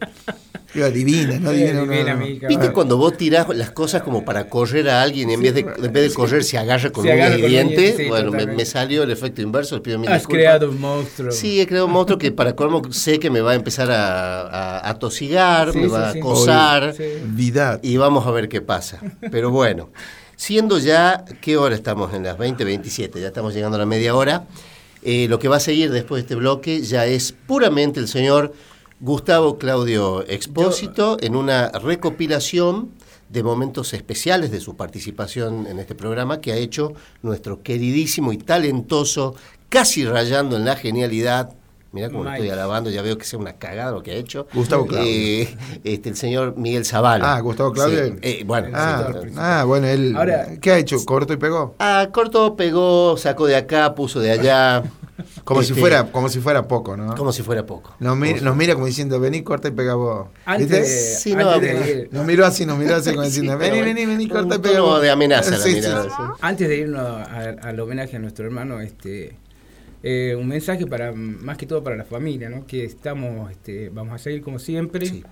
Yo, 0.73 0.85
adivina, 0.85 1.39
no 1.39 1.51
Sí, 1.53 1.63
adivina. 1.63 2.15
no. 2.15 2.47
¿Viste 2.47 2.71
cuando 2.73 2.97
vos 2.97 3.15
tirás 3.17 3.47
las 3.55 3.71
cosas 3.71 4.03
como 4.03 4.25
para 4.25 4.49
correr 4.49 4.89
a 4.89 5.01
alguien 5.01 5.29
y 5.29 5.33
en 5.33 5.41
vez 5.41 5.53
de, 5.53 5.61
en 5.61 5.93
vez 5.93 6.09
de 6.09 6.13
correr 6.13 6.43
se 6.43 6.57
agarra 6.57 6.89
con 6.89 7.03
Se 7.05 7.11
agarra 7.13 7.35
dientes? 7.37 7.95
sí, 7.97 8.05
bueno, 8.09 8.31
me, 8.31 8.65
salió 8.65 9.03
el 9.03 9.11
efecto 9.11 9.41
inverso, 9.41 9.75
les 9.75 9.81
pido 9.81 9.97
mil 9.97 10.09
Has 10.09 10.19
disculpas. 10.19 10.37
creado 10.39 10.69
un 10.69 10.79
monstruo. 10.81 11.31
Sí, 11.31 11.61
he 11.61 11.67
creado 11.67 11.85
un 11.85 11.93
monstruo 11.93 12.17
que 12.19 12.31
para 12.31 12.55
colmo 12.55 12.81
sé 12.91 13.17
que 13.19 13.29
me 13.29 13.41
va 13.41 13.51
a 13.51 13.55
empezar 13.55 13.89
a, 13.91 14.41
a, 14.41 14.89
a 14.89 14.99
tosigar, 14.99 15.71
Sí, 15.71 15.79
me 15.79 15.87
va 15.87 16.11
sí. 16.11 16.17
a 16.17 16.21
acosar 16.21 16.93
y 17.81 17.97
vamos 17.97 18.27
a 18.27 18.31
ver 18.31 18.49
qué 18.49 18.61
pasa. 18.61 18.99
Pero 19.31 19.51
bueno, 19.51 19.89
siendo 20.35 20.77
ya, 20.79 21.23
¿qué 21.41 21.57
hora 21.57 21.75
estamos? 21.75 22.13
En 22.13 22.23
las 22.23 22.37
20.27, 22.37 23.19
ya 23.19 23.27
estamos 23.27 23.53
llegando 23.53 23.75
a 23.75 23.79
la 23.79 23.85
media 23.85 24.13
hora. 24.15 24.45
Eh, 25.03 25.27
lo 25.29 25.39
que 25.39 25.47
va 25.47 25.57
a 25.57 25.59
seguir 25.61 25.91
después 25.91 26.19
de 26.19 26.25
este 26.25 26.35
bloque 26.35 26.81
ya 26.81 27.05
es 27.05 27.31
puramente 27.31 27.99
el 27.99 28.07
señor 28.07 28.53
Gustavo 28.99 29.57
Claudio 29.57 30.23
Expósito 30.27 31.17
en 31.21 31.35
una 31.35 31.69
recopilación 31.69 32.89
de 33.29 33.43
momentos 33.43 33.93
especiales 33.93 34.51
de 34.51 34.59
su 34.59 34.75
participación 34.75 35.67
en 35.67 35.79
este 35.79 35.93
programa 35.95 36.41
que 36.41 36.51
ha 36.53 36.55
hecho 36.55 36.93
nuestro 37.21 37.61
queridísimo 37.61 38.31
y 38.33 38.37
talentoso, 38.37 39.35
casi 39.69 40.05
rayando 40.05 40.55
en 40.55 40.65
la 40.65 40.75
genialidad. 40.75 41.53
Mirá 41.91 42.09
cómo 42.09 42.23
lo 42.25 42.31
estoy 42.31 42.49
alabando, 42.49 42.89
ya 42.89 43.01
veo 43.01 43.17
que 43.17 43.23
sea 43.25 43.39
una 43.39 43.53
cagada 43.53 43.91
lo 43.91 44.03
que 44.03 44.11
ha 44.11 44.15
hecho. 44.15 44.47
Gustavo 44.53 44.85
Claudio. 44.85 45.09
Eh, 45.09 45.57
este, 45.83 46.09
el 46.09 46.15
señor 46.15 46.55
Miguel 46.57 46.83
Zavala. 46.85 47.35
Ah, 47.35 47.39
Gustavo 47.39 47.71
Claudio. 47.71 48.05
Sí, 48.07 48.13
eh, 48.21 48.43
bueno, 48.45 48.67
Ah, 48.73 49.11
sí, 49.23 49.29
ah, 49.37 49.63
bueno, 49.65 49.87
él. 49.87 50.15
Ahora- 50.15 50.47
¿Qué 50.59 50.71
ha 50.71 50.77
hecho? 50.79 50.97
¿Corto 51.05 51.33
y 51.33 51.37
pegó? 51.37 51.75
Ah, 51.79 52.09
cortó, 52.11 52.55
pegó, 52.55 53.15
sacó 53.17 53.45
de 53.45 53.55
acá, 53.55 53.93
puso 53.95 54.19
de 54.19 54.31
allá. 54.31 54.83
Como 55.43 55.63
si 55.63 55.69
Este, 55.71 55.79
fuera, 55.81 56.11
como 56.11 56.29
si 56.29 56.39
fuera 56.39 56.67
poco, 56.67 56.95
¿no? 56.95 57.15
Como 57.15 57.31
si 57.31 57.41
fuera 57.41 57.65
poco. 57.65 57.95
Nos, 57.99 58.15
mi- 58.17 58.33
nos 58.35 58.55
mira 58.55 58.73
como 58.75 58.85
diciendo, 58.85 59.19
vení, 59.19 59.41
corta 59.41 59.67
y 59.67 59.71
pega 59.71 59.95
vos. 59.95 60.27
Antes, 60.45 60.67
¿Viste? 60.69 60.81
de- 60.83 60.87
Sí, 60.87 61.31
antes 61.31 61.45
no, 61.45 61.51
de 61.53 61.59
pero- 61.59 61.85
ir- 61.85 62.09
Nos 62.11 62.25
miró 62.25 62.45
así, 62.45 62.65
nos 62.65 62.77
miró 62.77 62.95
así 62.95 63.11
como 63.11 63.23
diciendo, 63.23 63.57
vení, 63.57 63.81
vení, 63.81 64.05
vení, 64.05 64.27
corta 64.27 64.55
y 64.55 64.59
pega 64.59 64.81
vos. 64.81 65.01
de 65.01 65.09
amenaza 65.09 65.51
la 65.57 65.57
Sí, 65.57 65.73
mirada, 65.75 66.03
sí. 66.03 66.15
Antes 66.41 66.67
de 66.69 66.77
irnos 66.77 67.27
al 67.27 67.79
homenaje 67.79 68.15
a 68.17 68.19
nuestro 68.19 68.45
hermano, 68.45 68.79
este, 68.81 69.37
eh, 70.03 70.35
un 70.39 70.47
mensaje 70.47 70.85
para 70.85 71.11
más 71.13 71.57
que 71.57 71.65
todo 71.65 71.83
para 71.83 71.95
la 71.95 72.03
familia, 72.03 72.49
¿no? 72.49 72.65
Que 72.67 72.83
estamos, 72.85 73.49
este, 73.51 73.89
vamos 73.89 74.13
a 74.13 74.17
seguir 74.19 74.41
como 74.43 74.59
siempre, 74.59 75.05
Sí. 75.07 75.23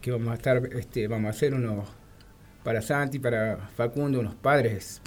que 0.00 0.10
vamos 0.10 0.30
a 0.32 0.34
estar, 0.34 0.60
este, 0.76 1.06
vamos 1.06 1.28
a 1.28 1.30
hacer 1.30 1.54
unos 1.54 1.86
para 2.64 2.82
Santi, 2.82 3.18
para 3.20 3.70
Facundo, 3.76 4.18
unos 4.20 4.34
padres 4.34 5.00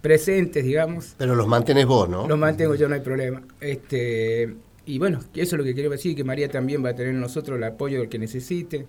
presentes, 0.00 0.64
digamos. 0.64 1.14
Pero 1.18 1.34
los 1.34 1.46
mantenés 1.46 1.86
vos, 1.86 2.08
¿no? 2.08 2.26
Los 2.26 2.38
mantengo 2.38 2.74
yo, 2.74 2.88
no 2.88 2.94
hay 2.94 3.00
problema. 3.00 3.42
Este, 3.60 4.54
y 4.86 4.98
bueno, 4.98 5.20
eso 5.34 5.56
es 5.56 5.58
lo 5.58 5.64
que 5.64 5.74
quería 5.74 5.90
decir, 5.90 6.16
que 6.16 6.24
María 6.24 6.48
también 6.48 6.84
va 6.84 6.90
a 6.90 6.94
tener 6.94 7.14
en 7.14 7.20
nosotros 7.20 7.58
el 7.58 7.64
apoyo 7.64 8.00
del 8.00 8.08
que 8.08 8.18
necesite. 8.18 8.86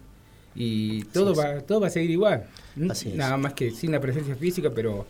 Y 0.56 1.04
todo, 1.06 1.34
va, 1.34 1.62
todo 1.62 1.80
va 1.80 1.88
a 1.88 1.90
seguir 1.90 2.12
igual. 2.12 2.46
Nada 2.76 3.38
más 3.38 3.54
que 3.54 3.72
sin 3.72 3.92
la 3.92 4.02
presencia 4.02 4.36
física, 4.36 4.70
pero 4.74 5.06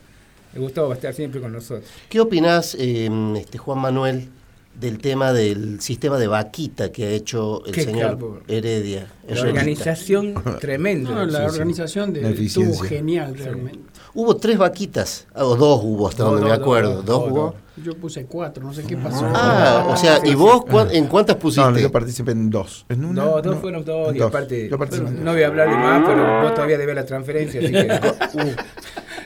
Gustavo 0.55 0.89
va 0.89 0.93
a 0.93 0.97
estar 0.97 1.13
siempre 1.13 1.41
con 1.41 1.51
nosotros. 1.51 1.89
¿Qué 2.09 2.19
opinás, 2.19 2.75
eh, 2.79 3.09
este, 3.37 3.57
Juan 3.57 3.79
Manuel, 3.79 4.29
del 4.79 4.97
tema 4.99 5.31
del 5.33 5.79
sistema 5.81 6.17
de 6.17 6.27
vaquita 6.27 6.91
que 6.91 7.05
ha 7.05 7.09
hecho 7.09 7.63
el 7.65 7.71
Qué 7.71 7.83
señor 7.83 8.11
capo. 8.11 8.39
Heredia? 8.47 9.07
La 9.27 9.41
organización 9.41 10.33
tremenda. 10.59 11.11
No, 11.11 11.25
la 11.25 11.39
Sí, 11.39 11.45
sí. 11.49 11.51
organización 11.53 12.13
de, 12.13 12.21
La 12.23 12.29
estuvo 12.29 12.77
genial 12.79 13.37
realmente. 13.37 13.79
Hubo 14.13 14.35
tres 14.35 14.57
vaquitas, 14.57 15.27
ah, 15.35 15.45
o 15.45 15.55
dos 15.55 15.81
hubo 15.83 16.07
hasta 16.07 16.23
donde 16.23 16.43
me 16.45 16.51
acuerdo. 16.51 16.95
dos, 17.01 17.05
¿Dos 17.05 17.19
dos, 17.23 17.31
hubo? 17.31 17.55
Yo 17.81 17.95
puse 17.95 18.25
cuatro, 18.25 18.63
no 18.63 18.73
sé 18.73 18.83
qué 18.83 18.97
pasó. 18.97 19.25
Ah, 19.33 19.87
o 19.89 19.95
sea, 19.95 20.19
¿y 20.25 20.35
vos 20.35 20.65
cuán- 20.65 20.91
en 20.91 21.07
cuántas 21.07 21.37
pusiste? 21.37 21.71
No, 21.71 21.79
yo 21.79 21.91
participé 21.91 22.31
en 22.31 22.49
dos. 22.49 22.85
¿En 22.89 23.05
una? 23.05 23.23
No, 23.23 23.41
dos 23.41 23.55
No, 23.55 23.61
fueron 23.61 23.85
dos, 23.85 24.13
y 24.15 24.21
aparte, 24.21 24.67
Yo 24.69 24.77
participé 24.77 25.09
en 25.09 25.23
no 25.23 25.31
voy 25.31 25.43
a 25.43 25.47
hablar 25.47 25.69
de 25.69 25.75
más, 25.77 26.03
pero 26.05 26.41
vos 26.43 26.53
todavía 26.53 26.77
debes 26.77 26.95
la 26.95 27.05
transferencia, 27.05 27.61
así 27.61 27.71
que... 27.71 27.87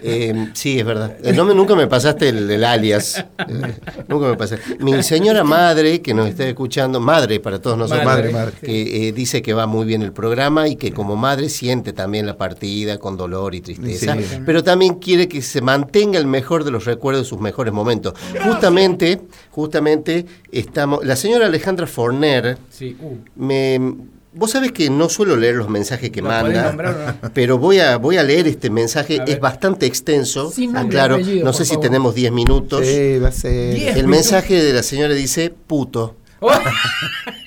Eh, 0.01 0.49
sí, 0.53 0.79
es 0.79 0.85
verdad. 0.85 1.15
Eh, 1.23 1.33
no 1.33 1.45
nunca 1.53 1.75
me 1.75 1.87
pasaste 1.87 2.29
el, 2.29 2.49
el 2.49 2.63
alias. 2.63 3.23
Eh, 3.37 3.73
nunca 4.07 4.27
me 4.27 4.35
pasaste. 4.37 4.77
Mi 4.79 5.01
señora 5.03 5.43
madre, 5.43 6.01
que 6.01 6.13
nos 6.13 6.27
está 6.27 6.47
escuchando, 6.47 6.99
madre 6.99 7.39
para 7.39 7.59
todos 7.59 7.77
nosotros, 7.77 8.05
Madre, 8.05 8.31
madre. 8.31 8.53
que 8.61 9.07
eh, 9.07 9.11
dice 9.11 9.41
que 9.41 9.53
va 9.53 9.67
muy 9.67 9.85
bien 9.85 10.01
el 10.01 10.11
programa 10.13 10.67
y 10.67 10.75
que 10.75 10.91
como 10.91 11.15
madre 11.15 11.49
siente 11.49 11.93
también 11.93 12.25
la 12.25 12.37
partida 12.37 12.97
con 12.97 13.17
dolor 13.17 13.55
y 13.55 13.61
tristeza, 13.61 14.15
Sí. 14.15 14.41
pero 14.45 14.63
también 14.63 14.95
quiere 14.95 15.27
que 15.27 15.41
se 15.41 15.61
mantenga 15.61 16.19
el 16.19 16.27
mejor 16.27 16.63
de 16.63 16.71
los 16.71 16.85
recuerdos 16.85 17.23
de 17.23 17.29
sus 17.29 17.39
mejores 17.39 17.73
momentos. 17.73 18.13
Justamente, 18.43 19.21
justamente 19.51 20.25
estamos. 20.51 21.05
La 21.05 21.15
señora 21.15 21.45
Alejandra 21.47 21.87
Forner 21.87 22.57
Sí, 22.69 22.95
uh, 23.01 23.15
me. 23.35 23.95
Vos 24.35 24.51
sabés 24.51 24.73
que 24.73 24.89
no 24.89 25.07
suelo 25.07 25.37
leer 25.37 25.55
los 25.55 25.69
mensajes 25.69 26.09
que 26.11 26.21
¿Lo 26.21 26.27
podés 26.27 26.43
manda, 26.43 26.63
nombrar 26.67 26.93
o 27.21 27.25
no? 27.25 27.31
pero 27.33 27.57
voy 27.57 27.79
a, 27.79 27.97
voy 27.97 28.17
a 28.17 28.23
leer 28.23 28.47
este 28.47 28.69
mensaje, 28.69 29.21
es 29.25 29.39
bastante 29.39 29.85
extenso. 29.85 30.51
Aclaro, 30.75 31.15
apellido, 31.15 31.45
no 31.45 31.53
sé 31.53 31.63
si 31.63 31.69
favor. 31.75 31.83
tenemos 31.83 32.15
10 32.15 32.31
minutos. 32.33 32.85
Sí, 32.85 33.17
va 33.19 33.29
a 33.29 33.31
ser. 33.31 33.97
El 33.97 34.07
mensaje 34.07 34.61
de 34.61 34.73
la 34.73 34.83
señora 34.83 35.13
dice 35.13 35.49
puto. 35.51 36.17
Oh, 36.41 36.51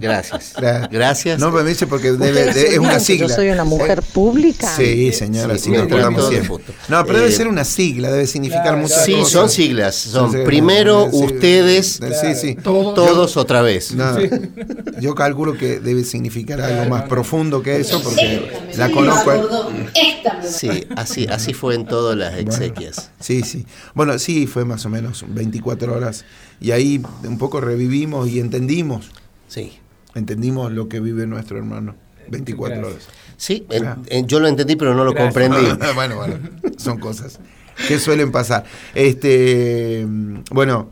Gracias. 0.00 0.54
Gra- 0.56 0.88
Gracias. 0.90 1.38
No 1.38 1.50
me 1.50 1.62
dice 1.64 1.86
porque 1.86 2.12
debe- 2.12 2.48
¿Ustedes 2.48 2.54
de- 2.54 2.66
es 2.74 2.78
una 2.78 2.98
sigla. 3.00 3.26
Yo 3.28 3.34
soy 3.34 3.48
una 3.48 3.64
mujer 3.64 4.02
pública. 4.02 4.74
Sí, 4.76 5.12
señora, 5.12 5.56
Sí, 5.58 5.70
puto. 6.46 6.72
No, 6.88 7.04
pero 7.04 7.18
debe 7.18 7.30
Eh, 7.30 7.36
ser 7.36 7.48
una 7.48 7.64
sigla, 7.64 8.10
debe 8.10 8.26
significar 8.26 8.62
claro, 8.64 8.78
muchas 8.78 9.04
sí, 9.04 9.12
cosas. 9.12 9.30
son 9.30 9.50
siglas. 9.50 9.94
Son 9.94 10.32
Sí, 10.32 10.38
primero 10.44 11.08
sí, 11.10 11.24
ustedes, 11.24 12.00
Sí, 12.20 12.34
sí. 12.34 12.54
Todos. 12.56 12.94
todos 12.94 13.36
otra 13.36 13.62
vez. 13.62 13.92
No, 13.94 14.16
yo 15.00 15.14
calculo 15.14 15.56
que 15.56 15.80
debe 15.80 16.04
significar 16.04 16.60
algo 16.60 16.88
más 16.90 17.02
profundo 17.02 17.62
que 17.62 17.76
eso 17.80 18.02
porque 18.02 18.50
la 18.76 18.90
conozco. 18.90 19.32
Sí, 20.48 20.86
así, 20.96 21.26
así 21.26 21.54
fue 21.54 21.74
en 21.74 21.86
todas 21.86 22.16
las 22.16 22.38
exequias. 22.38 23.10
Sí, 23.20 23.42
sí. 23.42 23.66
Bueno, 23.94 24.18
sí, 24.18 24.46
fue 24.46 24.64
más 24.64 24.84
o 24.86 24.88
menos 24.90 25.24
24 25.28 25.94
horas. 25.94 26.24
Y 26.60 26.70
ahí 26.70 27.02
un 27.24 27.36
poco 27.38 27.60
revivimos 27.60 28.28
y 28.28 28.40
entendimos, 28.40 29.03
Sí. 29.48 29.78
entendimos 30.14 30.70
lo 30.72 30.88
que 30.88 31.00
vive 31.00 31.26
nuestro 31.26 31.58
hermano. 31.58 31.96
24 32.28 32.76
Gracias. 32.78 33.04
horas. 33.04 33.08
Sí, 33.36 33.66
en- 33.70 33.86
Ah. 33.86 33.98
en- 34.06 34.26
yo 34.26 34.40
lo 34.40 34.48
entendí, 34.48 34.76
pero 34.76 34.94
no 34.94 35.04
lo 35.04 35.12
Gracias. 35.12 35.34
comprendí. 35.34 35.84
bueno, 35.94 36.16
bueno, 36.16 36.38
son 36.78 36.98
cosas 36.98 37.38
que 37.88 37.98
suelen 37.98 38.30
pasar. 38.32 38.64
Este, 38.94 40.06
bueno, 40.50 40.88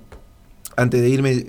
antes 0.76 1.00
de 1.00 1.08
irme, 1.08 1.46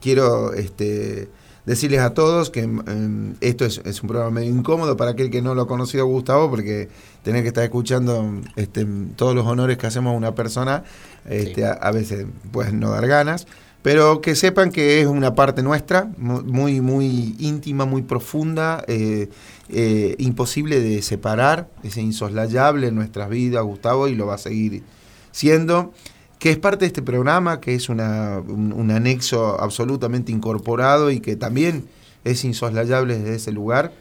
quiero 0.00 0.52
este, 0.52 1.28
decirles 1.64 2.00
a 2.00 2.10
todos 2.12 2.50
que 2.50 2.66
mm, 2.66 3.36
esto 3.40 3.64
es, 3.64 3.80
es 3.84 4.02
un 4.02 4.08
programa 4.08 4.30
medio 4.32 4.50
incómodo 4.50 4.96
para 4.96 5.12
aquel 5.12 5.30
que 5.30 5.40
no 5.40 5.54
lo 5.54 5.62
ha 5.62 5.66
conocido 5.66 6.04
Gustavo, 6.06 6.50
porque 6.50 6.88
tener 7.22 7.42
que 7.42 7.48
estar 7.48 7.64
escuchando 7.64 8.40
este, 8.56 8.86
todos 9.16 9.34
los 9.34 9.46
honores 9.46 9.78
que 9.78 9.86
hacemos 9.86 10.12
a 10.12 10.16
una 10.16 10.34
persona, 10.34 10.84
este, 11.28 11.54
Sí. 11.54 11.62
a, 11.62 11.72
a 11.72 11.90
veces 11.92 12.26
pueden 12.52 12.80
no 12.80 12.90
dar 12.90 13.06
ganas. 13.06 13.46
Pero 13.84 14.22
que 14.22 14.34
sepan 14.34 14.72
que 14.72 15.02
es 15.02 15.06
una 15.06 15.34
parte 15.34 15.62
nuestra, 15.62 16.08
mu- 16.16 16.40
muy, 16.42 16.80
muy 16.80 17.36
íntima, 17.38 17.84
muy 17.84 18.00
profunda, 18.00 18.82
eh, 18.88 19.28
eh, 19.68 20.14
imposible 20.16 20.80
de 20.80 21.02
separar, 21.02 21.68
es 21.82 21.98
insoslayable 21.98 22.88
en 22.88 22.94
nuestras 22.94 23.28
vidas, 23.28 23.62
Gustavo, 23.62 24.08
y 24.08 24.14
lo 24.14 24.24
va 24.24 24.36
a 24.36 24.38
seguir 24.38 24.82
siendo, 25.32 25.92
que 26.38 26.50
es 26.50 26.56
parte 26.56 26.86
de 26.86 26.86
este 26.86 27.02
programa, 27.02 27.60
que 27.60 27.74
es 27.74 27.90
un, 27.90 28.00
un 28.00 28.90
anexo 28.90 29.60
absolutamente 29.60 30.32
incorporado 30.32 31.10
y 31.10 31.20
que 31.20 31.36
también 31.36 31.84
es 32.24 32.42
insoslayable 32.46 33.18
desde 33.18 33.34
ese 33.34 33.52
lugar. 33.52 33.92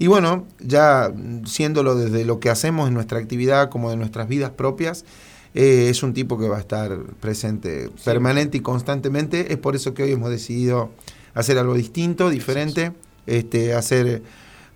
Y 0.00 0.08
bueno, 0.08 0.44
ya 0.58 1.12
siéndolo 1.44 1.94
desde 1.94 2.24
lo 2.24 2.40
que 2.40 2.50
hacemos 2.50 2.88
en 2.88 2.94
nuestra 2.94 3.20
actividad 3.20 3.70
como 3.70 3.90
de 3.90 3.96
nuestras 3.96 4.26
vidas 4.26 4.50
propias, 4.50 5.04
eh, 5.54 5.88
es 5.90 6.02
un 6.02 6.14
tipo 6.14 6.38
que 6.38 6.48
va 6.48 6.56
a 6.58 6.60
estar 6.60 6.96
presente 7.20 7.90
permanente 8.04 8.58
y 8.58 8.60
constantemente. 8.60 9.52
Es 9.52 9.58
por 9.58 9.74
eso 9.74 9.94
que 9.94 10.02
hoy 10.04 10.12
hemos 10.12 10.30
decidido 10.30 10.90
hacer 11.34 11.58
algo 11.58 11.74
distinto, 11.74 12.30
diferente, 12.30 12.92
este, 13.26 13.74
hacer 13.74 14.22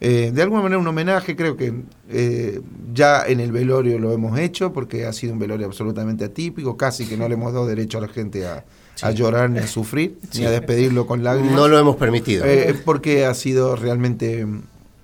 eh, 0.01 0.33
de 0.35 0.43
alguna 0.43 0.63
manera 0.63 0.79
un 0.79 0.87
homenaje. 0.87 1.37
Creo 1.37 1.57
que 1.57 1.73
eh, 2.11 2.61
ya 2.93 3.25
en 3.27 3.41
el 3.41 3.53
velorio 3.53 3.99
lo 3.99 4.13
hemos 4.13 4.39
hecho 4.39 4.73
porque 4.73 5.07
ha 5.07 5.13
sido 5.13 5.33
un 5.33 5.39
velorio 5.39 5.67
absolutamente 5.67 6.25
atípico, 6.25 6.77
casi 6.77 7.07
que 7.07 7.17
no 7.17 7.29
le 7.29 7.35
hemos 7.35 7.53
dado 7.53 7.67
derecho 7.67 7.99
a 7.99 8.01
la 8.03 8.09
gente 8.09 8.47
a, 8.47 8.65
a 9.03 9.11
llorar 9.13 9.51
ni 9.51 9.61
a 9.61 9.67
sufrir, 9.67 10.19
ni 10.35 10.45
a 10.45 10.51
despedirlo 10.51 11.07
con 11.07 11.23
lágrimas. 11.23 11.55
No 11.55 11.69
lo 11.69 11.79
hemos 11.79 11.97
permitido. 11.97 12.45
Eh, 12.45 12.75
porque 12.85 13.25
ha 13.25 13.35
sido 13.35 13.77
realmente 13.77 14.47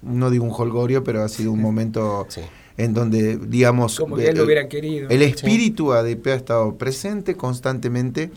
no 0.02 0.30
digo 0.30 0.44
un 0.44 0.52
holgorio, 0.52 1.04
pero 1.04 1.22
ha 1.22 1.28
sido 1.28 1.52
un 1.52 1.60
momento 1.60 2.26
Sí. 2.28 2.40
En 2.84 2.94
donde, 2.94 3.36
digamos, 3.36 3.98
Como 3.98 4.16
que 4.16 4.28
él 4.28 4.36
lo 4.36 4.44
hubiera 4.44 4.68
querido. 4.68 5.08
el 5.10 5.22
espíritu 5.22 5.92
ADP 5.92 6.26
ha 6.28 6.34
estado 6.34 6.76
presente 6.78 7.34
constantemente. 7.36 8.30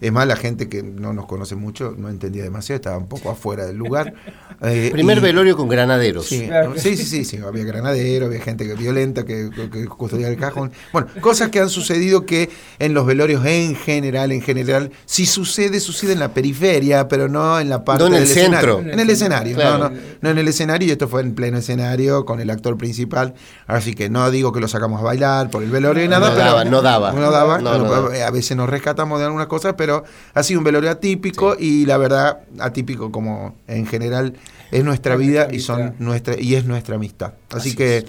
Es 0.00 0.12
más, 0.12 0.26
la 0.26 0.36
gente 0.36 0.68
que 0.68 0.82
no 0.82 1.12
nos 1.12 1.26
conoce 1.26 1.56
mucho 1.56 1.94
no 1.96 2.08
entendía 2.08 2.42
demasiado, 2.42 2.76
estaba 2.76 2.98
un 2.98 3.08
poco 3.08 3.30
afuera 3.30 3.66
del 3.66 3.76
lugar. 3.76 4.14
Eh, 4.62 4.88
Primer 4.90 5.18
y- 5.18 5.20
velorio 5.20 5.54
con 5.54 5.68
granaderos. 5.68 6.26
Sí, 6.28 6.46
Claro. 6.46 6.72
sí, 6.78 6.96
sí, 6.96 7.04
sí, 7.04 7.24
sí, 7.26 7.38
había 7.46 7.62
granadero, 7.64 8.24
había 8.24 8.40
gente 8.40 8.66
que 8.66 8.72
violenta 8.74 9.26
que, 9.26 9.50
que 9.70 9.84
custodiaba 9.86 10.32
el 10.32 10.38
cajón. 10.40 10.72
Bueno, 10.94 11.08
cosas 11.20 11.50
que 11.50 11.60
han 11.60 11.68
sucedido 11.68 12.24
que 12.24 12.48
en 12.78 12.94
los 12.94 13.04
velorios 13.04 13.44
en 13.44 13.74
general, 13.76 14.32
en 14.32 14.40
general, 14.40 14.92
si 15.04 15.26
sucede, 15.26 15.78
sucede 15.78 16.14
en 16.14 16.20
la 16.20 16.32
periferia, 16.32 17.06
pero 17.06 17.28
no 17.28 17.60
en 17.60 17.68
la 17.68 17.84
parte 17.84 18.04
No 18.04 18.06
en 18.08 18.14
el 18.14 18.20
del 18.20 18.28
centro. 18.28 18.58
escenario. 18.78 18.92
En 18.94 19.00
el 19.00 19.10
escenario, 19.10 19.54
Claro. 19.56 19.78
no, 19.78 19.90
no, 19.90 19.96
no 20.22 20.30
en 20.30 20.38
el 20.38 20.48
escenario, 20.48 20.88
y 20.88 20.90
esto 20.90 21.06
fue 21.06 21.20
en 21.20 21.34
pleno 21.34 21.58
escenario 21.58 22.24
con 22.24 22.40
el 22.40 22.48
actor 22.48 22.78
principal. 22.78 23.34
Así 23.66 23.92
que 23.92 24.08
no 24.08 24.30
digo 24.30 24.52
que 24.52 24.60
lo 24.60 24.68
sacamos 24.68 25.00
a 25.02 25.04
bailar 25.04 25.50
por 25.50 25.62
el 25.64 25.70
velorio 25.70 26.02
y 26.02 26.08
No 26.08 26.18
nada, 26.18 26.30
pero 26.34 26.46
daba, 26.46 26.64
no 26.64 26.80
daba. 26.80 27.12
no 27.12 27.30
daba. 27.30 27.58
No, 27.58 27.72
no 27.76 27.78
Bueno, 27.84 28.08
daba. 28.10 28.26
A 28.26 28.30
veces 28.30 28.56
nos 28.56 28.70
rescatamos 28.70 29.18
de 29.18 29.26
algunas 29.26 29.48
cosas, 29.48 29.74
pero 29.76 29.85
ha 30.34 30.42
sido 30.42 30.60
un 30.60 30.64
velorio 30.64 30.90
atípico 30.90 31.56
y 31.58 31.86
la 31.86 31.96
verdad, 31.98 32.40
atípico 32.58 33.10
como 33.10 33.54
en 33.66 33.86
general 33.86 34.34
es 34.70 34.84
nuestra 34.84 35.14
Es 35.14 35.20
vida 35.20 35.40
nuestra 35.48 35.56
y 35.56 35.60
son 35.60 35.94
nuestra 35.98 36.40
y 36.40 36.54
es 36.54 36.64
nuestra 36.64 36.96
amistad. 36.96 37.34
Así, 37.50 37.68
Así 37.68 37.76
que 37.76 37.98
es. 37.98 38.04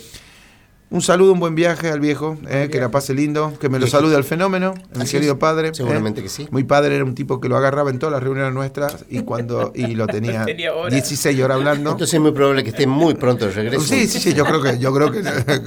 un 0.89 1.01
saludo, 1.01 1.33
un 1.33 1.39
buen 1.39 1.53
viaje 1.53 1.89
al 1.89 1.99
viejo, 1.99 2.37
eh, 2.49 2.69
que 2.71 2.79
la 2.79 2.89
pase 2.89 3.13
lindo, 3.13 3.53
que 3.59 3.69
me 3.69 3.77
lo 3.77 3.87
salude 3.87 4.15
al 4.15 4.23
fenómeno, 4.23 4.73
mi 4.95 5.05
querido 5.05 5.33
es. 5.33 5.39
padre. 5.39 5.73
Seguramente 5.73 6.21
eh. 6.21 6.23
que 6.23 6.29
sí. 6.29 6.47
Muy 6.49 6.63
padre, 6.63 6.95
era 6.95 7.03
un 7.03 7.13
tipo 7.13 7.39
que 7.41 7.49
lo 7.49 7.57
agarraba 7.57 7.89
en 7.91 7.99
todas 7.99 8.13
las 8.13 8.23
reuniones 8.23 8.53
nuestras 8.53 9.05
y 9.09 9.21
cuando 9.21 9.71
y 9.75 9.95
lo 9.95 10.07
tenía, 10.07 10.45
Tenía 10.45 10.73
horas. 10.73 10.93
16 10.93 11.39
horas 11.41 11.57
hablando. 11.57 11.91
Entonces 11.91 12.13
es 12.15 12.21
muy 12.21 12.31
probable 12.31 12.63
que 12.63 12.69
esté 12.69 12.87
muy 12.87 13.13
pronto 13.15 13.45
de 13.45 13.51
regreso. 13.51 13.83
Sí, 13.85 14.07
sí, 14.07 14.19
sí, 14.19 14.33
yo 14.33 14.45
creo 14.45 14.61
que 14.61 14.79
yo 14.79 14.93
creo 14.93 15.11
que 15.11 15.21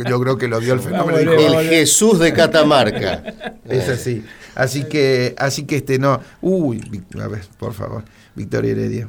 yo 0.09 0.21
creo 0.21 0.39
que 0.39 0.49
lo 0.49 0.59
vio 0.59 0.75
el 0.75 0.81
fenómeno 0.81 1.33
Vamos, 1.33 1.63
El 1.63 1.69
Jesús 1.69 2.19
de 2.19 2.33
Catamarca. 2.33 3.23
Es 3.69 3.89
así. 3.89 4.25
Así 4.55 4.85
que, 4.85 5.35
así 5.39 5.65
que 5.65 5.77
este 5.77 5.99
no. 5.99 6.21
Uy, 6.41 7.05
a 7.21 7.29
ver, 7.29 7.45
por 7.59 7.73
favor. 7.75 8.05
Victoria 8.35 8.73
Heredia. 8.73 9.09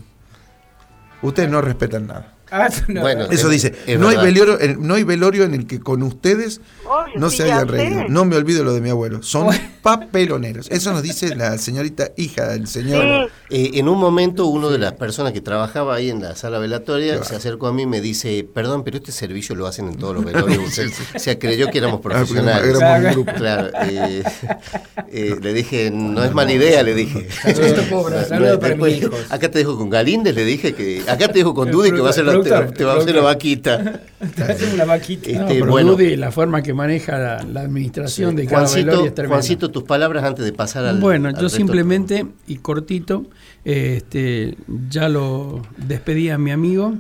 Ustedes 1.22 1.50
no 1.50 1.62
respetan 1.62 2.08
nada. 2.08 2.31
Ah, 2.52 2.70
no. 2.88 3.02
Bueno, 3.02 3.26
Eso 3.32 3.48
Es- 3.48 3.54
dice. 3.54 3.74
es 3.88 3.98
No 3.98 4.10
hay, 4.10 4.18
velorio, 4.18 4.58
no 4.80 4.96
hay 4.96 5.04
velorio 5.04 5.44
en 5.46 5.54
el 5.54 5.66
que 5.68 5.80
con 5.80 6.04
ustedes 6.04 6.60
Obvio, 6.86 7.14
no 7.18 7.30
se 7.30 7.38
ya 7.38 7.46
hayan 7.46 7.60
sé. 7.62 7.66
reído. 7.72 8.04
No 8.10 8.26
me 8.26 8.36
olvido 8.36 8.64
lo 8.66 8.74
de 8.74 8.82
mi 8.82 8.90
abuelo. 8.90 9.24
Son 9.24 9.48
papeloneros. 9.82 10.68
Eso 10.70 10.92
nos 10.92 11.02
dice 11.02 11.36
la 11.36 11.58
señorita 11.58 12.12
hija 12.18 12.48
del 12.50 12.68
señor. 12.68 13.30
Eh, 13.50 13.72
en 13.76 13.88
un 13.88 13.98
momento, 14.00 14.46
uno 14.48 14.70
de 14.70 14.78
las 14.80 14.94
personas 14.94 15.32
que 15.34 15.42
trabajaba 15.42 15.96
ahí 15.96 16.10
en 16.10 16.22
la 16.22 16.36
sala 16.36 16.60
velatoria 16.60 17.24
se 17.24 17.36
acercó 17.36 17.68
a 17.68 17.74
mí 17.74 17.84
y 17.84 17.88
me 17.88 18.02
dice: 18.02 18.48
Perdón, 18.54 18.84
pero 18.84 18.98
este 18.98 19.12
servicio 19.12 19.56
lo 19.56 19.66
hacen 19.68 19.88
en 19.88 19.96
todos 19.98 20.16
los 20.16 20.26
velorios. 20.26 20.60
Usted 20.68 20.90
se 21.16 21.40
creyó 21.40 21.70
que 21.72 21.78
éramos 21.78 22.00
Ah, 22.00 22.02
porque 22.04 22.18
profesionales. 22.18 22.76
éramos 22.78 23.06
un 23.06 23.12
grupo. 23.14 23.32
Claro, 23.34 23.70
eh, 23.86 24.24
eh, 25.12 25.36
le 25.42 25.54
dije, 25.54 25.90
no 25.92 26.24
es 26.24 26.34
mala 26.34 26.52
idea, 26.52 26.84
le 26.84 26.94
dije. 26.96 27.28
Saludos, 27.42 27.86
pobre, 27.90 28.26
saludos 28.26 28.58
para 28.58 28.70
Después, 28.70 28.94
mis 28.94 29.04
hijos. 29.04 29.20
Acá 29.30 29.50
te 29.50 29.60
dejo 29.60 29.78
con 29.78 29.90
Galíndez, 29.90 30.36
le 30.36 30.46
dije 30.46 30.74
que. 30.74 31.02
Acá 31.08 31.28
te 31.28 31.40
dejo 31.40 31.54
con 31.54 31.72
Dudy, 31.72 31.92
que 31.92 32.00
va 32.02 32.08
a 32.08 32.12
hacer 32.12 32.26
la, 32.26 32.41
productor, 32.50 32.72
te 32.78 32.84
va 32.84 32.94
a 32.94 32.98
hacer 32.98 33.16
la 33.16 33.22
vaquita. 33.22 34.02
Te 34.36 34.44
hacen 34.44 34.74
una 34.74 34.86
vaquita. 34.86 35.30
Eh, 35.30 35.34
No, 35.36 35.42
Este, 35.48 35.60
pero 35.60 35.72
bueno. 35.72 35.98
La 35.98 36.32
forma 36.32 36.62
que 36.62 36.74
maneja 36.74 37.18
la, 37.18 37.44
la 37.44 37.62
administración 37.62 38.36
de 38.36 38.46
cada 38.46 38.68
Juancito, 38.68 39.06
es 39.06 39.14
tremenda. 39.16 39.36
Juancito, 39.36 39.72
tus 39.72 39.84
palabras 39.84 40.24
antes 40.24 40.46
de 40.46 40.54
pasar 40.54 40.86
al. 40.86 41.00
Bueno, 41.00 41.30
al 41.30 41.36
yo 41.36 41.44
resto. 41.44 41.58
simplemente, 41.58 42.26
y 42.48 42.58
cortito, 42.58 43.26
este, 43.66 44.56
ya 44.90 45.10
lo 45.10 45.62
despedí 45.78 46.30
a 46.30 46.38
mi 46.38 46.52
amigo. 46.52 46.94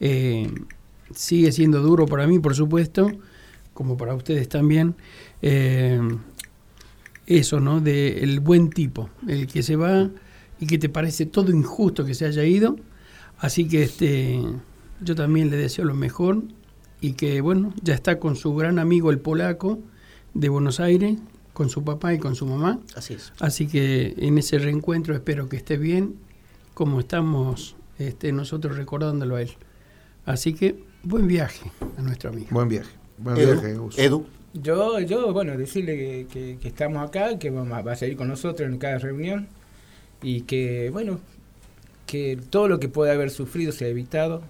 Eh, 0.00 0.50
sigue 1.14 1.52
siendo 1.52 1.80
duro 1.80 2.06
para 2.06 2.26
mí, 2.26 2.38
por 2.38 2.54
supuesto, 2.54 3.10
como 3.74 3.96
para 3.96 4.14
ustedes 4.14 4.48
también. 4.48 4.94
Eh, 5.42 6.00
eso, 7.26 7.60
¿no? 7.60 7.80
De 7.80 8.20
el 8.22 8.40
buen 8.40 8.70
tipo, 8.70 9.10
el 9.26 9.46
que 9.46 9.62
se 9.62 9.76
va 9.76 10.08
y 10.60 10.66
que 10.66 10.78
te 10.78 10.88
parece 10.88 11.26
todo 11.26 11.50
injusto 11.50 12.04
que 12.04 12.14
se 12.14 12.24
haya 12.26 12.44
ido. 12.44 12.76
Así 13.38 13.68
que 13.68 13.82
este, 13.82 14.40
yo 15.00 15.14
también 15.14 15.50
le 15.50 15.56
deseo 15.56 15.84
lo 15.84 15.94
mejor 15.94 16.42
y 17.00 17.12
que, 17.12 17.40
bueno, 17.40 17.74
ya 17.82 17.94
está 17.94 18.18
con 18.18 18.36
su 18.36 18.54
gran 18.54 18.78
amigo 18.78 19.10
el 19.10 19.18
polaco 19.18 19.78
de 20.34 20.48
Buenos 20.48 20.80
Aires, 20.80 21.18
con 21.52 21.68
su 21.70 21.84
papá 21.84 22.14
y 22.14 22.18
con 22.18 22.34
su 22.34 22.46
mamá. 22.46 22.80
Así 22.94 23.14
es. 23.14 23.32
Así 23.38 23.66
que 23.66 24.14
en 24.18 24.38
ese 24.38 24.58
reencuentro 24.58 25.14
espero 25.14 25.48
que 25.48 25.56
esté 25.56 25.76
bien, 25.76 26.16
como 26.74 27.00
estamos 27.00 27.76
este, 27.98 28.32
nosotros 28.32 28.76
recordándolo 28.76 29.36
a 29.36 29.42
él. 29.42 29.50
Así 30.24 30.54
que 30.54 30.82
buen 31.02 31.26
viaje 31.26 31.70
a 31.98 32.02
nuestro 32.02 32.30
amigo. 32.30 32.48
Buen 32.50 32.68
viaje. 32.68 32.90
Buen 33.18 33.36
Edu, 33.38 33.52
viaje. 33.60 34.04
Edu, 34.04 34.26
Yo, 34.54 34.98
yo, 35.00 35.32
bueno, 35.32 35.56
decirle 35.56 35.96
que, 35.96 36.26
que- 36.32 36.58
que 36.60 36.68
estamos 36.68 37.06
acá, 37.06 37.38
que 37.38 37.50
vamos 37.50 37.72
a- 37.78 37.82
va 37.82 37.92
a 37.92 37.96
seguir 37.96 38.16
con 38.16 38.28
nosotros 38.28 38.68
en 38.70 38.78
cada 38.78 38.98
reunión 38.98 39.48
y 40.22 40.42
que, 40.42 40.88
bueno, 40.90 41.20
que 42.06 42.38
todo 42.50 42.68
lo 42.68 42.78
que 42.80 42.88
puede 42.88 43.12
haber 43.12 43.30
sufrido 43.30 43.72
se 43.72 43.84
ha 43.84 43.88
evitado. 43.88 44.42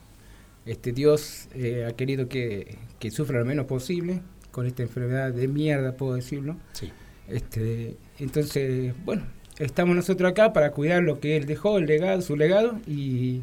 Este 0.67 0.93
Dios 0.93 1.49
eh, 1.55 1.87
ha 1.89 1.93
querido 1.95 2.29
que, 2.29 2.77
que 2.99 3.11
sufra 3.11 3.39
lo 3.39 3.45
menos 3.45 3.67
posible 3.67 4.21
con 4.51 4.67
esta 4.67 4.83
enfermedad 4.83 5.33
de 5.33 5.49
mierda, 5.49 5.93
puedo 5.93 6.15
decirlo. 6.15 6.57
Sí. 6.73 6.91
Este, 7.29 7.97
entonces, 8.19 8.95
bueno, 9.05 9.23
estamos 9.59 9.95
nosotros 9.97 10.31
acá 10.31 10.53
para 10.53 10.71
cuidar 10.73 11.03
lo 11.03 11.21
que 11.21 11.37
él 11.37 11.47
dejó, 11.47 11.79
el 11.79 11.87
legado, 11.87 12.21
su 12.23 12.37
legado 12.37 12.79
y, 12.87 13.43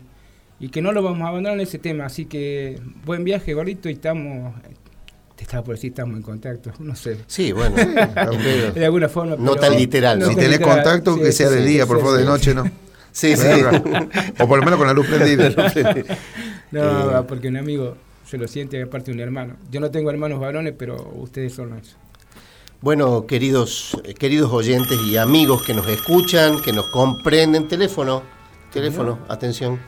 y 0.60 0.69
que 0.69 0.82
no 0.82 0.91
lo 0.91 1.02
vamos 1.04 1.21
a 1.21 1.30
abandonar 1.30 1.58
en 1.60 1.62
ese 1.62 1.80
tema. 1.80 2.06
Así 2.06 2.26
que 2.26 2.80
buen 3.06 3.23
viaje, 3.23 3.54
gordito, 3.54 3.89
y 3.89 3.93
estamos, 3.93 4.54
te 5.36 5.43
estaba 5.43 5.63
por 5.63 5.76
decir, 5.76 5.91
estamos 5.91 6.17
en 6.17 6.23
contacto, 6.23 6.71
no 6.80 6.95
sé. 6.95 7.17
Sí, 7.28 7.52
bueno. 7.52 7.76
De 8.76 8.84
alguna 8.86 9.08
forma. 9.08 9.36
No 9.38 9.52
pero- 9.54 9.56
tan 9.67 9.76
literal, 9.78 10.19
¿no? 10.19 10.28
Si 10.30 10.36
tenés 10.36 10.52
literal. 10.52 10.76
contacto, 10.76 11.15
Sí, 11.15 11.19
que 11.21 11.32
sí, 11.32 11.38
sea 11.38 11.49
de 11.49 11.62
sí, 11.63 11.69
día, 11.69 11.84
sí, 11.84 11.88
por 11.88 11.99
favor, 11.99 12.15
sí, 12.17 12.21
de 12.23 12.26
noche, 12.30 12.54
¿no? 12.54 12.63
Sí, 13.13 13.38
sí. 13.38 13.47
o 14.39 14.47
por 14.47 14.58
lo 14.60 14.65
menos 14.65 14.78
con 14.78 14.88
la 14.88 14.93
luz 14.93 15.08
prendida. 15.08 15.49
No, 16.71 17.19
Eh. 17.19 17.23
porque 17.28 17.47
un 17.47 17.58
amigo 17.58 17.95
se 18.26 18.38
lo 18.38 18.47
siente 18.47 18.82
aparte 18.82 19.12
de 19.12 19.15
un 19.15 19.21
hermano. 19.21 19.56
Yo 19.71 19.80
no 19.80 19.91
tengo 19.91 20.10
hermanos 20.10 20.39
varones, 20.39 20.73
pero 20.78 20.95
ustedes 21.15 21.54
son 21.54 21.78
eso. 21.78 21.95
Bueno, 22.82 23.26
queridos, 23.28 23.97
eh, 24.04 24.13
queridos 24.13 24.52
oyentes 24.52 24.99
y 25.06 25.15
amigos 25.17 25.62
que 25.63 25.73
nos 25.73 25.88
escuchan, 25.88 26.60
que 26.62 26.73
nos 26.73 26.88
comprenden, 26.88 27.67
teléfono, 27.69 28.23
teléfono, 28.73 29.19
atención. 29.30 29.80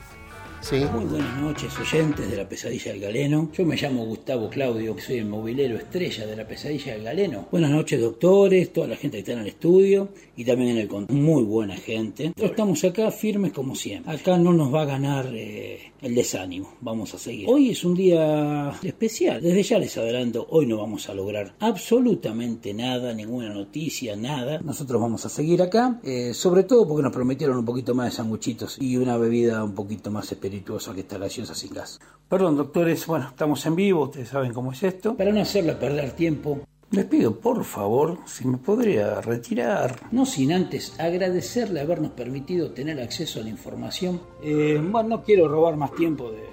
Muy 0.72 1.06
buenas 1.06 1.40
noches, 1.40 1.80
oyentes 1.80 2.28
de 2.28 2.38
la 2.38 2.50
Pesadilla 2.50 2.92
del 2.92 3.00
Galeno. 3.00 3.52
Yo 3.54 3.64
me 3.66 3.76
llamo 3.76 4.04
Gustavo 4.04 4.50
Claudio, 4.50 4.96
soy 5.00 5.20
el 5.20 5.28
movilero 5.28 5.78
estrella 5.78 6.26
de 6.26 6.36
la 6.36 6.48
Pesadilla 6.48 6.94
del 6.94 7.04
Galeno. 7.04 7.48
Buenas 7.52 7.70
noches, 7.70 8.02
doctores, 8.02 8.74
toda 8.74 8.88
la 8.88 8.96
gente 8.96 9.18
que 9.18 9.20
está 9.20 9.34
en 9.34 9.40
el 9.40 9.48
estudio 9.48 10.10
y 10.36 10.44
también 10.44 10.72
en 10.72 10.78
el 10.80 10.88
con 10.88 11.06
muy 11.08 11.44
buena 11.44 11.76
gente. 11.76 12.34
Estamos 12.36 12.84
acá 12.84 13.12
firmes 13.12 13.52
como 13.52 13.76
siempre. 13.76 14.12
Acá 14.12 14.40
no 14.40 14.54
nos 14.54 14.74
va 14.74 14.82
a 14.82 14.86
ganar 14.86 15.28
eh, 15.36 15.92
el 16.06 16.14
desánimo. 16.14 16.76
Vamos 16.82 17.16
a 17.16 17.18
seguir. 17.18 17.48
Hoy 17.50 17.72
es 17.72 17.84
un 17.84 17.96
día 17.96 18.72
especial. 18.84 19.42
Desde 19.42 19.64
ya 19.64 19.80
les 19.80 19.98
adelanto, 19.98 20.46
hoy 20.52 20.68
no 20.68 20.78
vamos 20.78 21.10
a 21.10 21.16
lograr 21.16 21.56
absolutamente 21.60 22.76
nada, 22.76 23.12
ninguna 23.12 23.50
noticia, 23.50 24.16
nada. 24.16 24.60
Nosotros 24.60 25.02
vamos 25.02 25.26
a 25.26 25.30
seguir 25.30 25.64
acá, 25.64 26.00
eh, 26.04 26.36
sobre 26.36 26.64
todo 26.64 26.88
porque 26.88 27.02
nos 27.02 27.12
prometieron 27.12 27.58
un 27.58 27.66
poquito 27.66 27.96
más 27.96 28.12
de 28.12 28.18
sanguchitos 28.18 28.78
y 28.80 28.98
una 28.98 29.18
bebida 29.18 29.64
un 29.64 29.74
poquito 29.74 30.12
más 30.12 30.32
espirituosa 30.32 30.94
que 30.94 31.00
esta 31.00 31.18
gaseosa 31.18 31.56
sin 31.56 31.74
gas. 31.74 32.00
Perdón, 32.30 32.56
doctores, 32.56 33.08
bueno, 33.08 33.30
estamos 33.30 33.66
en 33.66 33.76
vivo, 33.76 34.04
ustedes 34.04 34.30
saben 34.30 34.54
cómo 34.54 34.74
es 34.74 34.84
esto. 34.84 35.18
Para 35.18 35.32
no 35.32 35.42
hacerle 35.42 35.74
perder 35.74 36.12
tiempo, 36.12 36.60
les 36.96 37.06
pido 37.06 37.40
por 37.40 37.64
favor 37.64 38.18
si 38.26 38.48
me 38.48 38.58
podría 38.58 39.22
retirar. 39.22 40.00
No 40.12 40.26
sin 40.26 40.54
antes 40.54 40.98
agradecerle 41.00 41.82
habernos 41.82 42.12
permitido 42.12 42.72
tener 42.72 43.00
acceso 43.02 43.40
a 43.40 43.44
la 43.44 43.50
información. 43.50 44.22
Eh, 44.42 44.82
bueno, 44.82 45.10
no 45.10 45.24
quiero 45.24 45.48
robar 45.48 45.76
más 45.76 45.94
tiempo 45.94 46.32
de, 46.32 46.44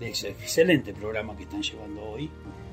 de 0.00 0.10
ese 0.10 0.30
excelente 0.30 0.92
programa 0.92 1.36
que 1.36 1.44
están 1.44 1.62
llevando 1.62 2.02
hoy. 2.02 2.28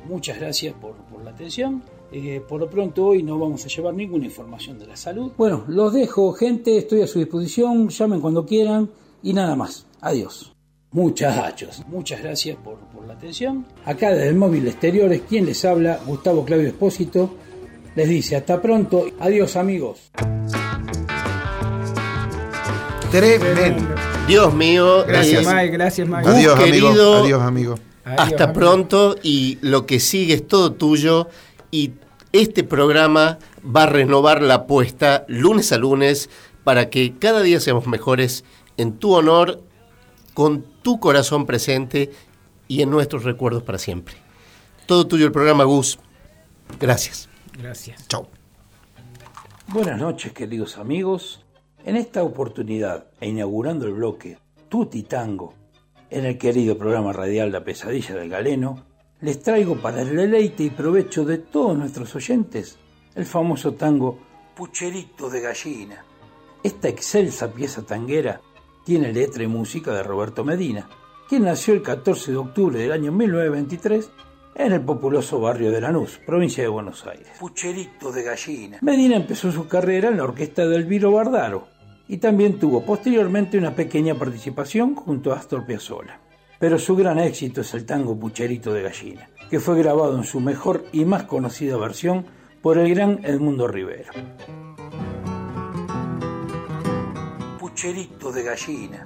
Muchas 0.07 0.39
gracias 0.39 0.73
por, 0.73 0.95
por 0.95 1.23
la 1.23 1.31
atención. 1.31 1.83
Eh, 2.11 2.41
por 2.47 2.59
lo 2.59 2.69
pronto 2.69 3.05
hoy 3.05 3.23
no 3.23 3.37
vamos 3.37 3.65
a 3.65 3.67
llevar 3.67 3.93
ninguna 3.93 4.25
información 4.25 4.79
de 4.79 4.87
la 4.87 4.95
salud. 4.95 5.31
Bueno, 5.37 5.63
los 5.67 5.93
dejo, 5.93 6.33
gente, 6.33 6.77
estoy 6.77 7.01
a 7.01 7.07
su 7.07 7.19
disposición, 7.19 7.89
llamen 7.89 8.21
cuando 8.21 8.45
quieran 8.45 8.89
y 9.21 9.33
nada 9.33 9.55
más. 9.55 9.85
Adiós. 10.01 10.54
Muchachos, 10.95 11.83
muchas 11.89 12.23
gracias 12.23 12.55
por, 12.55 12.77
por 12.77 13.05
la 13.05 13.15
atención. 13.15 13.65
Acá 13.83 14.11
desde 14.11 14.29
el 14.29 14.35
móvil 14.35 14.65
exteriores, 14.65 15.23
quien 15.27 15.45
les 15.45 15.65
habla, 15.65 15.99
Gustavo 16.05 16.45
Claudio 16.45 16.69
Espósito, 16.69 17.35
les 17.95 18.07
dice 18.07 18.37
hasta 18.37 18.61
pronto. 18.61 19.05
Adiós 19.19 19.57
amigos. 19.57 20.09
Tremendo. 23.11 23.93
Dios 24.25 24.53
mío. 24.53 25.03
Gracias. 25.05 25.45
eh, 25.45 25.53
Mike, 25.53 25.67
gracias, 25.73 26.07
Mike. 26.07 26.29
Adiós, 26.29 26.55
amigo. 26.57 26.65
querido. 26.65 27.23
Adiós, 27.23 27.41
amigo. 27.41 27.75
Adiós, 28.05 28.19
hasta 28.21 28.43
amigo. 28.45 28.59
pronto 28.59 29.15
y 29.21 29.57
lo 29.59 29.85
que 29.85 29.99
sigue 29.99 30.33
es 30.35 30.47
todo 30.47 30.71
tuyo 30.71 31.27
y 31.71 31.91
este 32.31 32.63
programa 32.63 33.39
va 33.65 33.83
a 33.83 33.87
renovar 33.87 34.41
la 34.41 34.53
apuesta 34.53 35.25
lunes 35.27 35.73
a 35.73 35.77
lunes 35.77 36.29
para 36.63 36.89
que 36.89 37.15
cada 37.19 37.41
día 37.41 37.59
seamos 37.59 37.85
mejores 37.85 38.45
en 38.77 38.93
tu 38.93 39.13
honor, 39.13 39.61
con 40.33 40.73
tu 40.85 40.99
corazón 40.99 41.47
presente 41.47 42.11
y 42.67 42.83
en 42.83 42.91
nuestros 42.91 43.23
recuerdos 43.23 43.63
para 43.63 43.79
siempre. 43.79 44.13
Todo 44.85 45.07
tuyo 45.07 45.25
el 45.25 45.31
programa, 45.31 45.63
Gus. 45.63 45.97
Gracias. 46.79 47.27
Gracias. 47.57 48.07
Chau. 48.07 48.27
Buenas 49.69 49.99
noches, 49.99 50.31
queridos 50.31 50.77
amigos. 50.77 51.43
En 51.85 51.95
esta 51.95 52.21
oportunidad, 52.21 53.07
e 53.19 53.27
inaugurando 53.27 53.87
el 53.87 53.93
bloque 53.93 54.37
Tutti 54.69 55.01
Tango, 55.01 55.55
en 56.11 56.23
el 56.25 56.37
querido 56.37 56.77
programa 56.77 57.13
radial 57.13 57.51
La 57.51 57.63
Pesadilla 57.63 58.13
del 58.13 58.29
Galeno, 58.29 58.85
les 59.21 59.41
traigo 59.41 59.81
para 59.81 60.03
el 60.03 60.15
deleite 60.15 60.65
y 60.65 60.69
provecho 60.69 61.25
de 61.25 61.39
todos 61.39 61.75
nuestros 61.75 62.15
oyentes 62.15 62.77
el 63.15 63.25
famoso 63.25 63.73
tango 63.73 64.19
Pucherito 64.55 65.31
de 65.31 65.41
Gallina. 65.41 66.05
Esta 66.61 66.89
excelsa 66.89 67.51
pieza 67.51 67.81
tanguera 67.81 68.39
tiene 68.85 69.11
letra 69.11 69.43
y 69.43 69.47
música 69.47 69.93
de 69.93 70.03
Roberto 70.03 70.45
Medina, 70.45 70.87
quien 71.27 71.43
nació 71.43 71.73
el 71.73 71.81
14 71.81 72.31
de 72.31 72.37
octubre 72.37 72.79
del 72.79 72.93
año 72.93 73.11
1923 73.11 74.09
en 74.55 74.71
el 74.71 74.81
populoso 74.81 75.41
barrio 75.41 75.71
de 75.71 75.81
Lanús, 75.81 76.19
provincia 76.25 76.63
de 76.63 76.69
Buenos 76.69 77.05
Aires. 77.05 77.27
Pucherito 77.37 78.13
de 78.13 78.23
Gallina. 78.23 78.77
Medina 78.81 79.17
empezó 79.17 79.51
su 79.51 79.67
carrera 79.67 80.07
en 80.07 80.15
la 80.15 80.23
orquesta 80.23 80.65
de 80.65 80.77
Elviro 80.77 81.11
Bardaro 81.11 81.67
y 82.07 82.17
también 82.17 82.59
tuvo 82.59 82.85
posteriormente 82.85 83.57
una 83.57 83.75
pequeña 83.75 84.15
participación 84.15 84.95
junto 84.95 85.33
a 85.33 85.37
Astor 85.37 85.65
Piazzolla 85.65 86.21
pero 86.59 86.79
su 86.79 86.95
gran 86.95 87.19
éxito 87.19 87.61
es 87.61 87.73
el 87.73 87.85
tango 87.85 88.17
Pucherito 88.17 88.73
de 88.73 88.83
Gallina, 88.83 89.29
que 89.49 89.59
fue 89.59 89.77
grabado 89.77 90.17
en 90.17 90.23
su 90.23 90.39
mejor 90.39 90.85
y 90.91 91.05
más 91.05 91.23
conocida 91.23 91.77
versión 91.77 92.25
por 92.61 92.77
el 92.77 92.89
gran 92.93 93.23
Edmundo 93.23 93.67
Rivero. 93.67 94.11
Pucherito 97.75 98.31
de 98.31 98.41
Gallina. 98.41 99.03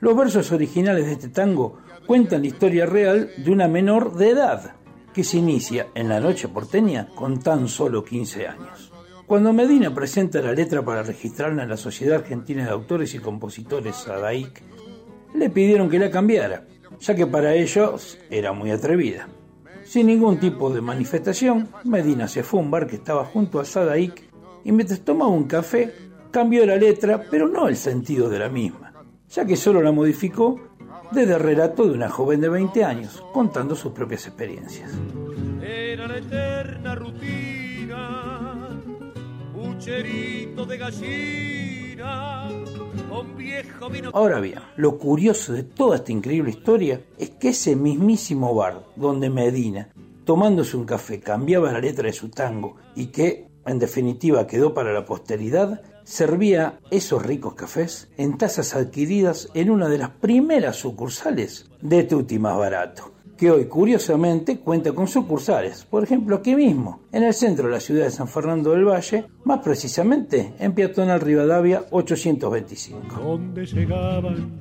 Los 0.00 0.16
versos 0.16 0.50
originales 0.50 1.06
de 1.06 1.12
este 1.12 1.28
tango 1.28 1.78
cuentan 2.04 2.40
la 2.40 2.48
historia 2.48 2.84
real 2.84 3.30
de 3.36 3.52
una 3.52 3.68
menor 3.68 4.16
de 4.16 4.30
edad 4.30 4.74
que 5.14 5.22
se 5.22 5.36
inicia 5.36 5.86
en 5.94 6.08
la 6.08 6.18
noche 6.18 6.48
porteña 6.48 7.06
con 7.14 7.38
tan 7.38 7.68
solo 7.68 8.04
15 8.04 8.48
años. 8.48 8.92
Cuando 9.24 9.52
Medina 9.52 9.94
presenta 9.94 10.42
la 10.42 10.52
letra 10.52 10.84
para 10.84 11.04
registrarla 11.04 11.62
en 11.62 11.68
la 11.68 11.76
Sociedad 11.76 12.16
Argentina 12.22 12.64
de 12.64 12.70
Autores 12.70 13.14
y 13.14 13.20
Compositores 13.20 13.94
SADAIC, 13.94 14.60
le 15.36 15.48
pidieron 15.48 15.88
que 15.88 16.00
la 16.00 16.10
cambiara, 16.10 16.66
ya 16.98 17.14
que 17.14 17.28
para 17.28 17.54
ellos 17.54 18.18
era 18.30 18.52
muy 18.52 18.72
atrevida. 18.72 19.28
Sin 19.84 20.08
ningún 20.08 20.40
tipo 20.40 20.70
de 20.70 20.80
manifestación, 20.80 21.68
Medina 21.84 22.26
se 22.26 22.42
fue 22.42 22.58
a 22.58 22.64
un 22.64 22.70
bar 22.72 22.88
que 22.88 22.96
estaba 22.96 23.24
junto 23.24 23.60
a 23.60 23.64
SADAIC 23.64 24.27
y 24.64 24.72
mientras 24.72 25.00
tomaba 25.00 25.30
un 25.30 25.44
café, 25.44 25.92
cambió 26.30 26.66
la 26.66 26.76
letra, 26.76 27.24
pero 27.30 27.48
no 27.48 27.68
el 27.68 27.76
sentido 27.76 28.28
de 28.28 28.38
la 28.38 28.48
misma, 28.48 28.92
ya 29.28 29.44
que 29.44 29.56
solo 29.56 29.82
la 29.82 29.92
modificó 29.92 30.60
desde 31.12 31.34
el 31.34 31.40
relato 31.40 31.86
de 31.86 31.92
una 31.92 32.08
joven 32.08 32.40
de 32.40 32.48
20 32.48 32.84
años, 32.84 33.22
contando 33.32 33.74
sus 33.74 33.92
propias 33.92 34.26
experiencias. 34.26 34.92
Era 35.62 36.06
la 36.06 36.18
eterna 36.18 36.94
rutina 36.94 38.38
de 39.88 40.76
gallina, 40.76 42.48
viejo 43.36 43.88
Ahora 44.12 44.40
bien, 44.40 44.58
lo 44.76 44.98
curioso 44.98 45.52
de 45.52 45.62
toda 45.62 45.96
esta 45.96 46.12
increíble 46.12 46.50
historia 46.50 47.00
es 47.16 47.30
que 47.30 47.50
ese 47.50 47.76
mismísimo 47.76 48.54
bar 48.54 48.84
donde 48.96 49.30
Medina, 49.30 49.88
tomándose 50.24 50.76
un 50.76 50.84
café, 50.84 51.20
cambiaba 51.20 51.72
la 51.72 51.80
letra 51.80 52.06
de 52.06 52.12
su 52.12 52.28
tango 52.28 52.76
y 52.94 53.06
que, 53.06 53.47
en 53.68 53.78
definitiva, 53.78 54.46
quedó 54.46 54.74
para 54.74 54.92
la 54.92 55.04
posteridad, 55.04 55.82
servía 56.04 56.78
esos 56.90 57.24
ricos 57.24 57.54
cafés 57.54 58.08
en 58.16 58.38
tazas 58.38 58.74
adquiridas 58.74 59.48
en 59.54 59.70
una 59.70 59.88
de 59.88 59.98
las 59.98 60.10
primeras 60.10 60.76
sucursales 60.76 61.70
de 61.80 62.04
Tutti 62.04 62.38
Más 62.38 62.56
Barato 62.56 63.18
que 63.38 63.50
hoy 63.52 63.66
curiosamente 63.66 64.58
cuenta 64.58 64.92
con 64.92 65.06
sucursales, 65.06 65.84
por 65.84 66.02
ejemplo 66.02 66.34
aquí 66.36 66.56
mismo, 66.56 67.02
en 67.12 67.22
el 67.22 67.32
centro 67.32 67.68
de 67.68 67.74
la 67.74 67.80
ciudad 67.80 68.06
de 68.06 68.10
San 68.10 68.26
Fernando 68.26 68.72
del 68.72 68.84
Valle, 68.84 69.26
más 69.44 69.60
precisamente 69.60 70.54
en 70.58 70.74
Peatonal 70.74 71.20
Rivadavia 71.20 71.84
825. 71.90 73.40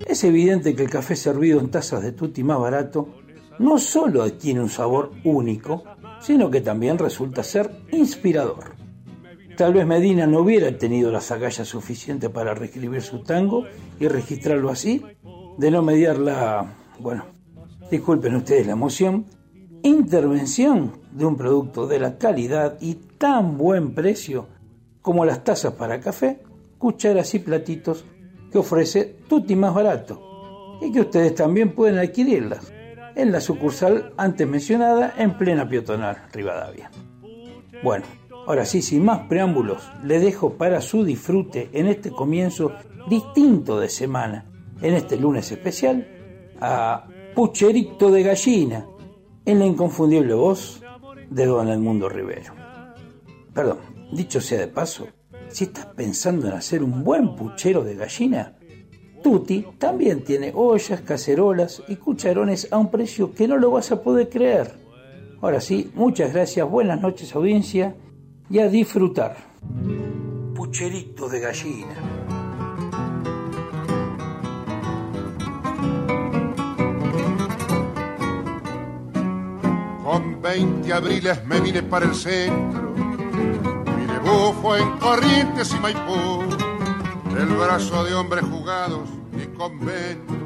Es 0.07 0.23
evidente 0.23 0.75
que 0.75 0.83
el 0.83 0.91
café 0.91 1.15
servido 1.15 1.59
en 1.59 1.71
tazas 1.71 2.03
de 2.03 2.11
tutti 2.11 2.43
más 2.43 2.59
barato 2.59 3.09
no 3.57 3.79
solo 3.79 4.31
tiene 4.33 4.61
un 4.61 4.69
sabor 4.69 5.09
único, 5.23 5.83
sino 6.21 6.51
que 6.51 6.61
también 6.61 6.99
resulta 6.99 7.43
ser 7.43 7.71
inspirador. 7.91 8.76
Tal 9.57 9.73
vez 9.73 9.87
Medina 9.87 10.27
no 10.27 10.41
hubiera 10.41 10.77
tenido 10.77 11.11
la 11.11 11.17
agallas 11.17 11.67
suficiente 11.67 12.29
para 12.29 12.53
reescribir 12.53 13.01
su 13.01 13.23
tango 13.23 13.65
y 13.99 14.07
registrarlo 14.07 14.69
así, 14.69 15.03
de 15.57 15.71
no 15.71 15.81
mediar 15.81 16.19
la, 16.19 16.75
bueno, 16.99 17.25
disculpen 17.89 18.35
ustedes 18.35 18.67
la 18.67 18.73
emoción, 18.73 19.25
intervención 19.81 21.01
de 21.11 21.25
un 21.25 21.35
producto 21.35 21.87
de 21.87 21.99
la 21.99 22.19
calidad 22.19 22.77
y 22.79 22.93
tan 23.17 23.57
buen 23.57 23.95
precio 23.95 24.47
como 25.01 25.25
las 25.25 25.43
tazas 25.43 25.73
para 25.73 25.99
café, 25.99 26.43
cucharas 26.77 27.33
y 27.33 27.39
platitos 27.39 28.05
que 28.51 28.59
ofrece 28.59 29.15
Tutti 29.27 29.55
más 29.55 29.73
barato 29.73 30.77
y 30.83 30.91
que 30.91 31.01
ustedes 31.01 31.33
también 31.33 31.73
pueden 31.73 31.97
adquirirlas 31.97 32.71
en 33.15 33.31
la 33.31 33.41
sucursal 33.41 34.13
antes 34.17 34.47
mencionada 34.47 35.15
en 35.17 35.35
plena 35.35 35.67
peatonal 35.67 36.27
Rivadavia. 36.31 36.91
Bueno, 37.81 38.05
ahora 38.47 38.65
sí, 38.65 38.81
sin 38.81 39.03
más 39.03 39.27
preámbulos, 39.27 39.91
le 40.03 40.19
dejo 40.19 40.53
para 40.53 40.79
su 40.79 41.03
disfrute 41.03 41.69
en 41.73 41.87
este 41.87 42.11
comienzo 42.11 42.71
distinto 43.09 43.77
de 43.77 43.89
semana, 43.89 44.45
en 44.81 44.93
este 44.93 45.17
lunes 45.17 45.51
especial, 45.51 46.07
a 46.61 47.07
Pucherito 47.35 48.09
de 48.09 48.23
Gallina, 48.23 48.87
en 49.45 49.59
la 49.59 49.65
inconfundible 49.65 50.33
voz 50.33 50.81
de 51.29 51.45
don 51.45 51.67
Edmundo 51.67 52.07
Rivero. 52.07 52.53
Perdón, 53.53 53.79
dicho 54.13 54.39
sea 54.39 54.59
de 54.59 54.67
paso, 54.69 55.09
si 55.49 55.65
estás 55.65 55.87
pensando 55.87 56.47
en 56.47 56.53
hacer 56.53 56.83
un 56.83 57.03
buen 57.03 57.35
puchero 57.35 57.83
de 57.83 57.95
gallina, 57.95 58.57
Tuti 59.21 59.65
también 59.77 60.23
tiene 60.23 60.53
ollas, 60.55 61.01
cacerolas 61.01 61.83
y 61.89 61.97
cucharones 61.97 62.71
a 62.71 62.77
un 62.77 62.91
precio 62.91 63.33
que 63.33 63.47
no 63.47 63.57
lo 63.57 63.71
vas 63.71 63.91
a 63.91 64.01
poder 64.01 64.29
creer. 64.29 64.71
Ahora 65.41 65.59
sí, 65.59 65.91
muchas 65.95 66.33
gracias, 66.33 66.69
buenas 66.69 67.01
noches 67.01 67.35
audiencia 67.35 67.95
y 68.49 68.59
a 68.59 68.67
disfrutar. 68.69 69.37
Pucherito 70.55 71.27
de 71.29 71.39
gallina. 71.39 71.95
Con 80.03 80.41
20 80.41 80.93
abriles 80.93 81.45
me 81.45 81.59
vine 81.59 81.83
para 81.83 82.05
el 82.05 82.15
centro, 82.15 82.93
mi 82.95 84.05
debut 84.05 84.55
fue 84.61 84.81
en 84.81 84.97
Corrientes 84.99 85.73
y 85.73 85.79
Maipú, 85.81 86.43
el 87.37 87.45
brazo 87.47 88.05
de 88.05 88.13
hombres 88.13 88.45
jugados 88.45 89.09
y 89.33 89.45
conventos. 89.57 90.37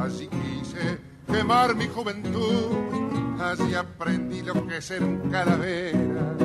Allí 0.00 0.28
quise 0.28 0.98
quemar 1.26 1.74
mi 1.74 1.88
juventud, 1.88 3.40
allí 3.40 3.74
aprendí 3.74 4.42
lo 4.42 4.66
que 4.66 4.76
es 4.76 4.84
ser 4.84 5.02
un 5.02 5.28
calavera. 5.30 6.39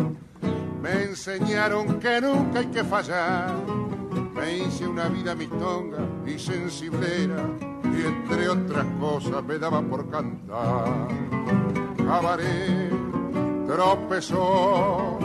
Me 0.85 1.01
enseñaron 1.01 1.99
que 1.99 2.21
nunca 2.21 2.59
hay 2.59 2.67
que 2.67 2.83
fallar, 2.83 3.55
me 4.35 4.57
hice 4.57 4.87
una 4.87 5.07
vida 5.07 5.33
mistonga 5.33 5.97
y 6.27 6.37
sensiblera, 6.37 7.43
y 7.85 8.05
entre 8.05 8.47
otras 8.49 8.85
cosas 8.99 9.43
me 9.43 9.57
daba 9.57 9.81
por 9.81 10.07
cantar 10.11 11.07
cabaret 12.05 12.91
tropezó. 13.65 15.17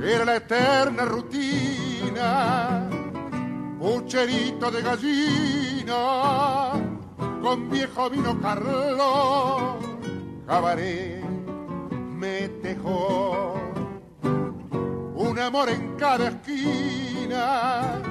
Era 0.00 0.24
la 0.24 0.36
eterna 0.36 1.04
rutina, 1.04 2.88
pucherito 3.80 4.70
de 4.70 4.82
gallina, 4.82 6.74
con 7.42 7.68
viejo 7.68 8.08
vino 8.08 8.40
Carlos, 8.40 9.84
cabaret 10.46 11.24
me 12.18 12.46
dejó. 12.62 13.67
Amor 15.40 15.70
en 15.70 15.94
cada 15.96 16.28
esquina, 16.28 18.02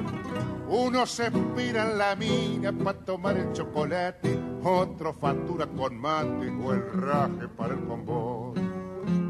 uno 0.70 1.06
se 1.06 1.28
en 1.28 1.98
la 1.98 2.16
mina 2.16 2.72
para 2.72 2.98
tomar 3.00 3.38
el 3.38 3.52
chocolate 3.54 4.40
otro 4.64 5.14
factura 5.14 5.68
con 5.68 6.00
mate 6.00 6.50
o 6.50 6.74
el 6.74 6.92
raje 6.92 7.48
para 7.56 7.74
el 7.74 7.84
convoy. 7.86 8.54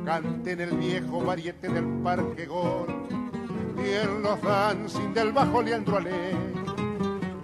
Cante 0.06 0.52
en 0.52 0.62
el 0.62 0.78
viejo 0.78 1.22
variete 1.22 1.68
del 1.68 1.86
Parque 2.04 2.46
Gol 2.46 2.88
y 3.78 3.94
en 3.94 4.22
los 4.24 4.42
dancing 4.42 5.14
del 5.14 5.32
Bajo 5.32 5.62
Leandro 5.62 5.98
Ale, 5.98 6.32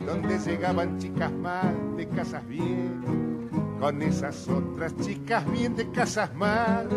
donde 0.05 0.39
llegaban 0.39 0.97
chicas 0.97 1.31
mal 1.31 1.97
de 1.97 2.07
casas 2.09 2.47
bien, 2.47 3.49
con 3.79 4.01
esas 4.01 4.47
otras 4.47 4.95
chicas 4.97 5.49
bien 5.51 5.75
de 5.75 5.89
casas 5.91 6.33
mal. 6.35 6.87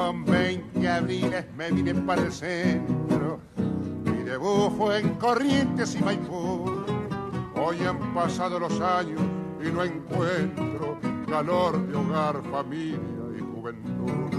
Con 0.00 0.24
20 0.24 0.88
abriles 0.88 1.44
me 1.58 1.70
vine 1.70 1.94
para 1.94 2.22
el 2.22 2.32
centro, 2.32 3.38
mi 4.02 4.22
debut 4.22 4.74
fue 4.78 5.00
en 5.00 5.10
Corrientes 5.16 5.94
y 5.94 5.98
Maipú. 6.02 6.86
Hoy 7.54 7.84
han 7.84 8.14
pasado 8.14 8.58
los 8.58 8.80
años 8.80 9.20
y 9.62 9.70
no 9.70 9.84
encuentro 9.84 10.98
calor 11.28 11.86
de 11.86 11.96
hogar, 11.98 12.42
familia 12.50 12.98
y 13.36 13.40
juventud. 13.40 14.30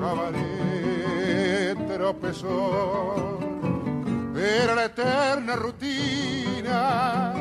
Cabaret 0.00 1.76
tropezó, 1.88 3.40
era 4.36 4.76
la 4.76 4.84
eterna 4.84 5.56
rutina, 5.56 7.34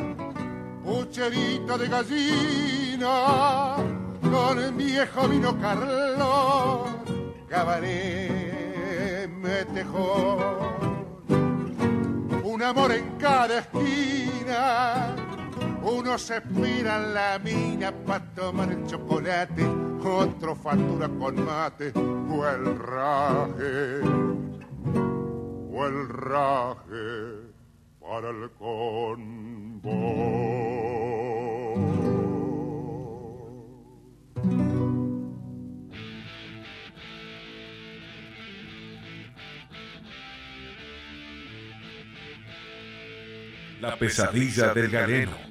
pucherito 0.84 1.78
de 1.78 1.88
gallina, 1.90 3.76
con 4.20 4.58
el 4.58 4.74
viejo 4.74 5.28
vino 5.28 5.56
Carlos, 5.62 6.99
cabaret 7.50 9.28
me 9.28 9.66
un 12.44 12.62
amor 12.64 12.92
en 12.92 13.18
cada 13.18 13.60
esquina. 13.60 15.16
Uno 15.82 16.18
se 16.18 16.42
mira 16.42 16.98
en 16.98 17.14
la 17.14 17.40
mina 17.40 17.92
para 18.06 18.26
tomar 18.36 18.72
el 18.72 18.86
chocolate, 18.86 19.66
otro 20.04 20.56
factura 20.56 21.08
con 21.08 21.46
mate 21.46 21.94
o 21.96 22.48
el 22.48 22.78
raje, 22.78 24.02
o 25.72 25.86
el 25.86 26.10
raje 26.10 27.50
para 28.00 28.30
el 28.30 28.52
convoy. 28.60 30.49
La 43.80 43.96
pesadilla 43.96 44.74
del 44.74 44.90
galeno. 44.90 45.49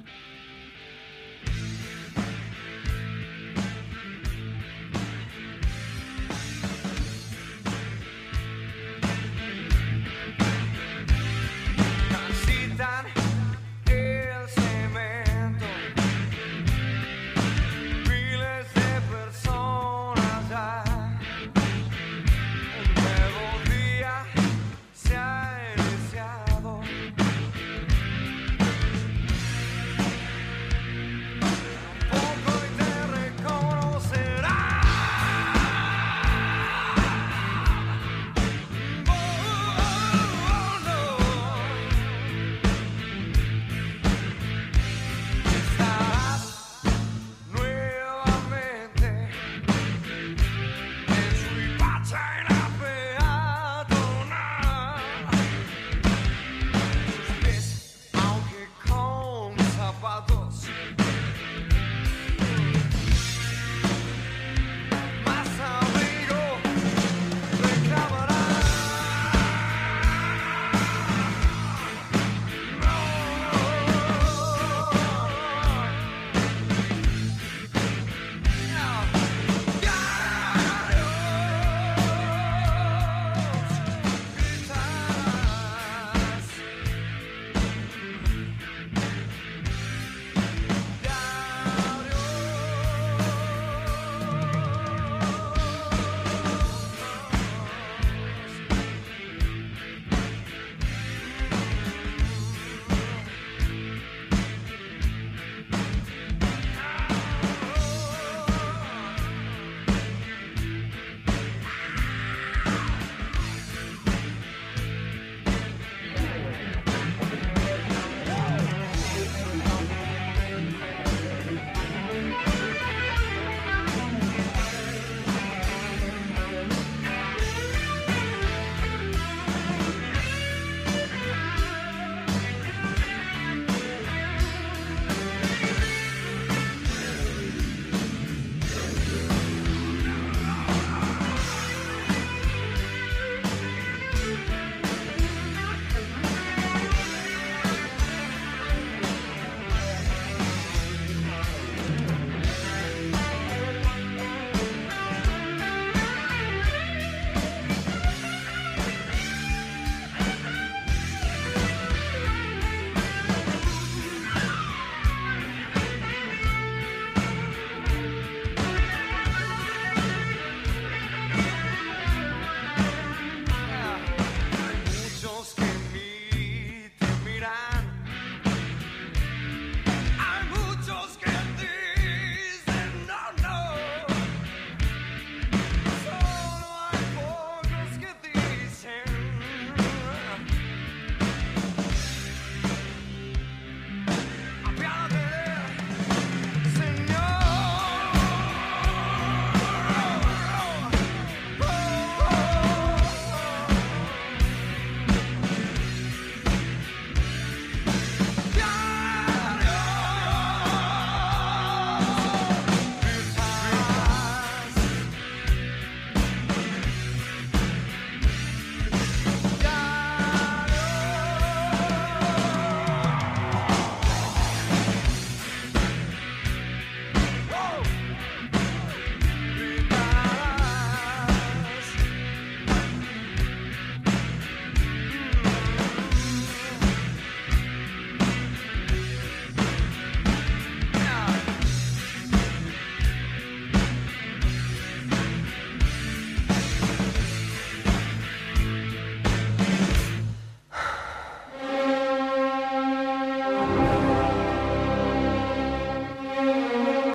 father. 60.27 60.48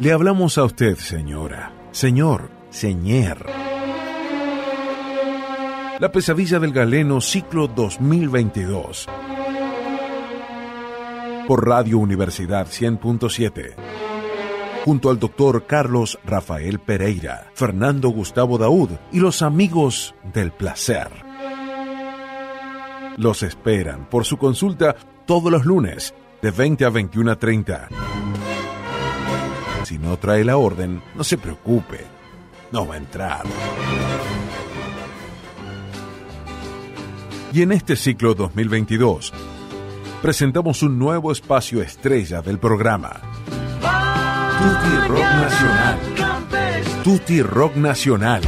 Le 0.05 0.13
hablamos 0.13 0.59
a 0.59 0.65
usted, 0.65 0.99
señora, 0.99 1.73
señor, 1.91 2.51
señor. 2.69 3.47
La 5.99 6.13
pesadilla 6.13 6.59
del 6.59 6.73
galeno 6.75 7.23
ciclo 7.23 7.69
2022. 7.69 9.09
Por 11.49 11.67
Radio 11.67 11.97
Universidad 11.97 12.67
100.7. 12.67 13.77
Junto 14.85 15.09
al 15.09 15.19
doctor 15.19 15.65
Carlos 15.67 16.19
Rafael 16.23 16.81
Pereira, 16.81 17.51
Fernando 17.55 18.11
Gustavo 18.11 18.59
Daud 18.59 18.91
y 19.11 19.21
los 19.21 19.41
amigos 19.41 20.15
del 20.35 20.53
placer. 20.53 21.09
Los 23.17 23.43
esperan 23.43 24.11
por 24.11 24.27
su 24.27 24.37
consulta 24.37 24.97
todos 25.25 25.51
los 25.51 25.65
lunes 25.65 26.15
de 26.43 26.51
20 26.51 26.85
a 26.85 26.91
21 26.91 27.31
a 27.31 27.37
30. 27.39 27.89
Si 29.85 29.99
no 29.99 30.17
trae 30.17 30.45
la 30.45 30.57
orden, 30.57 31.03
no 31.15 31.23
se 31.23 31.37
preocupe, 31.37 32.07
no 32.73 32.87
va 32.87 32.95
a 32.95 32.99
entrar. 32.99 33.43
Y 37.53 37.63
en 37.63 37.73
este 37.73 37.95
ciclo 37.95 38.35
2022, 38.35 39.33
presentamos 40.23 40.83
un 40.83 40.99
nuevo 40.99 41.31
espacio 41.31 41.83
estrella 41.83 42.41
del 42.41 42.59
programa. 42.59 43.21
Tutti 44.59 45.09
Rock 45.09 45.21
Nacional. 45.21 45.99
Tutti 47.05 47.43
Rock 47.43 47.77
Nacional. 47.77 48.43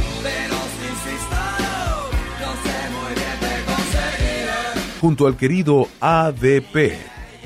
Junto 4.99 5.27
al 5.27 5.37
querido 5.37 5.87
ADP, 5.99 6.97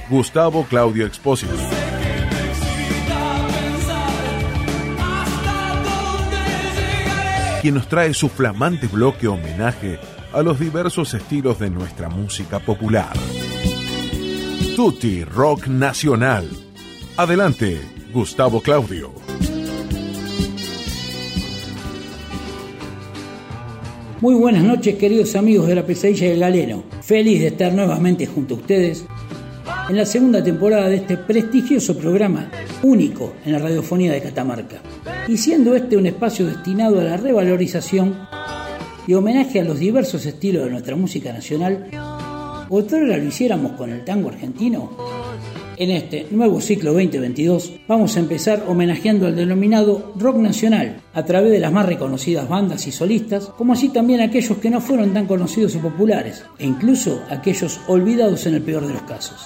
Gustavo 0.09 0.63
Claudio 0.63 1.05
Expósito. 1.05 1.80
Quien 7.61 7.75
nos 7.75 7.87
trae 7.87 8.11
su 8.15 8.27
flamante 8.27 8.87
bloque 8.87 9.27
homenaje 9.27 9.99
a 10.33 10.41
los 10.41 10.59
diversos 10.59 11.13
estilos 11.13 11.59
de 11.59 11.69
nuestra 11.69 12.09
música 12.09 12.57
popular. 12.57 13.13
Tutti 14.75 15.23
Rock 15.23 15.67
Nacional. 15.67 16.49
Adelante, 17.17 17.79
Gustavo 18.11 18.61
Claudio. 18.61 19.11
Muy 24.21 24.33
buenas 24.33 24.63
noches 24.63 24.95
queridos 24.95 25.35
amigos 25.35 25.67
de 25.67 25.75
la 25.75 25.85
pesadilla 25.85 26.29
del 26.29 26.39
galeno. 26.39 26.83
Feliz 27.03 27.41
de 27.41 27.47
estar 27.49 27.71
nuevamente 27.73 28.25
junto 28.25 28.55
a 28.55 28.57
ustedes 28.57 29.05
en 29.87 29.97
la 29.97 30.07
segunda 30.07 30.43
temporada 30.43 30.89
de 30.89 30.95
este 30.95 31.15
prestigioso 31.15 31.95
programa 31.95 32.49
único 32.81 33.33
en 33.45 33.51
la 33.51 33.59
radiofonía 33.59 34.13
de 34.13 34.21
Catamarca. 34.23 34.81
Y 35.27 35.37
siendo 35.37 35.75
este 35.75 35.97
un 35.97 36.07
espacio 36.07 36.45
destinado 36.45 36.99
a 36.99 37.03
la 37.03 37.17
revalorización 37.17 38.27
y 39.07 39.13
homenaje 39.13 39.61
a 39.61 39.63
los 39.63 39.79
diversos 39.79 40.25
estilos 40.25 40.65
de 40.65 40.71
nuestra 40.71 40.95
música 40.95 41.31
nacional, 41.31 41.87
otra 42.69 42.99
lo 42.99 43.23
hiciéramos 43.23 43.73
con 43.73 43.91
el 43.91 44.03
tango 44.03 44.29
argentino. 44.29 44.91
En 45.77 45.89
este 45.89 46.27
nuevo 46.31 46.61
ciclo 46.61 46.93
2022 46.93 47.73
vamos 47.87 48.15
a 48.15 48.19
empezar 48.19 48.65
homenajeando 48.67 49.25
al 49.25 49.35
denominado 49.35 50.13
rock 50.15 50.37
nacional 50.37 51.01
a 51.13 51.25
través 51.25 51.51
de 51.51 51.59
las 51.59 51.71
más 51.71 51.85
reconocidas 51.85 52.47
bandas 52.47 52.85
y 52.87 52.91
solistas, 52.91 53.45
como 53.57 53.73
así 53.73 53.89
también 53.89 54.21
aquellos 54.21 54.57
que 54.57 54.69
no 54.69 54.79
fueron 54.79 55.13
tan 55.13 55.27
conocidos 55.27 55.75
o 55.75 55.79
populares, 55.79 56.43
e 56.59 56.67
incluso 56.67 57.23
aquellos 57.29 57.79
olvidados 57.87 58.45
en 58.45 58.55
el 58.55 58.61
peor 58.61 58.85
de 58.85 58.93
los 58.93 59.03
casos. 59.03 59.45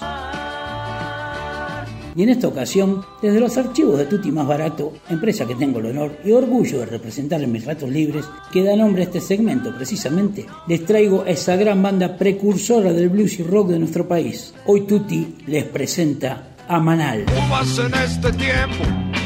Y 2.15 2.23
en 2.23 2.29
esta 2.29 2.47
ocasión, 2.47 3.03
desde 3.21 3.39
los 3.39 3.57
archivos 3.57 3.97
de 3.97 4.05
Tutti 4.05 4.31
Más 4.31 4.47
Barato, 4.47 4.93
empresa 5.09 5.45
que 5.45 5.55
tengo 5.55 5.79
el 5.79 5.87
honor 5.87 6.17
y 6.23 6.31
orgullo 6.31 6.79
de 6.79 6.85
representar 6.85 7.41
en 7.41 7.51
mis 7.51 7.65
ratos 7.65 7.89
libres, 7.89 8.25
que 8.53 8.63
da 8.63 8.75
nombre 8.75 9.03
a 9.03 9.05
este 9.05 9.19
segmento 9.19 9.75
precisamente, 9.75 10.45
les 10.67 10.85
traigo 10.85 11.23
a 11.23 11.29
esa 11.29 11.55
gran 11.57 11.83
banda 11.83 12.17
precursora 12.17 12.93
del 12.93 13.09
blues 13.09 13.39
y 13.39 13.43
rock 13.43 13.69
de 13.69 13.79
nuestro 13.79 14.07
país. 14.07 14.53
Hoy 14.65 14.81
Tutti 14.81 15.35
les 15.47 15.65
presenta 15.65 16.55
a 16.67 16.79
Manal. 16.79 17.25
este 18.05 18.31
tiempo 18.31 19.24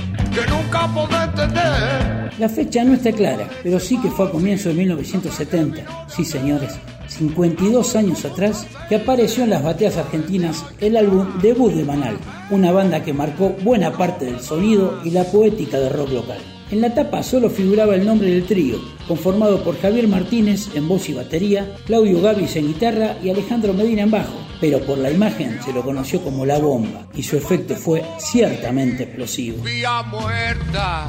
La 2.39 2.47
fecha 2.47 2.83
no 2.85 2.93
está 2.93 3.11
clara, 3.11 3.49
pero 3.63 3.79
sí 3.79 3.99
que 4.01 4.09
fue 4.09 4.27
a 4.27 4.31
comienzos 4.31 4.73
de 4.73 4.79
1970. 4.79 6.07
Sí, 6.07 6.23
señores, 6.23 6.73
52 7.09 7.95
años 7.97 8.23
atrás, 8.23 8.65
que 8.87 8.95
apareció 8.95 9.43
en 9.43 9.49
las 9.49 9.63
bateas 9.63 9.97
argentinas 9.97 10.65
el 10.79 10.95
álbum 10.95 11.27
debut 11.41 11.73
de 11.73 11.83
Manal, 11.83 12.17
una 12.49 12.71
banda 12.71 13.03
que 13.03 13.11
marcó 13.11 13.49
buena 13.61 13.91
parte 13.91 14.25
del 14.25 14.39
sonido 14.39 15.01
y 15.03 15.11
la 15.11 15.25
poética 15.25 15.79
de 15.79 15.89
rock 15.89 16.11
local. 16.11 16.39
En 16.71 16.81
la 16.81 16.93
tapa 16.93 17.23
solo 17.23 17.49
figuraba 17.49 17.95
el 17.95 18.05
nombre 18.05 18.29
del 18.29 18.45
trío, 18.45 18.77
conformado 19.07 19.63
por 19.63 19.77
Javier 19.81 20.07
Martínez 20.07 20.69
en 20.75 20.87
voz 20.87 21.09
y 21.09 21.13
batería, 21.13 21.75
Claudio 21.85 22.21
Gavis 22.21 22.55
en 22.55 22.67
guitarra 22.67 23.17
y 23.23 23.29
Alejandro 23.29 23.73
Medina 23.73 24.03
en 24.03 24.11
bajo, 24.11 24.37
pero 24.59 24.79
por 24.81 24.97
la 24.97 25.11
imagen 25.11 25.59
se 25.63 25.71
lo 25.73 25.83
conoció 25.83 26.21
como 26.21 26.45
La 26.45 26.59
Bomba 26.59 27.07
y 27.13 27.23
su 27.23 27.37
efecto 27.37 27.75
fue 27.75 28.03
ciertamente 28.17 29.03
explosivo. 29.03 29.63
Vía 29.63 30.03
muerta, 30.03 31.07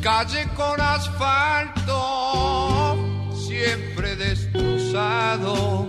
calle 0.00 0.46
con 0.54 0.80
asfalto, 0.80 1.94
siempre 3.34 4.16
destrozado. 4.16 5.86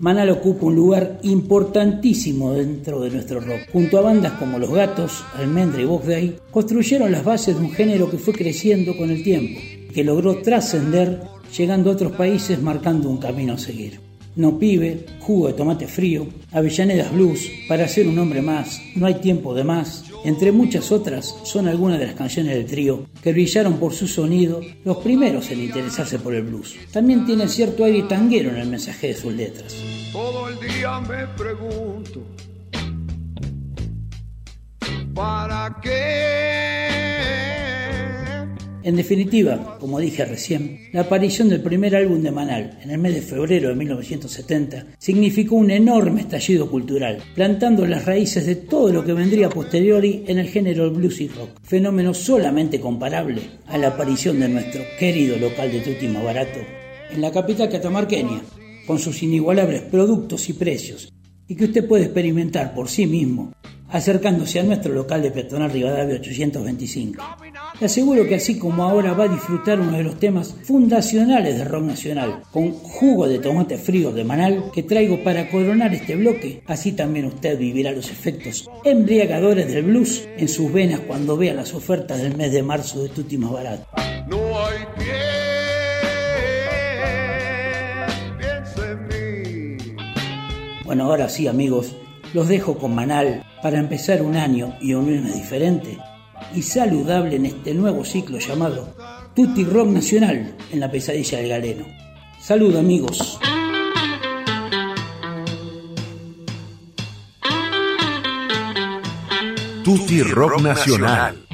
Manal 0.00 0.30
ocupa 0.30 0.64
un 0.64 0.76
lugar 0.76 1.18
importantísimo 1.24 2.54
dentro 2.54 3.00
de 3.00 3.10
nuestro 3.10 3.38
rock. 3.40 3.68
Junto 3.70 3.98
a 3.98 4.00
bandas 4.00 4.32
como 4.32 4.58
Los 4.58 4.70
Gatos, 4.70 5.22
Almendra 5.36 5.82
y 5.82 5.84
Box 5.84 6.06
Day, 6.06 6.38
construyeron 6.50 7.12
las 7.12 7.22
bases 7.22 7.58
de 7.58 7.62
un 7.62 7.72
género 7.72 8.10
que 8.10 8.16
fue 8.16 8.32
creciendo 8.32 8.96
con 8.96 9.10
el 9.10 9.22
tiempo, 9.22 9.60
que 9.92 10.02
logró 10.02 10.40
trascender 10.40 11.20
llegando 11.54 11.90
a 11.90 11.92
otros 11.92 12.12
países 12.12 12.62
marcando 12.62 13.10
un 13.10 13.18
camino 13.18 13.52
a 13.52 13.58
seguir. 13.58 14.09
No 14.40 14.58
pibe, 14.58 15.04
jugo 15.18 15.48
de 15.48 15.52
tomate 15.52 15.86
frío, 15.86 16.26
Avellanedas 16.50 17.12
Blues, 17.12 17.46
para 17.68 17.86
ser 17.86 18.08
un 18.08 18.18
hombre 18.18 18.40
más, 18.40 18.80
no 18.96 19.04
hay 19.04 19.16
tiempo 19.16 19.54
de 19.54 19.64
más, 19.64 20.06
entre 20.24 20.50
muchas 20.50 20.90
otras 20.92 21.36
son 21.42 21.68
algunas 21.68 21.98
de 21.98 22.06
las 22.06 22.14
canciones 22.14 22.54
del 22.54 22.64
trío 22.64 23.04
que 23.22 23.34
brillaron 23.34 23.74
por 23.74 23.92
su 23.92 24.08
sonido, 24.08 24.62
los 24.82 24.96
primeros 24.96 25.50
en 25.50 25.60
interesarse 25.60 26.18
por 26.18 26.34
el 26.34 26.44
blues. 26.44 26.74
También 26.90 27.26
tiene 27.26 27.48
cierto 27.48 27.84
aire 27.84 28.04
tanguero 28.04 28.48
en 28.48 28.56
el 28.56 28.68
mensaje 28.68 29.08
de 29.08 29.14
sus 29.14 29.34
letras. 29.34 29.76
Todo 30.10 30.48
el 30.48 30.58
día 30.58 31.00
me 31.00 31.26
pregunto, 31.36 32.22
¿para 35.12 35.76
qué? 35.82 36.89
En 38.82 38.96
definitiva, 38.96 39.76
como 39.78 39.98
dije 39.98 40.24
recién, 40.24 40.88
la 40.92 41.02
aparición 41.02 41.50
del 41.50 41.60
primer 41.60 41.94
álbum 41.94 42.22
de 42.22 42.30
Manal 42.30 42.78
en 42.82 42.90
el 42.90 42.98
mes 42.98 43.14
de 43.14 43.20
febrero 43.20 43.68
de 43.68 43.74
1970 43.74 44.86
significó 44.98 45.56
un 45.56 45.70
enorme 45.70 46.22
estallido 46.22 46.70
cultural, 46.70 47.18
plantando 47.34 47.84
las 47.86 48.06
raíces 48.06 48.46
de 48.46 48.56
todo 48.56 48.90
lo 48.90 49.04
que 49.04 49.12
vendría 49.12 49.50
posteriori 49.50 50.24
en 50.26 50.38
el 50.38 50.48
género 50.48 50.90
blues 50.90 51.20
y 51.20 51.28
rock, 51.28 51.50
fenómeno 51.62 52.14
solamente 52.14 52.80
comparable 52.80 53.42
a 53.66 53.76
la 53.76 53.88
aparición 53.88 54.40
de 54.40 54.48
nuestro 54.48 54.82
querido 54.98 55.36
local 55.36 55.70
de 55.70 55.80
Tutti 55.80 56.06
Barato 56.06 56.60
en 57.10 57.20
la 57.20 57.32
capital 57.32 57.68
catamarqueña, 57.68 58.40
con 58.86 58.98
sus 58.98 59.22
inigualables 59.22 59.82
productos 59.82 60.48
y 60.48 60.54
precios, 60.54 61.12
y 61.46 61.54
que 61.54 61.64
usted 61.64 61.86
puede 61.86 62.04
experimentar 62.04 62.74
por 62.74 62.88
sí 62.88 63.06
mismo 63.06 63.52
acercándose 63.90 64.60
a 64.60 64.62
nuestro 64.62 64.92
local 64.92 65.22
de 65.22 65.30
Peatonal 65.30 65.70
Rivadavia 65.70 66.16
825. 66.16 67.22
Le 67.78 67.86
aseguro 67.86 68.26
que 68.26 68.34
así 68.36 68.58
como 68.58 68.82
ahora 68.84 69.14
va 69.14 69.24
a 69.24 69.28
disfrutar 69.28 69.80
uno 69.80 69.96
de 69.96 70.02
los 70.02 70.18
temas 70.18 70.54
fundacionales 70.64 71.56
de 71.56 71.64
rock 71.64 71.84
nacional, 71.84 72.42
con 72.50 72.72
jugo 72.72 73.26
de 73.26 73.38
tomate 73.38 73.78
frío 73.78 74.12
de 74.12 74.24
Manal 74.24 74.70
que 74.72 74.82
traigo 74.82 75.22
para 75.24 75.48
coronar 75.50 75.94
este 75.94 76.16
bloque, 76.16 76.62
así 76.66 76.92
también 76.92 77.26
usted 77.26 77.58
vivirá 77.58 77.92
los 77.92 78.10
efectos 78.10 78.68
embriagadores 78.84 79.72
del 79.72 79.84
blues 79.84 80.28
en 80.36 80.48
sus 80.48 80.72
venas 80.72 81.00
cuando 81.00 81.36
vea 81.36 81.54
las 81.54 81.74
ofertas 81.74 82.20
del 82.20 82.36
mes 82.36 82.52
de 82.52 82.62
marzo 82.62 83.02
de 83.02 83.08
Tutti 83.08 83.38
Más 83.38 83.52
Barato. 83.52 83.86
No 84.28 84.36
hay 84.58 84.78
pie, 84.98 85.06
piensa 88.38 88.90
en 88.90 89.08
mí. 89.08 89.94
Bueno, 90.84 91.04
ahora 91.04 91.28
sí 91.28 91.46
amigos, 91.46 91.96
los 92.34 92.48
dejo 92.48 92.78
con 92.78 92.94
Manal 92.94 93.44
para 93.62 93.78
empezar 93.78 94.22
un 94.22 94.36
año 94.36 94.76
y 94.80 94.94
un 94.94 95.06
lunes 95.06 95.34
diferente 95.34 95.98
y 96.54 96.62
saludable 96.62 97.36
en 97.36 97.46
este 97.46 97.74
nuevo 97.74 98.04
ciclo 98.04 98.38
llamado 98.38 98.94
Tutti 99.34 99.64
Rock 99.64 99.88
Nacional 99.88 100.56
en 100.72 100.80
la 100.80 100.90
pesadilla 100.90 101.38
del 101.38 101.48
galeno. 101.48 101.86
Salud 102.40 102.76
amigos. 102.76 103.38
Tutti 109.84 110.22
Rock 110.22 110.60
Nacional. 110.62 111.49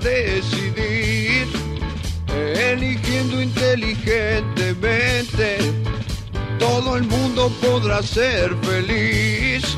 Decidir, 0.00 1.46
eligiendo 2.28 3.40
inteligentemente, 3.40 5.58
todo 6.58 6.96
el 6.96 7.04
mundo 7.04 7.52
podrá 7.60 8.02
ser 8.02 8.56
feliz. 8.62 9.76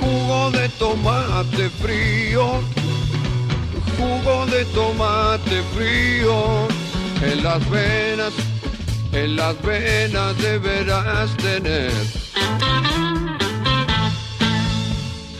Jugo 0.00 0.50
de 0.50 0.68
tomate 0.70 1.70
frío, 1.70 2.60
jugo 3.96 4.46
de 4.46 4.64
tomate 4.66 5.62
frío, 5.74 6.66
en 7.22 7.42
las 7.42 7.70
venas, 7.70 8.32
en 9.12 9.36
las 9.36 9.62
venas 9.62 10.36
deberás 10.38 11.36
tener. 11.36 12.23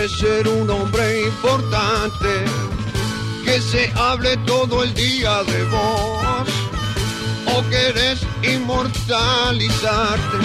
Quieres 0.00 0.18
ser 0.18 0.48
un 0.48 0.70
hombre 0.70 1.26
importante, 1.26 2.28
que 3.44 3.60
se 3.60 3.92
hable 3.96 4.34
todo 4.46 4.82
el 4.82 4.94
día 4.94 5.42
de 5.44 5.64
vos. 5.64 6.48
O 7.54 7.62
querés 7.68 8.20
inmortalizarte 8.42 10.38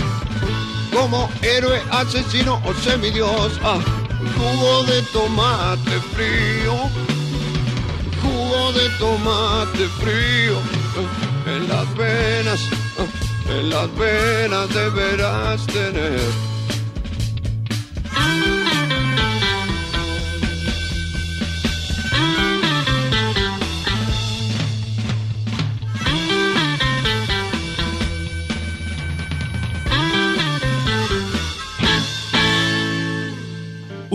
como 0.91 1.29
héroe, 1.41 1.81
asesino 1.91 2.61
o 2.65 2.73
semidios. 2.73 3.59
Ah, 3.63 3.79
jugo 4.37 4.83
de 4.83 5.01
tomate 5.13 6.01
frío, 6.13 6.73
jugo 8.21 8.71
de 8.73 8.89
tomate 8.99 9.87
frío, 10.01 10.57
eh, 10.97 11.55
en 11.55 11.69
las 11.69 11.95
venas, 11.95 12.59
eh, 12.97 13.59
en 13.59 13.69
las 13.69 13.95
venas 13.95 14.73
deberás 14.73 15.65
tener. 15.67 16.54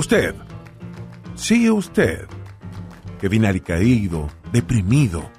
Usted, 0.00 0.34
sí 1.34 1.68
usted, 1.68 2.26
que 3.20 3.28
viene 3.28 3.48
alicaído, 3.48 4.30
deprimido, 4.50 5.30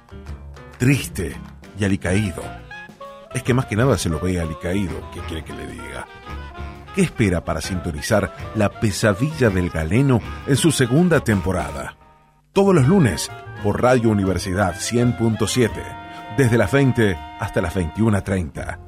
triste 0.78 1.36
y 1.76 1.84
alicaído. 1.84 2.44
Es 3.34 3.42
que 3.42 3.54
más 3.54 3.66
que 3.66 3.74
nada 3.74 3.98
se 3.98 4.08
lo 4.08 4.20
ve 4.20 4.40
alicaído, 4.40 5.10
¿qué 5.12 5.18
quiere 5.22 5.42
que 5.42 5.52
le 5.52 5.66
diga? 5.66 6.06
¿Qué 6.94 7.02
espera 7.02 7.44
para 7.44 7.60
sintonizar 7.60 8.36
La 8.54 8.68
pesadilla 8.68 9.50
del 9.50 9.68
galeno 9.68 10.20
en 10.46 10.56
su 10.56 10.70
segunda 10.70 11.18
temporada? 11.18 11.96
Todos 12.52 12.72
los 12.72 12.86
lunes 12.86 13.32
por 13.64 13.82
Radio 13.82 14.10
Universidad 14.10 14.76
100.7, 14.76 16.36
desde 16.36 16.56
las 16.56 16.70
20 16.70 17.16
hasta 17.40 17.60
las 17.60 17.74
21.30. 17.74 18.78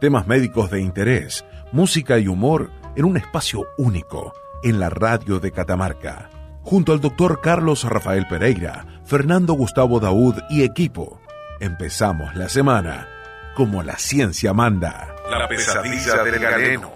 Temas 0.00 0.26
médicos 0.26 0.68
de 0.68 0.80
interés, 0.80 1.44
música 1.70 2.18
y 2.18 2.26
humor 2.26 2.72
en 2.96 3.04
un 3.04 3.16
espacio 3.16 3.68
único 3.78 4.32
en 4.62 4.78
la 4.78 4.90
radio 4.90 5.40
de 5.40 5.52
Catamarca. 5.52 6.30
Junto 6.62 6.92
al 6.92 7.00
doctor 7.00 7.40
Carlos 7.40 7.84
Rafael 7.84 8.26
Pereira, 8.28 9.02
Fernando 9.04 9.54
Gustavo 9.54 10.00
Daud 10.00 10.36
y 10.50 10.62
equipo. 10.62 11.20
Empezamos 11.60 12.34
la 12.36 12.48
semana 12.48 13.08
como 13.54 13.82
la 13.82 13.96
ciencia 13.96 14.52
manda. 14.52 15.14
La 15.30 15.48
pesadilla 15.48 16.22
del 16.22 16.38
galeno. 16.38 16.92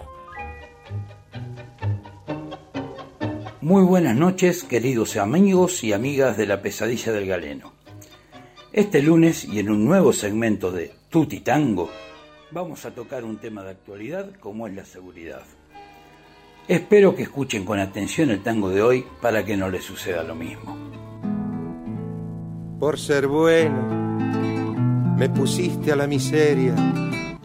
Muy 3.61 3.83
buenas 3.83 4.15
noches, 4.15 4.63
queridos 4.63 5.17
amigos 5.17 5.83
y 5.83 5.91
amigas 5.91 6.37
de 6.37 6.45
la 6.45 6.61
pesadilla 6.61 7.11
del 7.11 7.25
galeno. 7.25 7.73
Este 8.71 9.01
lunes 9.01 9.43
y 9.43 9.59
en 9.59 9.71
un 9.71 9.85
nuevo 9.85 10.13
segmento 10.13 10.71
de 10.71 10.93
Tuti 11.09 11.39
Tango, 11.39 11.89
vamos 12.51 12.85
a 12.85 12.91
tocar 12.91 13.23
un 13.23 13.37
tema 13.37 13.63
de 13.63 13.71
actualidad 13.71 14.29
como 14.39 14.67
es 14.67 14.75
la 14.75 14.85
seguridad. 14.85 15.41
Espero 16.67 17.15
que 17.15 17.23
escuchen 17.23 17.63
con 17.63 17.77
atención 17.79 18.31
el 18.31 18.41
tango 18.41 18.69
de 18.69 18.81
hoy 18.81 19.05
para 19.21 19.45
que 19.45 19.55
no 19.55 19.69
les 19.69 19.83
suceda 19.83 20.23
lo 20.23 20.33
mismo. 20.33 20.75
Por 22.79 22.99
ser 22.99 23.27
bueno, 23.27 25.15
me 25.15 25.29
pusiste 25.29 25.91
a 25.91 25.95
la 25.95 26.07
miseria. 26.07 26.73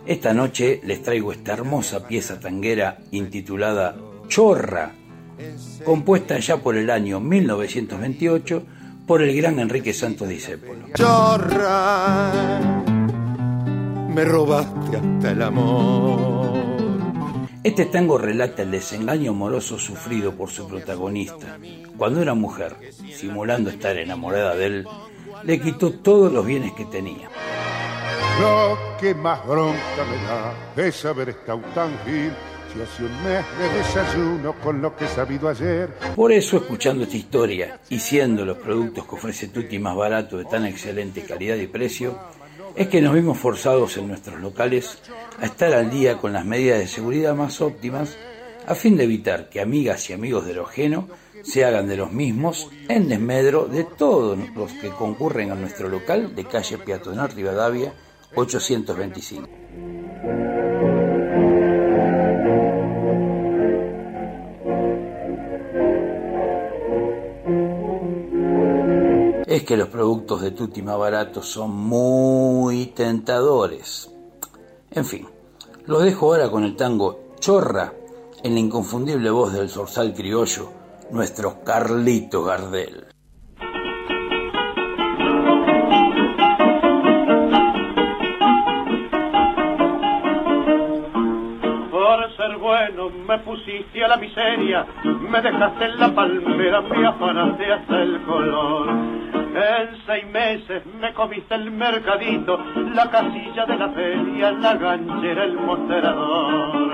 Esta 0.07 0.33
noche 0.33 0.81
les 0.85 1.03
traigo 1.03 1.33
esta 1.33 1.53
hermosa 1.53 2.09
pieza 2.09 2.41
tanguera 2.41 2.99
intitulada 3.11 3.95
Chorra, 4.27 4.93
compuesta 5.85 6.39
ya 6.39 6.57
por 6.57 6.77
el 6.77 6.89
año 6.89 7.21
1928 7.21 8.63
por 9.07 9.23
el 9.23 9.37
gran 9.37 9.59
Enrique 9.59 9.93
Santos 9.93 10.29
Discépolo. 10.29 10.87
Chorra, 10.95 12.33
me 14.09 14.25
robaste 14.25 14.97
hasta 14.97 15.31
el 15.31 15.43
amor. 15.43 16.40
Este 17.63 17.85
tango 17.85 18.17
relata 18.17 18.63
el 18.63 18.71
desengaño 18.71 19.33
amoroso 19.33 19.79
sufrido 19.79 20.35
por 20.35 20.49
su 20.49 20.67
protagonista. 20.67 21.59
Cuando 21.99 22.23
una 22.23 22.33
mujer, 22.33 22.75
simulando 23.15 23.69
estar 23.69 23.99
enamorada 23.99 24.55
de 24.57 24.67
él, 24.67 24.89
le 25.45 25.61
quitó 25.61 25.93
todos 25.93 26.33
los 26.33 26.47
bienes 26.47 26.73
que 26.73 26.87
tenía. 26.87 27.29
Lo 28.41 28.79
que 28.99 29.15
más 29.15 29.47
bronca 29.47 29.79
me 30.09 30.17
da 30.25 30.89
es 30.89 31.05
haber 31.05 31.29
estado 31.29 31.61
tan 31.75 31.91
gil 32.07 32.33
si 32.73 32.81
hace 32.81 33.05
un 33.05 33.25
mes 33.25 33.45
de 33.59 33.79
desayuno 33.79 34.55
con 34.63 34.81
lo 34.81 34.97
que 34.97 35.05
he 35.05 35.09
sabido 35.09 35.51
ayer. 35.51 35.91
Por 36.17 36.33
eso, 36.33 36.57
escuchando 36.57 37.05
esta 37.05 37.17
historia 37.19 37.79
y 37.91 37.99
siendo 37.99 38.47
los 38.47 38.57
productos 38.57 39.05
que 39.07 39.15
ofrece 39.17 39.49
Tutti 39.49 39.79
más 39.79 39.95
baratos 39.95 40.39
de 40.39 40.45
tan 40.47 40.65
excelente 40.65 41.23
calidad 41.25 41.57
y 41.57 41.67
precio, 41.67 42.19
es 42.75 42.89
que 42.89 43.01
nos 43.01 43.15
vimos 43.15 43.39
forzados 43.39 43.97
en 43.97 44.09
nuestros 44.09 44.41
locales 44.41 44.99
a 45.39 45.47
estar 45.47 45.73
al 45.73 45.91
día 45.91 46.19
con 46.19 46.33
las 46.33 46.45
medidas 46.45 46.79
de 46.79 46.87
seguridad 46.87 47.35
más 47.35 47.61
óptimas 47.61 48.17
a 48.67 48.75
fin 48.75 48.97
de 48.97 49.05
evitar 49.05 49.49
que 49.49 49.61
amigas 49.61 50.11
y 50.11 50.13
amigos 50.13 50.47
de 50.47 50.55
lo 50.55 50.67
ajeno 50.67 51.09
se 51.43 51.65
hagan 51.65 51.89
de 51.89 51.97
los 51.97 52.13
mismos 52.13 52.69
en 52.89 53.09
desmedro 53.09 53.67
de 53.67 53.85
todos 53.85 54.39
los 54.55 54.73
que 54.73 54.91
concurren 54.91 55.51
a 55.51 55.55
nuestro 55.55 55.89
local 55.89 56.35
de 56.35 56.45
calle 56.45 56.79
Peatonal 56.79 57.31
Rivadavia 57.31 57.95
825. 58.35 59.49
Es 69.61 69.67
que 69.67 69.77
los 69.77 69.89
productos 69.89 70.41
de 70.41 70.53
Tutti 70.53 70.81
más 70.81 70.99
baratos 70.99 71.47
son 71.47 71.71
muy 71.71 72.87
tentadores. 72.87 74.11
En 74.91 75.05
fin, 75.05 75.29
los 75.85 76.03
dejo 76.03 76.27
ahora 76.27 76.51
con 76.51 76.65
el 76.65 76.77
tango 76.77 77.35
Chorra 77.39 77.93
en 78.43 78.55
la 78.55 78.61
inconfundible 78.61 79.29
voz 79.29 79.53
del 79.53 79.69
zorzal 79.69 80.15
criollo, 80.15 80.71
nuestro 81.11 81.63
Carlito 81.63 82.43
Gardel. 82.43 83.10
Me 93.11 93.39
pusiste 93.39 94.05
a 94.05 94.09
la 94.09 94.17
miseria, 94.17 94.87
me 95.05 95.41
dejaste 95.41 95.85
en 95.85 95.99
la 95.99 96.15
palmera, 96.15 96.81
me 96.81 97.07
afanaste 97.07 97.73
hasta 97.73 98.03
el 98.03 98.21
color. 98.23 98.89
En 98.91 99.97
seis 100.07 100.27
meses 100.27 100.83
me 101.01 101.13
comiste 101.15 101.55
el 101.55 101.71
mercadito, 101.71 102.59
la 102.95 103.11
casilla 103.11 103.67
de 103.67 103.77
la 103.77 103.89
feria, 103.91 104.53
la 104.53 104.75
ganchera, 104.75 105.45
el 105.45 105.55
mostrador. 105.55 106.91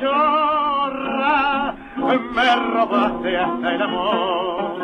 Chorra, 0.00 1.74
me 1.96 2.56
robaste 2.74 3.36
hasta 3.36 3.74
el 3.74 3.82
amor. 3.82 4.77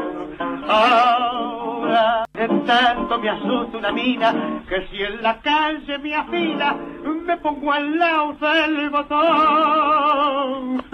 Ahora 0.69 2.25
de 2.33 2.49
tanto 2.67 3.19
me 3.19 3.29
asusta 3.29 3.79
una 3.79 3.93
mina 3.93 4.63
que 4.69 4.87
si 4.89 5.03
en 5.03 5.23
la 5.23 5.41
calle 5.41 5.99
me 5.99 6.15
afila 6.15 6.77
me 7.25 7.37
pongo 7.39 7.73
al 7.73 7.99
lado 7.99 8.37
del 8.41 8.91
botón. 8.91 10.85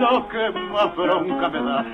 Lo 0.00 0.28
que 0.28 0.50
más 0.50 0.96
bronca 0.96 1.48
me 1.48 1.62
da 1.62 1.84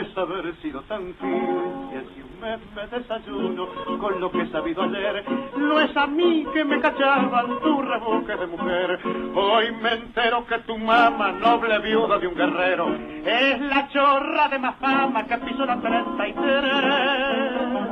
es 0.00 0.18
haber 0.18 0.54
sido 0.56 0.80
tan 0.82 1.14
fiel 1.14 2.06
y 2.16 2.22
un 2.22 2.40
mes 2.40 2.60
me 2.74 2.86
desayuno 2.86 3.66
con 3.98 4.20
lo 4.20 4.30
que 4.30 4.42
he 4.42 4.50
sabido 4.50 4.82
ayer. 4.82 5.24
No 5.56 5.80
es 5.80 5.96
a 5.96 6.06
mí 6.06 6.46
que 6.52 6.64
me 6.64 6.80
cachaban 6.80 7.58
tu 7.60 7.82
rebuque 7.82 8.36
de 8.36 8.46
mujer. 8.46 9.00
Hoy 9.34 9.72
me 9.82 9.94
entero 9.94 10.46
que 10.46 10.58
tu 10.60 10.78
mamá, 10.78 11.32
noble 11.32 11.78
viuda 11.80 12.18
de 12.18 12.26
un 12.26 12.34
guerrero, 12.34 12.88
es 13.24 13.60
la 13.60 13.88
chorra 13.88 14.48
de 14.48 14.58
más 14.58 14.76
fama 14.76 15.24
que 15.24 15.38
pisó 15.38 15.64
la 15.64 15.80
33. 15.80 17.87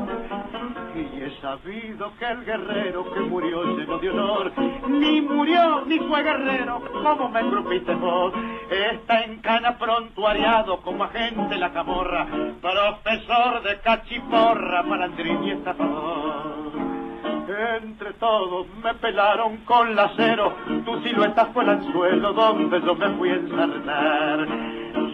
Sabido 1.41 2.13
que 2.19 2.25
el 2.25 2.45
guerrero 2.45 3.13
que 3.13 3.21
murió 3.21 3.63
lleno 3.77 3.99
de 3.99 4.11
honor, 4.11 4.53
ni 4.89 5.21
murió 5.21 5.85
ni 5.87 5.99
fue 5.99 6.23
guerrero, 6.23 6.81
como 7.03 7.29
me 7.29 7.41
engrupiste 7.41 7.95
vos. 7.95 8.33
Está 8.71 9.23
en 9.23 9.41
cana 9.41 9.79
prontuariado 9.79 10.81
como 10.81 11.05
agente 11.05 11.57
la 11.57 11.73
camorra, 11.73 12.27
profesor 12.61 13.63
de 13.63 13.81
cachiporra, 13.81 14.83
malandrín 14.83 15.45
y 15.45 15.51
estafador. 15.53 16.86
Entre 17.83 18.13
todos 18.15 18.67
me 18.83 18.95
pelaron 18.95 19.59
con 19.59 19.95
lacero, 19.95 20.53
tu 20.85 21.01
silueta 21.03 21.47
fue 21.47 21.65
el 21.65 21.71
anzuelo 21.71 22.33
donde 22.33 22.81
yo 22.83 22.95
me 22.95 23.09
fui 23.11 23.31
a 23.31 23.35
ensartar. 23.35 24.49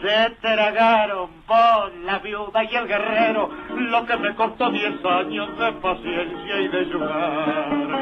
Se 0.03 0.31
tragaron 0.41 1.31
por 1.47 1.95
la 2.05 2.19
viuda 2.19 2.65
y 2.65 2.75
el 2.75 2.89
guerrero, 2.89 3.51
lo 3.77 4.07
que 4.07 4.17
me 4.17 4.35
costó 4.35 4.71
diez 4.71 5.05
años 5.05 5.59
de 5.59 5.73
paciencia 5.73 6.61
y 6.61 6.69
de 6.69 6.85
llorar. 6.87 7.93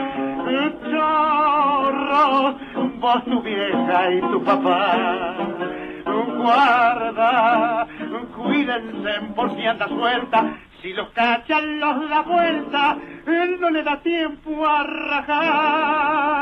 Chorro, 0.90 2.54
vos 2.98 3.24
tu 3.24 3.42
vieja 3.42 4.12
y 4.12 4.20
tu 4.20 4.42
papá, 4.44 5.34
guarda, 6.40 7.86
cuídense 8.36 9.20
por 9.34 9.54
si 9.54 9.66
anda 9.66 9.88
suelta, 9.88 10.56
si 10.82 10.92
los 10.92 11.10
cachan 11.10 11.80
da 11.80 12.22
vuelta, 12.22 12.96
él 13.26 13.60
no 13.60 13.70
le 13.70 13.82
da 13.82 14.00
tiempo 14.02 14.66
a 14.66 14.82
rajar. 14.84 16.40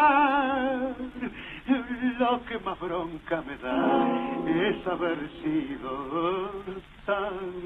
Lo 2.18 2.44
que 2.46 2.58
más 2.60 2.80
bronca 2.80 3.42
me 3.42 3.56
da 3.58 4.06
es 4.46 4.86
haber 4.86 5.18
sido 5.42 6.50
tan. 7.04 7.58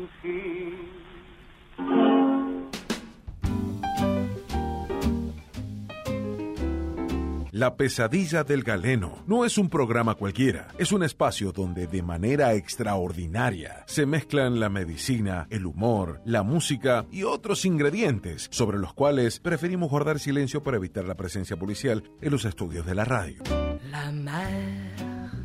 La 7.53 7.77
pesadilla 7.77 8.45
del 8.45 8.63
galeno 8.63 9.23
no 9.27 9.45
es 9.45 9.59
un 9.59 9.69
programa 9.69 10.15
cualquiera, 10.15 10.69
es 10.79 10.91
un 10.91 11.03
espacio 11.03 11.53
donde 11.53 11.87
de 11.87 12.03
manera 12.03 12.55
extraordinaria 12.55 13.85
se 13.87 14.07
mezclan 14.07 14.59
la 14.59 14.71
medicina, 14.71 15.49
el 15.51 15.67
humor, 15.67 16.23
la 16.25 16.43
música 16.45 17.05
y 17.11 17.25
otros 17.25 17.67
ingredientes 17.67 18.49
sobre 18.51 18.79
los 18.79 18.95
cuales 18.95 19.39
preferimos 19.39 19.91
guardar 19.91 20.19
silencio 20.19 20.63
para 20.63 20.79
evitar 20.79 21.05
la 21.05 21.15
presencia 21.15 21.59
policial 21.59 22.03
en 22.23 22.33
los 22.33 22.47
estudios 22.47 22.87
de 22.87 22.95
la 22.95 23.05
radio. 23.05 23.43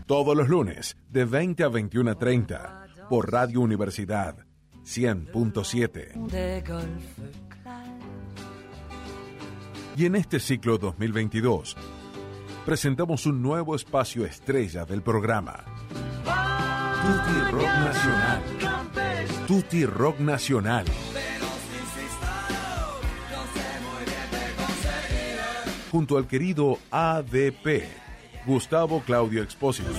Todos 0.05 0.37
los 0.37 0.47
lunes, 0.47 0.95
de 1.09 1.25
20 1.25 1.65
a 1.65 1.67
21 1.67 2.11
a 2.11 2.15
30, 2.15 2.87
por 3.09 3.29
Radio 3.33 3.59
Universidad 3.59 4.45
100.7. 4.85 6.13
Y 9.97 10.05
en 10.05 10.15
este 10.15 10.39
ciclo 10.39 10.77
2022, 10.77 11.75
presentamos 12.67 13.25
un 13.25 13.41
nuevo 13.41 13.75
espacio 13.77 14.25
estrella 14.25 14.83
del 14.83 15.01
programa. 15.01 15.63
Tutti 17.01 17.49
Rock 17.49 17.63
Nacional. 17.63 18.41
Tutti 19.47 19.85
Rock 19.85 20.19
Nacional. 20.19 20.85
Junto 25.89 26.17
al 26.17 26.27
querido 26.27 26.77
ADP, 26.91 27.85
Gustavo 28.45 28.99
Claudio 28.99 29.43
Expósito. 29.43 29.89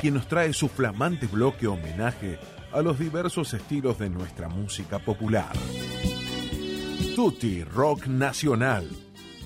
Quien 0.00 0.14
nos 0.14 0.28
trae 0.28 0.52
su 0.52 0.68
flamante 0.68 1.26
bloque 1.26 1.66
homenaje 1.66 2.38
a 2.70 2.80
los 2.80 2.96
diversos 2.96 3.54
estilos 3.54 3.98
de 3.98 4.08
nuestra 4.08 4.48
música 4.48 5.00
popular. 5.00 5.50
Tutti 7.20 7.62
Rock 7.62 8.06
Nacional. 8.06 8.88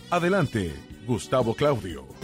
Adelante, 0.09 0.73
Gustavo 1.05 1.55
Claudio. 1.55 2.24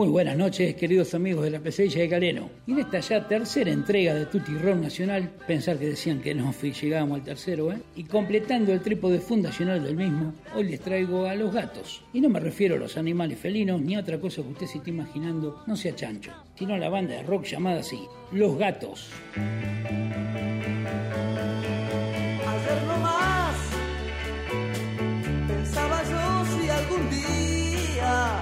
Muy 0.00 0.08
buenas 0.08 0.34
noches, 0.34 0.76
queridos 0.76 1.12
amigos 1.12 1.44
de 1.44 1.50
la 1.50 1.60
pesadilla 1.60 2.00
de 2.00 2.08
Galeno. 2.08 2.48
Y 2.66 2.72
en 2.72 2.78
esta 2.78 3.00
ya 3.00 3.28
tercera 3.28 3.70
entrega 3.70 4.14
de 4.14 4.24
Tutti 4.24 4.54
Rock 4.54 4.76
Nacional, 4.76 5.30
pensar 5.46 5.78
que 5.78 5.88
decían 5.88 6.22
que 6.22 6.34
no 6.34 6.54
llegábamos 6.58 7.18
al 7.18 7.24
tercero, 7.24 7.70
¿eh? 7.70 7.82
Y 7.96 8.04
completando 8.04 8.72
el 8.72 8.80
trípode 8.80 9.20
fundacional 9.20 9.84
del 9.84 9.96
mismo, 9.96 10.32
hoy 10.54 10.70
les 10.70 10.80
traigo 10.80 11.26
a 11.26 11.34
los 11.34 11.52
gatos. 11.52 12.02
Y 12.14 12.22
no 12.22 12.30
me 12.30 12.40
refiero 12.40 12.76
a 12.76 12.78
los 12.78 12.96
animales 12.96 13.38
felinos 13.38 13.82
ni 13.82 13.94
a 13.94 14.00
otra 14.00 14.18
cosa 14.18 14.40
que 14.40 14.48
usted 14.48 14.66
se 14.68 14.78
esté 14.78 14.88
imaginando, 14.88 15.62
no 15.66 15.76
sea 15.76 15.94
chancho, 15.94 16.32
sino 16.58 16.72
a 16.72 16.78
la 16.78 16.88
banda 16.88 17.16
de 17.16 17.22
rock 17.22 17.44
llamada 17.44 17.80
así, 17.80 18.00
Los 18.32 18.56
Gatos. 18.56 19.10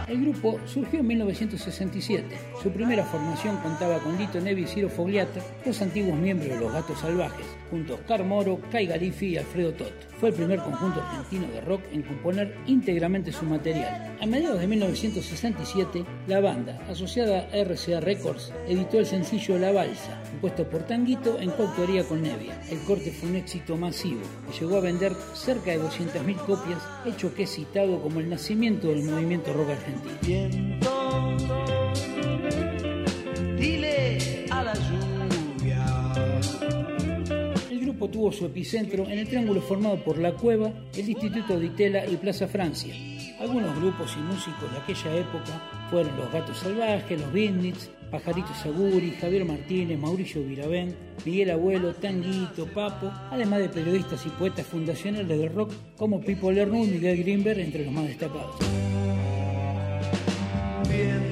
El 0.09 0.23
grupo 0.23 0.59
surgió 0.67 1.01
en 1.01 1.07
1967. 1.07 2.39
Su 2.63 2.71
primera 2.71 3.05
formación 3.05 3.59
contaba 3.59 3.99
con 3.99 4.17
Lito 4.17 4.41
Nevi 4.41 4.63
y 4.63 4.67
Ciro 4.67 4.89
Fogliata, 4.89 5.41
dos 5.67 5.83
antiguos 5.83 6.19
miembros 6.19 6.51
de 6.51 6.59
Los 6.59 6.73
Gatos 6.73 7.01
Salvajes, 7.01 7.45
junto 7.71 7.93
a 7.93 7.97
Oscar 7.97 8.25
Moro, 8.25 8.59
Kai 8.73 8.87
Galifi 8.87 9.27
y 9.27 9.37
Alfredo 9.37 9.73
Tot. 9.75 9.93
Fue 10.19 10.31
el 10.31 10.35
primer 10.35 10.61
conjunto 10.61 11.03
argentino 11.03 11.47
de 11.53 11.61
rock 11.61 11.83
en 11.93 12.03
componer 12.03 12.57
íntegramente 12.67 13.33
su 13.33 13.45
material. 13.45 14.17
A 14.21 14.27
mediados 14.27 14.61
de 14.61 14.67
1967, 14.67 16.05
la 16.27 16.41
banda, 16.41 16.81
asociada 16.89 17.47
a 17.53 17.65
RCA 17.65 18.01
Records, 18.01 18.53
editó 18.67 18.99
el 18.99 19.07
sencillo 19.07 19.59
La 19.59 19.73
Balsa, 19.73 20.19
compuesto 20.39 20.71
por 20.71 20.85
Tanguito 20.85 21.41
en 21.41 21.51
coautoría 21.51 22.05
con 22.05 22.23
Nevia. 22.23 22.63
El 22.71 22.79
corte 22.83 23.11
fue 23.11 23.29
un 23.29 23.35
éxito 23.35 23.77
masivo, 23.77 24.21
que 24.47 24.61
llegó 24.61 24.77
a 24.77 24.81
vender 24.81 25.13
cerca 25.35 25.73
de 25.73 25.81
200.000 25.81 26.37
copias, 26.47 26.81
hecho 27.05 27.35
que 27.35 27.43
es 27.43 27.51
citado 27.51 28.01
como 28.01 28.21
el 28.21 28.31
nacimiento 28.31 28.87
del 28.87 29.03
movimiento 29.03 29.53
rock 29.53 29.71
argentino. 29.71 30.79
Grupo 37.99 38.13
tuvo 38.13 38.31
su 38.31 38.47
epicentro 38.47 39.09
en 39.09 39.19
el 39.19 39.27
triángulo 39.27 39.61
formado 39.61 39.97
por 40.05 40.19
La 40.19 40.33
Cueva, 40.33 40.73
el 40.95 41.09
Instituto 41.09 41.59
de 41.59 41.67
Itela 41.67 42.07
y 42.07 42.17
Plaza 42.17 42.47
Francia. 42.47 42.95
Algunos 43.41 43.77
grupos 43.77 44.17
y 44.17 44.21
músicos 44.21 44.71
de 44.71 44.79
aquella 44.79 45.17
época 45.17 45.89
fueron 45.91 46.17
Los 46.17 46.31
Gatos 46.31 46.59
Salvajes, 46.59 47.21
Los 47.21 47.33
Beatniks, 47.33 47.91
Pajarito 48.09 48.55
Saguri, 48.55 49.11
Javier 49.21 49.45
Martínez, 49.45 49.99
Mauricio 49.99 50.45
Viravent, 50.45 50.95
Miguel 51.25 51.51
Abuelo, 51.51 51.93
Tanguito, 51.93 52.67
Papo, 52.67 53.11
además 53.33 53.59
de 53.61 53.69
periodistas 53.69 54.25
y 54.27 54.29
poetas 54.29 54.67
fundacionales 54.67 55.27
del 55.27 55.53
rock 55.53 55.73
como 55.97 56.21
Pipo 56.21 56.53
Lerner 56.53 56.85
y 56.85 56.93
Miguel 56.93 57.19
Greenberg, 57.19 57.59
entre 57.59 57.85
los 57.85 57.93
más 57.93 58.07
destacados. 58.07 58.55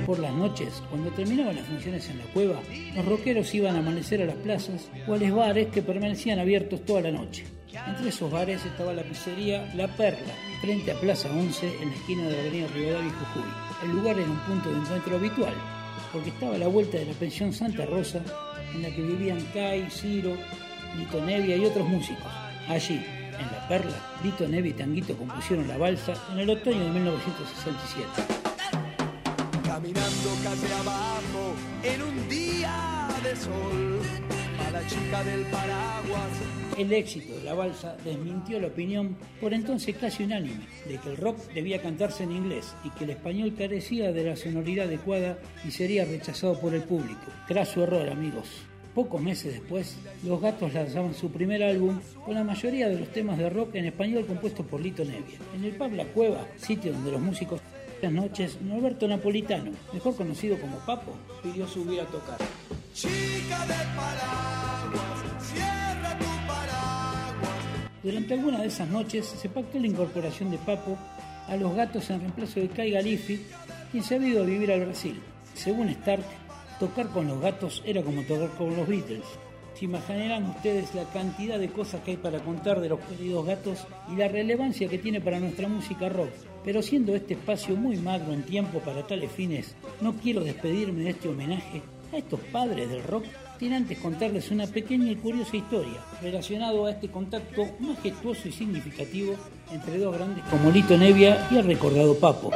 Por 0.06 0.18
las 0.18 0.32
noches, 0.32 0.82
cuando 0.90 1.10
terminaban 1.10 1.56
las 1.56 1.66
funciones 1.66 2.08
en 2.08 2.18
la 2.18 2.24
cueva, 2.26 2.60
los 2.94 3.04
rockeros 3.04 3.54
iban 3.54 3.74
a 3.74 3.80
amanecer 3.80 4.22
a 4.22 4.26
las 4.26 4.36
plazas 4.36 4.88
o 5.06 5.14
a 5.14 5.18
los 5.18 5.32
bares 5.32 5.68
que 5.68 5.82
permanecían 5.82 6.38
abiertos 6.38 6.84
toda 6.84 7.00
la 7.00 7.10
noche. 7.10 7.44
Entre 7.86 8.08
esos 8.08 8.30
bares 8.30 8.64
estaba 8.64 8.92
la 8.92 9.02
pizzería 9.02 9.68
La 9.74 9.88
Perla, 9.88 10.32
frente 10.60 10.92
a 10.92 11.00
Plaza 11.00 11.28
11, 11.30 11.82
en 11.82 11.88
la 11.90 11.94
esquina 11.94 12.24
de 12.24 12.32
la 12.32 12.40
avenida 12.40 12.66
Rivadavia 12.68 13.08
y 13.08 13.10
Jujuy. 13.10 13.50
El 13.82 13.90
lugar 13.90 14.18
era 14.18 14.30
un 14.30 14.38
punto 14.38 14.70
de 14.70 14.78
encuentro 14.78 15.16
habitual, 15.16 15.54
porque 16.12 16.30
estaba 16.30 16.54
a 16.54 16.58
la 16.58 16.68
vuelta 16.68 16.98
de 16.98 17.06
la 17.06 17.12
pensión 17.12 17.52
Santa 17.52 17.84
Rosa 17.84 18.22
en 18.74 18.82
la 18.82 18.90
que 18.90 19.02
vivían 19.02 19.40
Kai, 19.52 19.90
Ciro, 19.90 20.36
Lito 20.96 21.24
Nevia 21.24 21.56
y 21.56 21.64
otros 21.64 21.88
músicos. 21.88 22.32
Allí, 22.68 23.04
en 23.38 23.52
La 23.52 23.68
Perla, 23.68 23.96
Lito 24.22 24.48
Nevia 24.48 24.70
y 24.70 24.74
Tanguito 24.74 25.16
compusieron 25.16 25.68
la 25.68 25.76
balsa 25.76 26.14
en 26.32 26.38
el 26.38 26.50
otoño 26.50 26.84
de 26.84 26.90
1967. 26.90 28.45
Caminando 29.76 30.30
calle 30.42 30.72
abajo 30.72 31.52
en 31.82 32.00
un 32.00 32.28
día 32.30 33.08
de 33.22 33.36
sol, 33.36 34.00
a 34.66 34.70
la 34.70 34.86
chica 34.86 35.22
del 35.22 35.42
paraguas 35.50 36.30
El 36.78 36.94
éxito 36.94 37.36
de 37.36 37.44
la 37.44 37.52
balsa 37.52 37.94
desmintió 38.02 38.58
la 38.58 38.68
opinión, 38.68 39.18
por 39.38 39.52
entonces 39.52 39.94
casi 39.96 40.24
unánime, 40.24 40.66
de 40.88 40.96
que 40.96 41.10
el 41.10 41.18
rock 41.18 41.52
debía 41.52 41.82
cantarse 41.82 42.24
en 42.24 42.32
inglés 42.32 42.74
y 42.84 42.90
que 42.92 43.04
el 43.04 43.10
español 43.10 43.54
carecía 43.54 44.12
de 44.12 44.24
la 44.24 44.36
sonoridad 44.36 44.86
adecuada 44.86 45.36
y 45.62 45.70
sería 45.70 46.06
rechazado 46.06 46.58
por 46.58 46.74
el 46.74 46.82
público. 46.82 47.26
Tras 47.46 47.68
su 47.68 47.82
error, 47.82 48.08
amigos. 48.08 48.48
Pocos 48.94 49.20
meses 49.20 49.52
después, 49.52 49.98
Los 50.24 50.40
Gatos 50.40 50.72
lanzaban 50.72 51.12
su 51.12 51.30
primer 51.30 51.62
álbum 51.62 52.00
con 52.24 52.34
la 52.34 52.44
mayoría 52.44 52.88
de 52.88 52.98
los 52.98 53.12
temas 53.12 53.36
de 53.36 53.50
rock 53.50 53.74
en 53.74 53.84
español 53.84 54.24
compuestos 54.24 54.64
por 54.64 54.80
Lito 54.80 55.04
Nevia. 55.04 55.36
En 55.54 55.64
el 55.64 55.76
pub 55.76 55.92
La 55.92 56.06
Cueva, 56.06 56.46
sitio 56.56 56.94
donde 56.94 57.12
los 57.12 57.20
músicos 57.20 57.60
las 58.02 58.12
noches, 58.12 58.60
Norberto 58.60 59.08
Napolitano, 59.08 59.72
mejor 59.92 60.16
conocido 60.16 60.60
como 60.60 60.78
Papo, 60.78 61.12
pidió 61.42 61.66
subir 61.66 62.00
a 62.00 62.04
tocar. 62.04 62.38
Chica 62.92 63.66
del 63.66 63.88
paraguas, 63.96 65.22
cierra 65.40 66.18
tu 66.18 66.24
paraguas. 66.46 68.02
Durante 68.02 68.34
alguna 68.34 68.60
de 68.60 68.68
esas 68.68 68.88
noches 68.88 69.26
se 69.26 69.48
pactó 69.48 69.78
la 69.78 69.86
incorporación 69.86 70.50
de 70.50 70.58
Papo 70.58 70.98
a 71.48 71.56
los 71.56 71.74
gatos 71.74 72.10
en 72.10 72.20
reemplazo 72.20 72.60
de 72.60 72.68
Kai 72.68 72.90
Galifi, 72.90 73.40
quien 73.90 74.02
se 74.02 74.16
había 74.16 74.28
ido 74.28 74.42
a 74.42 74.46
vivir 74.46 74.72
al 74.72 74.84
Brasil. 74.84 75.20
Según 75.54 75.88
Stark, 75.88 76.24
tocar 76.78 77.08
con 77.08 77.26
los 77.26 77.40
gatos 77.40 77.82
era 77.86 78.02
como 78.02 78.22
tocar 78.22 78.50
con 78.50 78.76
los 78.76 78.86
Beatles. 78.86 79.24
Se 79.74 79.84
imaginarán 79.84 80.50
ustedes 80.50 80.94
la 80.94 81.04
cantidad 81.04 81.58
de 81.58 81.68
cosas 81.68 82.02
que 82.02 82.12
hay 82.12 82.16
para 82.16 82.40
contar 82.40 82.80
de 82.80 82.88
los 82.88 83.00
queridos 83.00 83.46
gatos 83.46 83.86
y 84.10 84.16
la 84.16 84.28
relevancia 84.28 84.88
que 84.88 84.98
tiene 84.98 85.20
para 85.20 85.40
nuestra 85.40 85.68
música 85.68 86.08
rock. 86.08 86.30
Pero 86.66 86.82
siendo 86.82 87.14
este 87.14 87.34
espacio 87.34 87.76
muy 87.76 87.96
magro 87.96 88.32
en 88.32 88.42
tiempo 88.42 88.80
para 88.80 89.06
tales 89.06 89.30
fines, 89.30 89.76
no 90.00 90.14
quiero 90.14 90.42
despedirme 90.42 91.04
de 91.04 91.10
este 91.10 91.28
homenaje 91.28 91.80
a 92.12 92.16
estos 92.16 92.40
padres 92.40 92.90
del 92.90 93.04
rock 93.04 93.24
sin 93.60 93.72
antes 93.72 93.96
contarles 93.98 94.50
una 94.50 94.66
pequeña 94.66 95.12
y 95.12 95.14
curiosa 95.14 95.56
historia 95.56 96.04
relacionado 96.20 96.84
a 96.84 96.90
este 96.90 97.08
contacto 97.08 97.68
majestuoso 97.78 98.48
y 98.48 98.52
significativo 98.52 99.36
entre 99.70 99.98
dos 99.98 100.12
grandes 100.16 100.44
como 100.50 100.72
Lito 100.72 100.98
Nevia 100.98 101.46
y 101.52 101.56
el 101.56 101.66
recordado 101.66 102.18
Papo. 102.18 102.50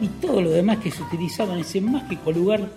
Y 0.00 0.06
todo 0.20 0.40
lo 0.40 0.50
demás 0.50 0.78
que 0.78 0.92
se 0.92 1.02
utilizaba 1.02 1.54
en 1.54 1.60
ese 1.60 1.80
mágico 1.80 2.30
lugar 2.30 2.68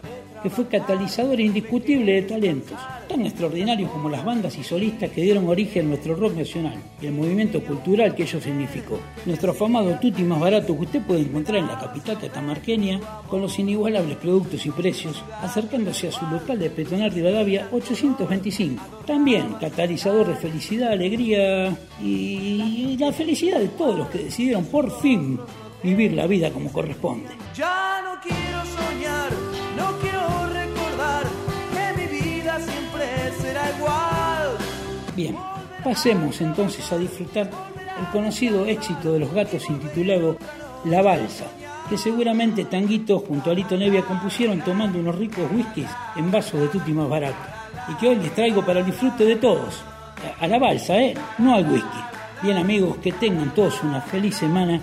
que 0.42 0.50
fue 0.50 0.68
catalizador 0.68 1.40
indiscutible 1.40 2.14
de 2.14 2.22
talentos, 2.24 2.78
tan 3.08 3.26
extraordinarios 3.26 3.92
como 3.92 4.10
las 4.10 4.24
bandas 4.24 4.58
y 4.58 4.64
solistas 4.64 5.10
que 5.12 5.22
dieron 5.22 5.48
origen 5.48 5.86
a 5.86 5.90
nuestro 5.90 6.16
rock 6.16 6.36
nacional 6.36 6.82
y 7.02 7.08
el 7.08 7.14
movimiento 7.14 7.64
cultural 7.64 8.16
que 8.16 8.24
ello 8.24 8.40
significó. 8.40 9.00
Nuestro 9.26 9.52
afamado 9.52 9.98
tutti 10.00 10.24
más 10.24 10.40
barato 10.40 10.76
que 10.76 10.84
usted 10.84 11.02
puede 11.02 11.22
encontrar 11.22 11.60
en 11.60 11.68
la 11.68 11.80
capital 11.80 12.20
catamarqueña, 12.20 13.00
con 13.28 13.42
los 13.42 13.58
inigualables 13.60 14.18
productos 14.18 14.66
y 14.66 14.72
precios, 14.72 15.24
acercándose 15.42 16.08
a 16.08 16.12
su 16.12 16.26
local 16.28 16.60
de 16.60 16.70
Petonar 16.70 17.14
Rivadavia 17.14 17.68
825. 17.72 18.84
También 19.06 19.54
catalizador 19.60 20.28
de 20.28 20.36
felicidad, 20.36 20.92
alegría 20.92 21.76
y 22.02 22.98
la 22.98 23.12
felicidad 23.12 23.60
de 23.60 23.70
todos 23.70 23.98
los 23.98 24.10
que 24.10 24.20
decidieron 24.20 24.66
por 24.66 25.02
fin 25.02 25.40
vivir 25.84 26.14
la 26.14 26.28
vida 26.28 26.52
como 26.52 26.72
corresponde. 26.72 27.30
Ya 27.56 28.02
no 28.04 28.20
quiero 28.22 28.66
soñar, 28.66 29.32
no 29.80 29.97
quiero 29.99 30.47
recordar 30.53 31.23
que 31.73 31.97
mi 31.97 32.19
vida 32.21 32.59
siempre 32.59 33.32
será 33.41 33.71
igual. 33.77 34.57
Bien, 35.15 35.36
pasemos 35.84 36.39
entonces 36.41 36.91
a 36.91 36.97
disfrutar 36.97 37.49
el 37.99 38.07
conocido 38.11 38.65
éxito 38.65 39.13
de 39.13 39.19
los 39.19 39.34
gatos 39.34 39.69
intitulado 39.69 40.38
La 40.86 41.01
Balsa, 41.01 41.45
que 41.89 41.97
seguramente 41.97 42.65
Tanguito 42.65 43.19
junto 43.19 43.51
a 43.51 43.53
Lito 43.53 43.75
Nevia 43.75 44.03
compusieron 44.03 44.61
tomando 44.61 44.99
unos 44.99 45.15
ricos 45.15 45.51
whiskies 45.51 45.89
en 46.15 46.32
vasos 46.32 46.61
de 46.61 46.67
tutti 46.67 46.91
más 46.91 47.09
barato, 47.09 47.38
y 47.89 47.93
que 47.95 48.09
hoy 48.09 48.15
les 48.17 48.34
traigo 48.34 48.65
para 48.65 48.80
el 48.80 48.86
disfrute 48.86 49.25
de 49.25 49.36
todos. 49.36 49.84
A, 50.39 50.47
la 50.47 50.59
balsa, 50.59 50.97
¿eh? 50.97 51.13
No 51.38 51.55
al 51.55 51.69
whisky. 51.69 51.99
Bien 52.41 52.57
amigos, 52.57 52.97
que 52.97 53.11
tengan 53.13 53.53
todos 53.53 53.82
una 53.84 54.01
feliz 54.01 54.36
semana 54.36 54.80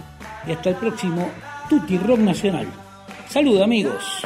y 0.46 0.52
hasta 0.52 0.70
el 0.70 0.76
próximo 0.76 1.28
Tutti 1.68 1.98
Rock 1.98 2.20
Nacional. 2.20 2.66
Salud 3.28 3.60
amigos. 3.60 4.22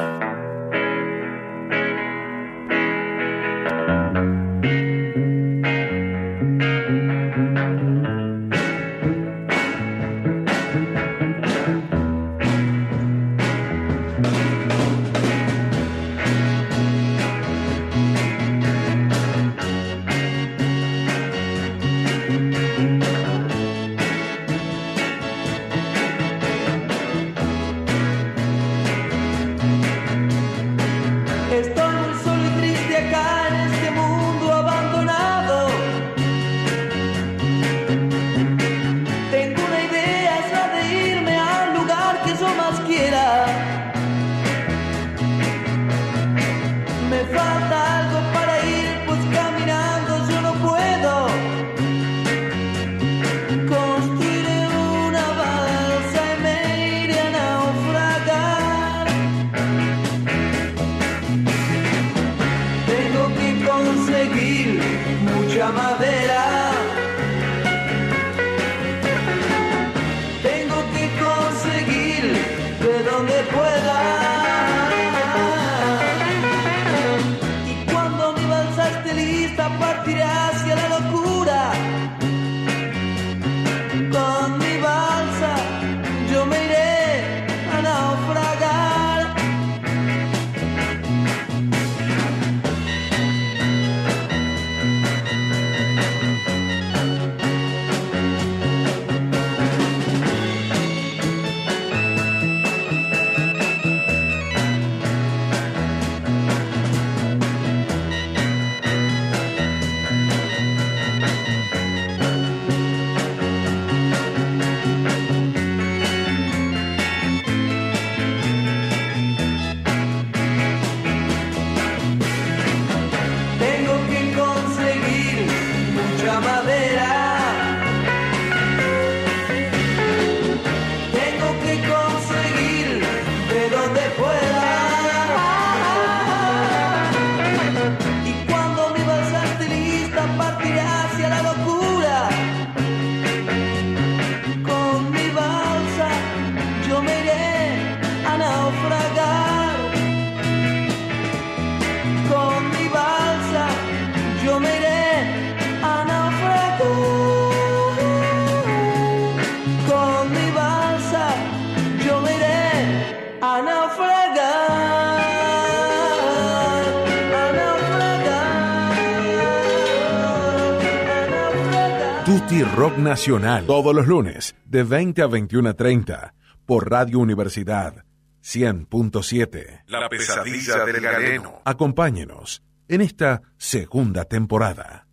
Rock 172.75 172.97
Nacional, 172.97 173.65
todos 173.65 173.93
los 173.93 174.07
lunes, 174.07 174.55
de 174.65 174.83
20 174.83 175.21
a 175.21 175.27
21.30, 175.27 176.31
por 176.65 176.89
Radio 176.89 177.19
Universidad 177.19 178.05
100.7. 178.43 179.81
La 179.87 180.07
pesadilla 180.07 180.85
del 180.85 181.01
galeno. 181.01 181.61
Acompáñenos 181.65 182.63
en 182.87 183.01
esta 183.01 183.41
segunda 183.57 184.23
temporada. 184.23 185.05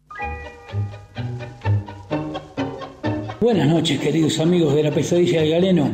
Buenas 3.40 3.66
noches, 3.66 3.98
queridos 3.98 4.38
amigos 4.38 4.74
de 4.76 4.82
la 4.84 4.92
pesadilla 4.92 5.40
del 5.40 5.50
galeno. 5.50 5.90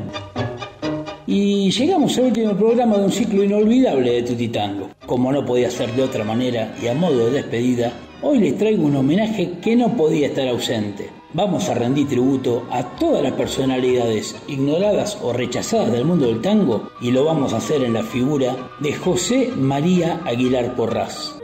Y 1.26 1.70
llegamos 1.70 2.16
al 2.18 2.24
último 2.24 2.54
programa 2.54 2.98
de 2.98 3.04
un 3.04 3.12
ciclo 3.12 3.42
inolvidable 3.42 4.12
de 4.12 4.22
Tutitango. 4.22 4.90
Como 5.06 5.32
no 5.32 5.46
podía 5.46 5.70
ser 5.70 5.90
de 5.92 6.02
otra 6.02 6.24
manera 6.24 6.76
y 6.82 6.88
a 6.88 6.94
modo 6.94 7.26
de 7.26 7.42
despedida, 7.42 7.90
hoy 8.20 8.38
les 8.38 8.58
traigo 8.58 8.84
un 8.84 8.96
homenaje 8.96 9.52
que 9.62 9.74
no 9.74 9.96
podía 9.96 10.26
estar 10.26 10.46
ausente. 10.46 11.23
Vamos 11.34 11.68
a 11.68 11.74
rendir 11.74 12.06
tributo 12.06 12.64
a 12.70 12.84
todas 12.96 13.20
las 13.20 13.32
personalidades 13.32 14.36
ignoradas 14.46 15.18
o 15.20 15.32
rechazadas 15.32 15.90
del 15.90 16.04
mundo 16.04 16.26
del 16.26 16.40
tango 16.40 16.90
y 17.00 17.10
lo 17.10 17.24
vamos 17.24 17.52
a 17.52 17.56
hacer 17.56 17.82
en 17.82 17.94
la 17.94 18.04
figura 18.04 18.70
de 18.78 18.94
José 18.94 19.52
María 19.56 20.20
Aguilar 20.26 20.76
Porras. 20.76 21.34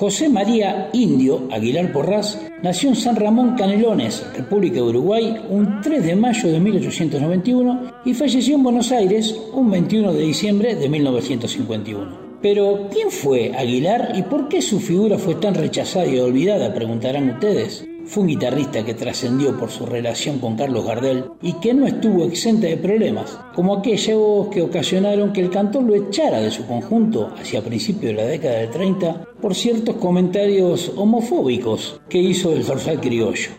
José 0.00 0.30
María 0.30 0.88
Indio 0.94 1.46
Aguilar 1.52 1.92
Porras 1.92 2.40
nació 2.62 2.88
en 2.88 2.96
San 2.96 3.16
Ramón 3.16 3.54
Canelones, 3.54 4.24
República 4.34 4.76
de 4.76 4.84
Uruguay, 4.84 5.36
un 5.50 5.82
3 5.82 6.02
de 6.02 6.16
mayo 6.16 6.50
de 6.50 6.58
1891 6.58 7.92
y 8.06 8.14
falleció 8.14 8.54
en 8.54 8.62
Buenos 8.62 8.92
Aires 8.92 9.38
un 9.52 9.70
21 9.70 10.14
de 10.14 10.22
diciembre 10.22 10.74
de 10.74 10.88
1951. 10.88 12.30
Pero, 12.40 12.88
¿quién 12.90 13.10
fue 13.10 13.52
Aguilar 13.54 14.12
y 14.14 14.22
por 14.22 14.48
qué 14.48 14.62
su 14.62 14.80
figura 14.80 15.18
fue 15.18 15.34
tan 15.34 15.54
rechazada 15.54 16.06
y 16.06 16.18
olvidada? 16.18 16.72
Preguntarán 16.72 17.28
ustedes. 17.28 17.84
Fue 18.06 18.22
un 18.22 18.28
guitarrista 18.28 18.84
que 18.84 18.94
trascendió 18.94 19.56
por 19.56 19.70
su 19.70 19.86
relación 19.86 20.38
con 20.38 20.56
Carlos 20.56 20.84
Gardel 20.84 21.24
y 21.42 21.52
que 21.54 21.74
no 21.74 21.86
estuvo 21.86 22.24
exenta 22.24 22.66
de 22.66 22.76
problemas, 22.76 23.38
como 23.54 23.76
aquellos 23.76 24.48
que 24.48 24.62
ocasionaron 24.62 25.32
que 25.32 25.42
el 25.42 25.50
cantor 25.50 25.84
lo 25.84 25.94
echara 25.94 26.40
de 26.40 26.50
su 26.50 26.66
conjunto 26.66 27.32
hacia 27.38 27.62
principios 27.62 28.16
de 28.16 28.22
la 28.22 28.28
década 28.28 28.58
del 28.58 28.70
30 28.70 29.26
por 29.40 29.54
ciertos 29.54 29.96
comentarios 29.96 30.92
homofóbicos 30.96 32.00
que 32.08 32.18
hizo 32.18 32.52
el 32.52 32.64
zorzal 32.64 33.00
criollo. 33.00 33.50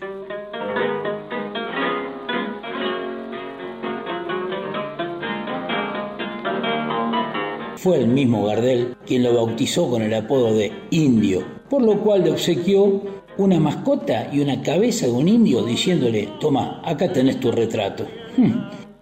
Fue 7.82 7.98
el 7.98 8.06
mismo 8.06 8.44
Gardel 8.44 8.96
quien 9.04 9.24
lo 9.24 9.34
bautizó 9.34 9.90
con 9.90 10.02
el 10.02 10.14
apodo 10.14 10.54
de 10.54 10.70
Indio, 10.90 11.44
por 11.68 11.82
lo 11.82 11.98
cual 12.00 12.22
le 12.22 12.30
obsequió 12.30 13.02
una 13.38 13.58
mascota 13.58 14.28
y 14.32 14.40
una 14.40 14.62
cabeza 14.62 15.06
de 15.06 15.12
un 15.12 15.28
indio 15.28 15.62
diciéndole, 15.64 16.28
toma, 16.40 16.80
acá 16.84 17.12
tenés 17.12 17.40
tu 17.40 17.50
retrato. 17.50 18.06
Hmm. 18.36 18.52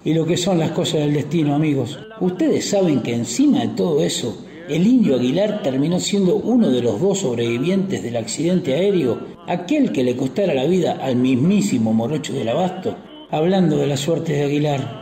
Y 0.05 0.14
lo 0.14 0.24
que 0.24 0.37
son 0.37 0.59
las 0.59 0.70
cosas 0.70 1.01
del 1.01 1.14
destino, 1.14 1.55
amigos. 1.55 1.99
Ustedes 2.20 2.68
saben 2.68 3.03
que 3.03 3.14
encima 3.14 3.61
de 3.61 3.68
todo 3.68 4.03
eso, 4.03 4.47
el 4.68 4.87
indio 4.87 5.16
Aguilar 5.16 5.62
terminó 5.62 5.99
siendo 5.99 6.37
uno 6.37 6.70
de 6.70 6.81
los 6.81 7.01
dos 7.01 7.18
sobrevivientes 7.18 8.03
del 8.03 8.16
accidente 8.16 8.74
aéreo, 8.74 9.18
aquel 9.47 9.93
que 9.93 10.05
le 10.05 10.16
costara 10.16 10.55
la 10.55 10.64
vida 10.64 10.99
al 11.03 11.16
mismísimo 11.16 11.93
Morocho 11.93 12.33
del 12.33 12.49
Abasto. 12.49 12.97
Hablando 13.31 13.76
de 13.76 13.87
la 13.89 13.97
suerte 13.97 14.33
de 14.33 14.45
Aguilar, 14.45 15.00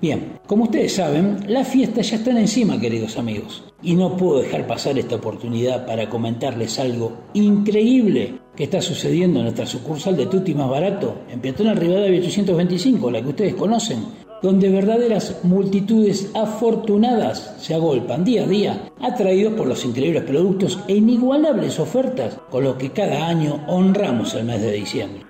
Bien, 0.00 0.38
como 0.46 0.64
ustedes 0.64 0.94
saben, 0.94 1.38
las 1.48 1.66
fiestas 1.66 2.10
ya 2.10 2.18
están 2.18 2.38
encima, 2.38 2.78
queridos 2.78 3.18
amigos, 3.18 3.64
y 3.82 3.96
no 3.96 4.16
puedo 4.16 4.38
dejar 4.38 4.64
pasar 4.64 4.96
esta 4.96 5.16
oportunidad 5.16 5.86
para 5.86 6.08
comentarles 6.08 6.78
algo 6.78 7.14
increíble 7.34 8.38
que 8.54 8.64
está 8.64 8.80
sucediendo 8.80 9.40
en 9.40 9.46
nuestra 9.46 9.66
sucursal 9.66 10.16
de 10.16 10.26
Tutti 10.26 10.54
Más 10.54 10.70
Barato, 10.70 11.22
en 11.28 11.40
Peatón 11.40 11.74
Rivadavia 11.74 12.20
825, 12.20 13.10
la 13.10 13.22
que 13.22 13.28
ustedes 13.28 13.54
conocen, 13.54 14.04
donde 14.40 14.68
verdaderas 14.68 15.40
multitudes 15.42 16.30
afortunadas 16.32 17.56
se 17.58 17.74
agolpan 17.74 18.24
día 18.24 18.44
a 18.44 18.46
día, 18.46 18.90
atraídos 19.00 19.54
por 19.54 19.66
los 19.66 19.84
increíbles 19.84 20.22
productos 20.22 20.78
e 20.86 20.94
inigualables 20.94 21.80
ofertas 21.80 22.38
con 22.50 22.62
los 22.62 22.76
que 22.76 22.90
cada 22.90 23.26
año 23.26 23.64
honramos 23.66 24.32
el 24.34 24.44
mes 24.44 24.62
de 24.62 24.72
diciembre. 24.74 25.26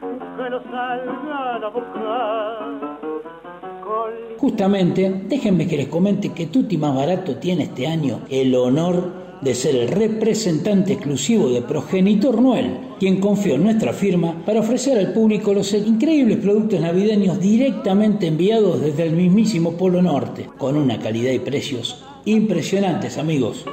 Justamente, 4.39 5.23
déjenme 5.29 5.67
que 5.67 5.77
les 5.77 5.89
comente 5.89 6.31
que 6.31 6.47
Tutti 6.47 6.77
Más 6.79 6.95
Barato 6.95 7.37
tiene 7.37 7.65
este 7.65 7.87
año 7.87 8.21
el 8.31 8.55
honor 8.55 9.29
de 9.41 9.55
ser 9.55 9.77
el 9.77 9.89
representante 9.89 10.95
exclusivo 10.95 11.49
de 11.49 11.63
Progenitor 11.63 12.41
Noel, 12.41 12.79
quien 12.99 13.21
confió 13.21 13.55
en 13.55 13.65
nuestra 13.65 13.93
firma 13.93 14.43
para 14.45 14.61
ofrecer 14.61 14.99
al 14.99 15.13
público 15.13 15.55
los 15.55 15.73
increíbles 15.73 16.39
productos 16.39 16.81
navideños 16.81 17.41
directamente 17.41 18.27
enviados 18.27 18.81
desde 18.81 19.05
el 19.05 19.13
mismísimo 19.13 19.73
Polo 19.73 20.03
Norte, 20.03 20.49
con 20.59 20.77
una 20.77 20.99
calidad 20.99 21.33
y 21.33 21.39
precios 21.39 22.05
impresionantes, 22.25 23.19
amigos. 23.19 23.65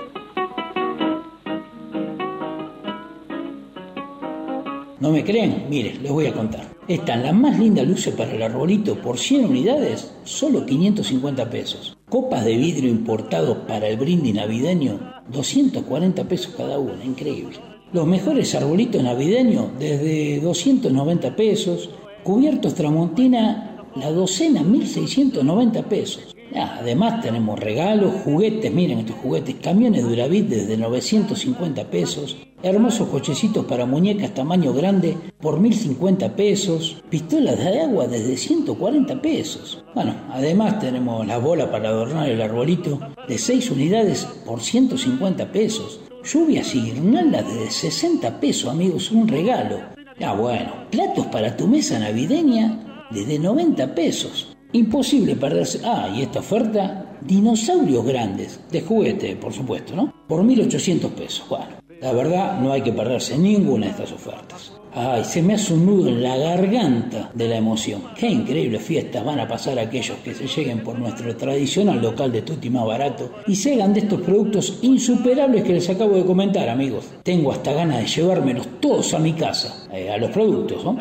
¿No 4.99 5.11
me 5.11 5.23
creen? 5.23 5.65
Mire, 5.69 5.95
les 6.01 6.11
voy 6.11 6.25
a 6.27 6.33
contar. 6.33 6.74
Están 6.87 7.23
las 7.23 7.33
más 7.33 7.57
lindas 7.57 7.87
luces 7.87 8.13
para 8.13 8.31
el 8.31 8.43
arbolito 8.43 9.01
por 9.01 9.17
100 9.17 9.45
unidades, 9.45 10.11
solo 10.23 10.67
550 10.67 11.49
pesos. 11.49 11.97
Copas 12.07 12.45
de 12.45 12.57
vidrio 12.57 12.91
importados 12.91 13.57
para 13.67 13.87
el 13.87 13.97
brindis 13.97 14.35
navideño, 14.35 14.99
240 15.31 16.23
pesos 16.25 16.53
cada 16.55 16.77
una, 16.77 17.03
increíble. 17.03 17.57
Los 17.91 18.05
mejores 18.05 18.53
arbolitos 18.53 19.01
navideños, 19.01 19.69
desde 19.79 20.39
290 20.41 21.35
pesos. 21.35 21.89
Cubiertos 22.23 22.75
Tramontina, 22.75 23.83
la 23.95 24.11
docena, 24.11 24.61
1690 24.61 25.89
pesos. 25.89 26.34
Además 26.53 27.21
tenemos 27.21 27.59
regalos, 27.59 28.13
juguetes, 28.23 28.71
miren 28.71 28.99
estos 28.99 29.17
juguetes, 29.17 29.55
camiones 29.61 30.03
Duravit 30.03 30.47
desde 30.47 30.77
950 30.77 31.89
pesos, 31.89 32.37
hermosos 32.61 33.09
cochecitos 33.09 33.65
para 33.65 33.85
muñecas 33.85 34.33
tamaño 34.33 34.73
grande 34.73 35.17
por 35.39 35.59
1050 35.59 36.35
pesos, 36.35 37.03
pistolas 37.09 37.57
de 37.57 37.81
agua 37.81 38.07
desde 38.07 38.37
140 38.37 39.21
pesos. 39.21 39.83
Bueno, 39.93 40.15
además 40.31 40.79
tenemos 40.79 41.25
la 41.25 41.37
bola 41.37 41.71
para 41.71 41.89
adornar 41.89 42.29
el 42.29 42.41
arbolito 42.41 42.99
de 43.27 43.37
6 43.37 43.71
unidades 43.71 44.25
por 44.45 44.61
150 44.61 45.51
pesos. 45.51 46.01
Lluvias 46.23 46.73
y 46.73 46.81
guirnaldas 46.81 47.45
de 47.53 47.69
60 47.69 48.39
pesos, 48.39 48.69
amigos, 48.69 49.11
un 49.11 49.27
regalo. 49.27 49.79
Ah, 50.21 50.33
bueno, 50.33 50.85
platos 50.89 51.27
para 51.27 51.55
tu 51.55 51.67
mesa 51.67 51.99
navideña 51.99 53.05
desde 53.11 53.37
90 53.37 53.93
pesos. 53.93 54.54
Imposible 54.73 55.35
perderse. 55.35 55.81
Ah, 55.83 56.13
y 56.15 56.21
esta 56.21 56.39
oferta, 56.39 57.17
dinosaurios 57.21 58.05
grandes, 58.05 58.59
de 58.71 58.81
juguete, 58.81 59.35
por 59.35 59.53
supuesto, 59.53 59.95
¿no? 59.95 60.13
Por 60.27 60.43
1800 60.43 61.11
pesos. 61.11 61.45
Bueno, 61.49 61.67
la 62.01 62.11
verdad, 62.11 62.59
no 62.59 62.71
hay 62.71 62.81
que 62.81 62.91
perderse 62.91 63.37
ninguna 63.37 63.85
de 63.85 63.91
estas 63.91 64.11
ofertas. 64.11 64.73
Ay, 64.97 65.25
se 65.25 65.41
me 65.41 65.55
hace 65.55 65.73
un 65.73 65.85
nudo 65.85 66.07
en 66.07 66.23
la 66.23 66.37
garganta 66.37 67.29
de 67.33 67.49
la 67.49 67.57
emoción. 67.57 68.03
Qué 68.17 68.29
increíbles 68.29 68.81
fiestas 68.81 69.25
van 69.25 69.41
a 69.41 69.47
pasar 69.47 69.77
aquellos 69.77 70.17
que 70.19 70.33
se 70.33 70.47
lleguen 70.47 70.83
por 70.83 70.97
nuestro 70.97 71.35
tradicional 71.35 72.01
local 72.01 72.31
de 72.31 72.43
tutti 72.43 72.69
más 72.69 72.85
barato 72.85 73.29
y 73.45 73.57
se 73.57 73.73
hagan 73.73 73.93
de 73.93 73.99
estos 74.01 74.21
productos 74.21 74.79
insuperables 74.83 75.63
que 75.63 75.73
les 75.73 75.89
acabo 75.89 76.15
de 76.15 76.23
comentar, 76.23 76.69
amigos. 76.69 77.07
Tengo 77.23 77.51
hasta 77.51 77.73
ganas 77.73 77.99
de 77.99 78.07
llevármelos 78.07 78.79
todos 78.79 79.13
a 79.13 79.19
mi 79.19 79.33
casa, 79.33 79.85
eh, 79.91 80.09
a 80.09 80.17
los 80.17 80.29
productos, 80.29 80.85
¿no? 80.85 80.97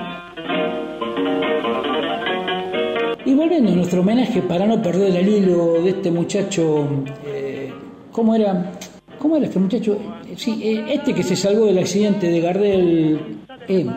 Volviendo 3.45 3.73
a 3.73 3.75
nuestro 3.75 4.01
homenaje, 4.01 4.41
para 4.41 4.67
no 4.67 4.81
perder 4.81 5.15
el 5.17 5.29
hilo 5.29 5.75
de 5.83 5.91
este 5.91 6.11
muchacho, 6.11 6.89
eh, 7.27 7.71
¿cómo 8.11 8.35
era? 8.35 8.73
¿Cómo 9.19 9.37
era 9.37 9.45
este 9.45 9.59
muchacho? 9.59 9.99
Eh, 10.27 10.35
sí, 10.35 10.63
eh, 10.63 10.87
este 10.89 11.13
que 11.13 11.23
se 11.23 11.37
salvó 11.37 11.67
del 11.67 11.79
accidente 11.79 12.31
de 12.31 12.41
Gardel, 12.41 13.21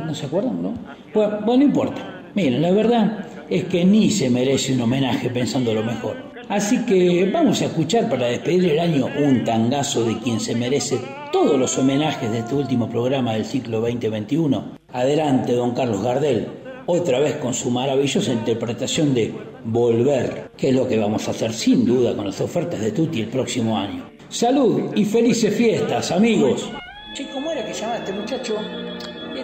¿no 0.06 0.14
se 0.14 0.26
acuerdan? 0.26 0.61
No? 0.61 0.74
Bueno, 1.14 1.38
bueno, 1.45 1.57
no 1.60 1.64
importa. 1.64 2.24
Miren, 2.36 2.61
la 2.61 2.72
verdad 2.72 3.26
es 3.49 3.64
que 3.65 3.86
ni 3.86 4.10
se 4.10 4.30
merece 4.30 4.74
un 4.74 4.82
homenaje 4.82 5.30
pensando 5.30 5.74
lo 5.74 5.82
mejor. 5.82 6.18
Así 6.49 6.86
que 6.86 7.30
vamos 7.32 7.61
a 7.61 7.65
escuchar 7.65 8.10
para 8.10 8.28
despedir 8.28 8.72
el 8.72 8.80
año 8.80 9.07
un 9.26 9.45
tangazo 9.45 10.03
de 10.03 10.18
quien 10.19 10.41
se 10.41 10.56
merece 10.56 10.99
todos 11.32 11.57
los 11.57 11.78
homenajes 11.78 12.30
de 12.30 12.40
este 12.40 12.53
último 12.53 12.90
programa 12.90 13.34
del 13.34 13.45
ciclo 13.45 13.80
2021. 13.80 14.78
Adelante, 14.91 15.53
don 15.53 15.74
Carlos 15.74 16.03
Gardel 16.03 16.66
otra 16.88 17.20
vez 17.20 17.36
con 17.36 17.54
su 17.54 17.70
maravillosa 17.70 18.34
interpretación 18.34 19.14
de 19.14 19.34
Volver, 19.64 20.50
que 20.58 20.70
es 20.70 20.76
lo 20.76 20.88
que 20.88 20.98
vamos 20.98 21.28
a 21.28 21.32
hacer 21.32 21.54
sin 21.54 21.86
duda 21.86 22.16
con 22.16 22.26
las 22.26 22.42
ofertas 22.42 22.82
de 22.82 22.92
Tutti 22.92 23.22
el 23.22 23.28
próximo 23.28 23.78
año. 23.78 24.10
Salud 24.30 24.92
y 24.96 25.06
felices 25.06 25.54
fiestas, 25.54 26.12
amigos. 26.12 26.70
Che, 27.14 27.28
¿cómo 27.30 27.52
era 27.52 27.66
que 27.66 27.74
llamaba 27.74 28.00
este 28.00 28.14
muchacho? 28.14 28.56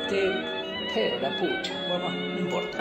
que, 0.10 0.32
que 0.94 1.20
la 1.22 1.30
pucha, 1.40 1.74
bueno, 1.88 2.10
no 2.10 2.40
importa. 2.40 2.78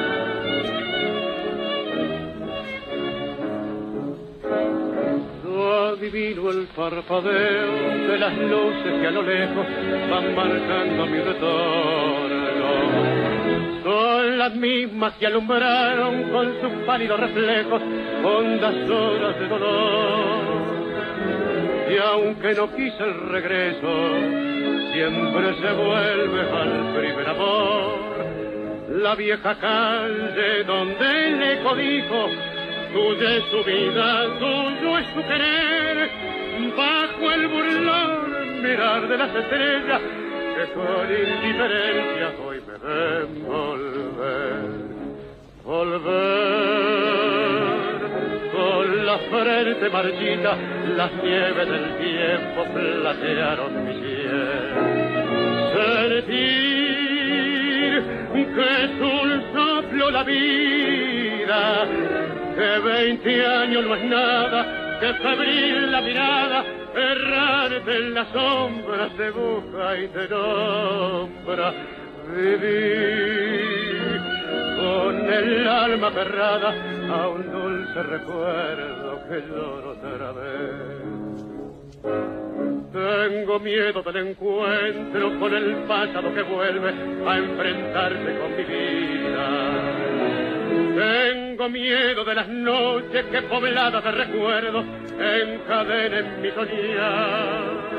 adivino 5.92 6.50
el 6.50 6.66
parpadeo 6.74 8.08
de 8.08 8.18
las 8.18 8.36
luces 8.36 9.00
que 9.00 9.06
a 9.06 9.10
lo 9.10 9.22
lejos 9.22 9.66
van 10.10 10.34
marcando 10.34 11.06
mi 11.06 11.18
retorno. 11.18 13.21
Son 13.82 14.38
las 14.38 14.54
mismas 14.54 15.12
que 15.14 15.26
alumbraron 15.26 16.30
con 16.30 16.60
sus 16.60 16.72
pálidos 16.86 17.18
reflejos 17.18 17.82
hondas 18.24 18.90
horas 18.90 19.38
de 19.40 19.48
dolor. 19.48 20.62
Y 21.90 21.98
aunque 21.98 22.54
no 22.54 22.74
quise 22.74 23.02
el 23.02 23.28
regreso, 23.28 23.92
siempre 24.92 25.54
se 25.60 25.72
vuelve 25.72 26.40
al 26.40 26.94
primer 26.94 27.28
amor. 27.28 27.92
La 28.88 29.14
vieja 29.14 29.54
calle 29.56 30.64
donde 30.64 31.30
le 31.30 31.62
codijo 31.62 32.28
Tuya 32.92 33.36
es 33.36 33.44
su 33.50 33.64
vida, 33.64 34.38
tuyo 34.38 34.98
es 34.98 35.06
su 35.14 35.22
querer, 35.22 36.10
bajo 36.76 37.32
el 37.32 37.48
burlón 37.48 38.62
mirar 38.62 39.08
de 39.08 39.16
las 39.16 39.34
estrellas 39.34 40.00
que 40.54 40.64
con 40.72 41.06
indiferencia 41.10 42.26
hoy 42.44 42.58
me 42.66 42.76
ven 42.78 43.28
volver, 43.46 44.62
volver. 45.64 46.52
Con 48.52 48.84
la 49.06 49.18
frente 49.18 49.90
marchita, 49.90 50.56
las 50.96 51.12
nieves 51.22 51.68
del 51.68 51.86
tiempo 51.98 52.64
platearon 52.74 53.72
mi 53.84 53.94
piel. 54.00 54.64
Sentir 55.74 56.72
que 58.54 58.84
es 58.84 58.90
un 59.00 59.42
soplo 59.54 60.10
la 60.10 60.24
vida 60.24 61.86
que 62.54 62.78
veinte 62.80 63.46
años 63.46 63.86
no 63.86 63.94
es 63.94 64.04
nada, 64.04 64.91
que 65.02 65.14
febril 65.14 65.90
la 65.90 66.00
mirada, 66.00 66.64
errarte 66.94 67.96
en 67.96 68.14
la 68.14 68.24
sombra 68.26 69.10
se 69.16 69.30
busca 69.30 69.98
y 69.98 70.06
te 70.06 70.28
nombra. 70.28 71.74
Vivir 72.32 74.20
con 74.76 75.28
el 75.28 75.66
alma 75.66 76.12
cerrada 76.12 76.72
a 77.10 77.26
un 77.26 77.50
dulce 77.50 78.00
recuerdo 78.00 79.20
que 79.28 79.42
lloro 79.48 79.90
otra 79.90 80.30
vez. 80.38 81.02
Tengo 82.92 83.58
miedo 83.58 84.02
del 84.02 84.16
encuentro 84.28 85.40
con 85.40 85.52
el 85.52 85.74
pasado 85.88 86.32
que 86.32 86.42
vuelve 86.42 86.90
a 87.26 87.38
enfrentarse 87.38 88.38
con 88.38 88.56
mi 88.56 88.64
vida. 88.64 89.48
Tengo 90.94 91.41
miedo 91.58 92.24
de 92.24 92.34
las 92.34 92.48
noches 92.48 93.24
que 93.26 93.42
pobladas 93.42 94.02
de 94.02 94.10
recuerdos 94.10 94.84
encadenen 95.18 96.42
mi 96.42 96.50
soñar. 96.50 97.92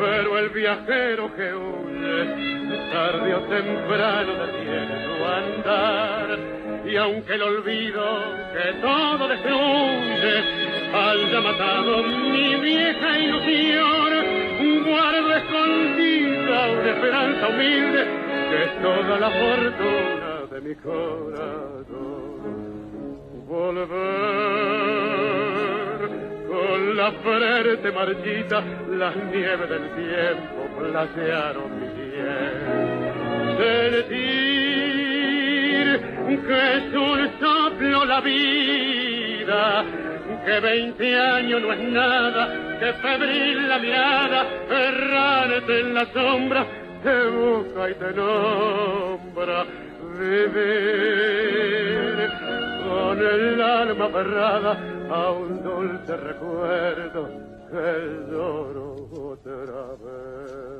Pero 0.00 0.38
el 0.38 0.48
viajero 0.50 1.34
que 1.34 1.54
huye, 1.54 2.90
tarde 2.92 3.34
o 3.34 3.40
temprano 3.40 4.32
detiene 4.46 5.04
su 5.04 5.24
andar. 5.24 6.38
Y 6.84 6.96
aunque 6.96 7.34
el 7.34 7.42
olvido 7.42 8.22
que 8.52 8.72
todo 8.80 9.28
destruye 9.28 10.44
haya 10.92 11.40
matado 11.40 12.02
mi 12.02 12.54
vieja 12.56 13.18
ilusión, 13.18 14.10
guardo 14.90 15.36
escondida 15.36 16.70
una 16.72 16.90
esperanza 16.90 17.48
humilde 17.48 18.04
que 18.50 18.64
es 18.64 18.82
toda 18.82 19.18
la 19.18 19.30
fortuna 19.30 20.46
de 20.50 20.60
mi 20.60 20.74
corazón. 20.76 22.29
Volver 23.50 23.88
con 26.46 26.96
la 26.96 27.10
frente 27.10 27.90
marchita, 27.90 28.62
las 28.90 29.16
nieves 29.16 29.68
del 29.68 29.90
tiempo 29.96 30.68
platearon 30.78 31.80
mi 31.80 31.88
piel. 31.88 33.10
Sentir 33.58 34.30
que 36.46 36.76
es 36.76 36.94
un 36.94 37.28
soplo 37.40 38.04
la 38.04 38.20
vida, 38.20 39.84
que 40.46 40.60
veinte 40.60 41.18
años 41.18 41.60
no 41.60 41.72
es 41.72 41.80
nada, 41.80 42.78
que 42.78 42.92
febril 42.92 43.68
la 43.68 43.78
mirada, 43.80 44.46
errarte 44.70 45.80
en 45.80 45.94
la 45.94 46.06
sombra, 46.12 46.64
te 47.02 47.26
busca 47.26 47.90
y 47.90 47.94
te 47.94 48.12
nombra 48.12 49.66
vivir 50.20 51.10
con 52.90 53.18
el 53.18 53.60
alma 53.60 54.06
aferrada 54.06 54.72
a 55.10 55.30
un 55.30 55.62
dulce 55.62 56.16
recuerdo 56.16 57.28
que 57.70 58.26
lloro 58.30 59.08
otra 59.12 59.84
vez. 60.02 60.70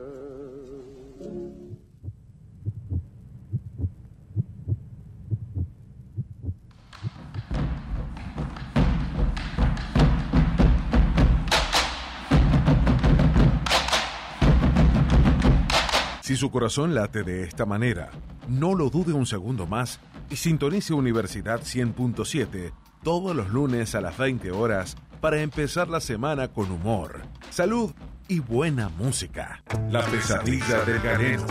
Si 16.23 16.37
su 16.37 16.51
corazón 16.51 16.95
late 16.95 17.23
de 17.23 17.43
esta 17.45 17.67
manera, 17.67 18.11
no 18.49 18.75
lo 18.75 18.89
dude 18.89 19.13
un 19.13 19.27
segundo 19.27 19.67
más 19.67 20.01
y 20.31 20.37
sintonice 20.37 20.95
Universidad 20.95 21.61
100.7 21.61 22.73
todos 23.03 23.35
los 23.35 23.51
lunes 23.51 23.95
a 23.95 24.01
las 24.01 24.17
20 24.17 24.51
horas 24.53 24.97
para 25.21 25.41
empezar 25.41 25.89
la 25.89 26.01
semana 26.01 26.49
con 26.49 26.71
humor, 26.71 27.23
salud 27.51 27.93
y 28.29 28.39
buena 28.39 28.89
música. 28.89 29.63
La 29.91 30.03
pesadilla 30.03 30.85
del 30.85 31.01
galeno. 31.01 31.47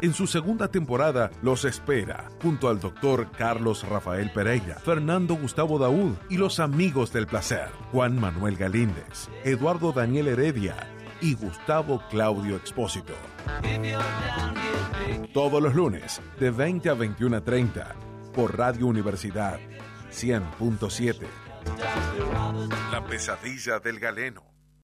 En 0.00 0.14
su 0.14 0.26
segunda 0.26 0.68
temporada 0.68 1.30
los 1.42 1.64
espera, 1.64 2.28
junto 2.42 2.68
al 2.68 2.80
doctor 2.80 3.30
Carlos 3.30 3.86
Rafael 3.88 4.30
Pereira, 4.30 4.76
Fernando 4.76 5.36
Gustavo 5.36 5.78
Daúd 5.78 6.14
y 6.28 6.38
los 6.38 6.58
amigos 6.58 7.12
del 7.12 7.26
placer, 7.26 7.68
Juan 7.92 8.18
Manuel 8.18 8.56
Galíndez, 8.56 9.28
Eduardo 9.44 9.92
Daniel 9.92 10.28
Heredia 10.28 10.76
y 11.20 11.34
Gustavo 11.34 12.02
Claudio 12.10 12.56
Expósito. 12.56 13.12
Todos 15.32 15.62
los 15.62 15.74
lunes, 15.74 16.20
de 16.40 16.50
20 16.50 16.90
a 16.90 16.94
21.30, 16.94 18.11
por 18.32 18.56
Radio 18.56 18.86
Universidad 18.86 19.60
100.7. 20.10 21.26
La 22.90 23.04
pesadilla 23.06 23.78
del 23.78 24.00
galeno. 24.00 24.51